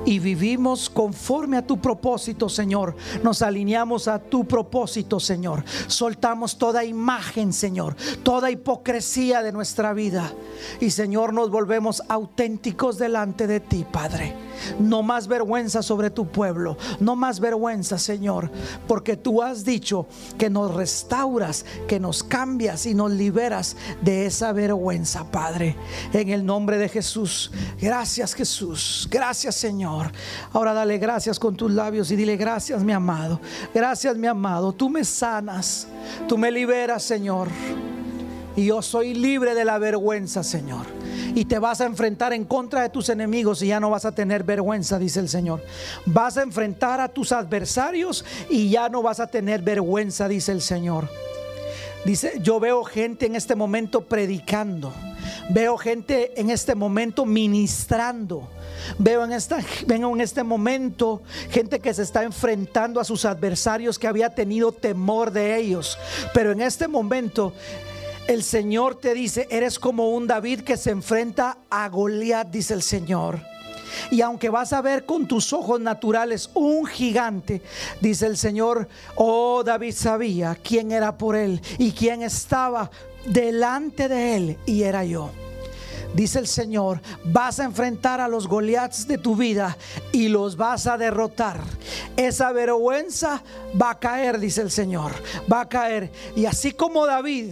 y 0.04 0.20
vivimos 0.20 0.88
conforme 0.88 1.56
a 1.56 1.66
tu 1.66 1.80
propósito, 1.80 2.48
Señor. 2.48 2.96
Nos 3.22 3.42
alineamos 3.42 4.08
a 4.08 4.18
tu 4.18 4.46
propósito, 4.46 5.18
Señor. 5.18 5.64
Soltamos 5.88 6.58
toda 6.58 6.84
imagen, 6.84 7.52
Señor, 7.52 7.96
toda 8.22 8.50
hipocresía 8.50 9.42
de 9.42 9.52
nuestra 9.52 9.92
vida. 9.92 10.32
Y, 10.80 10.90
Señor, 10.90 11.32
nos 11.32 11.50
volvemos 11.50 12.02
auténticos 12.08 12.98
delante 12.98 13.46
de 13.46 13.60
ti, 13.60 13.84
Padre. 13.90 14.45
No 14.78 15.02
más 15.02 15.28
vergüenza 15.28 15.82
sobre 15.82 16.10
tu 16.10 16.26
pueblo, 16.28 16.76
no 17.00 17.16
más 17.16 17.40
vergüenza, 17.40 17.98
Señor, 17.98 18.50
porque 18.86 19.16
tú 19.16 19.42
has 19.42 19.64
dicho 19.64 20.06
que 20.38 20.50
nos 20.50 20.74
restauras, 20.74 21.64
que 21.88 22.00
nos 22.00 22.22
cambias 22.22 22.86
y 22.86 22.94
nos 22.94 23.10
liberas 23.10 23.76
de 24.02 24.26
esa 24.26 24.52
vergüenza, 24.52 25.30
Padre. 25.30 25.76
En 26.12 26.28
el 26.28 26.44
nombre 26.44 26.78
de 26.78 26.88
Jesús. 26.88 27.50
Gracias, 27.80 28.34
Jesús. 28.34 29.08
Gracias, 29.10 29.54
Señor. 29.54 30.12
Ahora 30.52 30.72
dale 30.72 30.98
gracias 30.98 31.38
con 31.38 31.56
tus 31.56 31.70
labios 31.70 32.10
y 32.10 32.16
dile 32.16 32.36
gracias 32.36 32.82
mi 32.82 32.92
amado. 32.92 33.40
Gracias 33.74 34.16
mi 34.16 34.26
amado. 34.26 34.72
Tú 34.72 34.90
me 34.90 35.04
sanas. 35.04 35.86
Tú 36.28 36.36
me 36.36 36.50
liberas 36.50 37.06
Señor. 37.06 37.48
Y 38.56 38.64
yo 38.66 38.80
soy 38.80 39.14
libre 39.14 39.54
de 39.54 39.64
la 39.64 39.78
vergüenza 39.78 40.42
Señor. 40.42 40.86
Y 41.34 41.44
te 41.44 41.58
vas 41.58 41.82
a 41.82 41.84
enfrentar 41.84 42.32
en 42.32 42.44
contra 42.44 42.82
de 42.82 42.88
tus 42.88 43.10
enemigos 43.10 43.60
y 43.60 43.66
ya 43.66 43.78
no 43.78 43.90
vas 43.90 44.06
a 44.06 44.12
tener 44.12 44.42
vergüenza, 44.42 44.98
dice 44.98 45.20
el 45.20 45.28
Señor. 45.28 45.62
Vas 46.06 46.38
a 46.38 46.42
enfrentar 46.42 46.98
a 47.00 47.08
tus 47.08 47.32
adversarios 47.32 48.24
y 48.48 48.70
ya 48.70 48.88
no 48.88 49.02
vas 49.02 49.20
a 49.20 49.26
tener 49.26 49.60
vergüenza, 49.60 50.28
dice 50.28 50.52
el 50.52 50.62
Señor. 50.62 51.10
Dice, 52.06 52.38
yo 52.40 52.58
veo 52.58 52.84
gente 52.84 53.26
en 53.26 53.36
este 53.36 53.54
momento 53.54 54.02
predicando. 54.06 54.94
Veo 55.50 55.76
gente 55.76 56.40
en 56.40 56.50
este 56.50 56.74
momento 56.74 57.26
ministrando. 57.26 58.48
Veo 58.98 59.24
en, 59.24 59.32
esta, 59.32 59.58
en 59.88 60.20
este 60.20 60.42
momento 60.42 61.22
gente 61.50 61.80
que 61.80 61.92
se 61.92 62.02
está 62.02 62.22
enfrentando 62.22 63.00
a 63.00 63.04
sus 63.04 63.24
adversarios 63.24 63.98
que 63.98 64.06
había 64.06 64.30
tenido 64.30 64.72
temor 64.72 65.32
de 65.32 65.56
ellos. 65.56 65.98
Pero 66.32 66.52
en 66.52 66.60
este 66.62 66.88
momento 66.88 67.52
el 68.28 68.42
Señor 68.42 68.96
te 68.96 69.14
dice, 69.14 69.46
eres 69.50 69.78
como 69.78 70.10
un 70.10 70.26
David 70.26 70.60
que 70.60 70.76
se 70.76 70.90
enfrenta 70.90 71.58
a 71.70 71.88
Goliat, 71.88 72.48
dice 72.48 72.74
el 72.74 72.82
Señor. 72.82 73.40
Y 74.10 74.20
aunque 74.20 74.50
vas 74.50 74.72
a 74.72 74.82
ver 74.82 75.06
con 75.06 75.26
tus 75.26 75.52
ojos 75.52 75.80
naturales 75.80 76.50
un 76.54 76.86
gigante, 76.86 77.62
dice 78.00 78.26
el 78.26 78.36
Señor, 78.36 78.88
oh 79.14 79.62
David 79.64 79.94
sabía 79.94 80.56
quién 80.62 80.92
era 80.92 81.16
por 81.16 81.36
él 81.36 81.60
y 81.78 81.92
quién 81.92 82.22
estaba 82.22 82.90
delante 83.26 84.08
de 84.08 84.36
él 84.36 84.58
y 84.66 84.82
era 84.82 85.04
yo 85.04 85.30
dice 86.14 86.38
el 86.38 86.46
Señor, 86.46 87.00
vas 87.24 87.60
a 87.60 87.64
enfrentar 87.64 88.20
a 88.20 88.28
los 88.28 88.48
Goliaths 88.48 89.06
de 89.06 89.18
tu 89.18 89.36
vida 89.36 89.76
y 90.12 90.28
los 90.28 90.56
vas 90.56 90.86
a 90.86 90.98
derrotar. 90.98 91.60
Esa 92.16 92.52
vergüenza 92.52 93.42
va 93.80 93.90
a 93.90 93.98
caer, 93.98 94.38
dice 94.38 94.62
el 94.62 94.70
Señor, 94.70 95.12
va 95.50 95.62
a 95.62 95.68
caer. 95.68 96.10
Y 96.34 96.46
así 96.46 96.72
como 96.72 97.06
David 97.06 97.50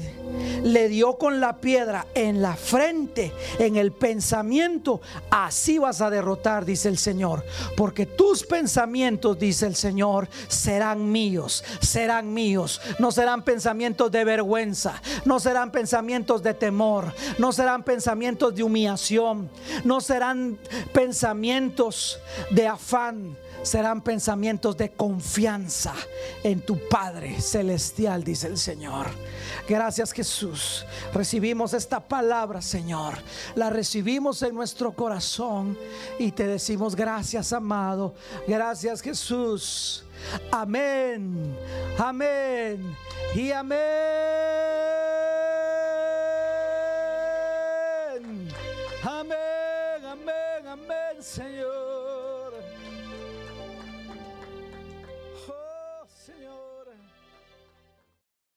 le 0.62 0.88
dio 0.88 1.18
con 1.18 1.40
la 1.40 1.58
piedra 1.58 2.06
en 2.14 2.42
la 2.42 2.56
frente, 2.56 3.32
en 3.58 3.76
el 3.76 3.92
pensamiento, 3.92 5.00
así 5.30 5.78
vas 5.78 6.00
a 6.00 6.10
derrotar, 6.10 6.64
dice 6.64 6.88
el 6.88 6.98
Señor. 6.98 7.44
Porque 7.76 8.06
tus 8.06 8.44
pensamientos, 8.44 9.38
dice 9.38 9.66
el 9.66 9.76
Señor, 9.76 10.28
serán 10.48 11.10
míos, 11.10 11.64
serán 11.80 12.32
míos. 12.32 12.80
No 12.98 13.12
serán 13.12 13.42
pensamientos 13.42 14.10
de 14.10 14.24
vergüenza, 14.24 15.00
no 15.24 15.40
serán 15.40 15.70
pensamientos 15.70 16.42
de 16.42 16.54
temor, 16.54 17.12
no 17.38 17.52
serán 17.52 17.82
de 18.52 18.62
humillación, 18.62 19.50
no 19.84 20.00
serán 20.00 20.58
pensamientos 20.92 22.18
de 22.50 22.66
afán, 22.66 23.36
serán 23.62 24.02
pensamientos 24.02 24.76
de 24.76 24.92
confianza 24.92 25.94
en 26.42 26.60
tu 26.60 26.78
Padre 26.88 27.40
Celestial, 27.40 28.24
dice 28.24 28.48
el 28.48 28.58
Señor. 28.58 29.06
Gracias 29.68 30.12
Jesús. 30.12 30.84
Recibimos 31.12 31.72
esta 31.72 32.00
palabra, 32.00 32.60
Señor. 32.60 33.14
La 33.54 33.70
recibimos 33.70 34.42
en 34.42 34.54
nuestro 34.54 34.92
corazón 34.92 35.78
y 36.18 36.32
te 36.32 36.46
decimos 36.46 36.94
gracias, 36.94 37.52
amado. 37.52 38.14
Gracias 38.46 39.00
Jesús. 39.00 40.04
Amén. 40.50 41.56
Amén. 41.98 42.94
Y 43.34 43.50
amén. 43.52 43.78
Amén, 49.06 50.00
amén, 50.02 50.66
amén, 50.66 51.22
Señor. 51.22 51.93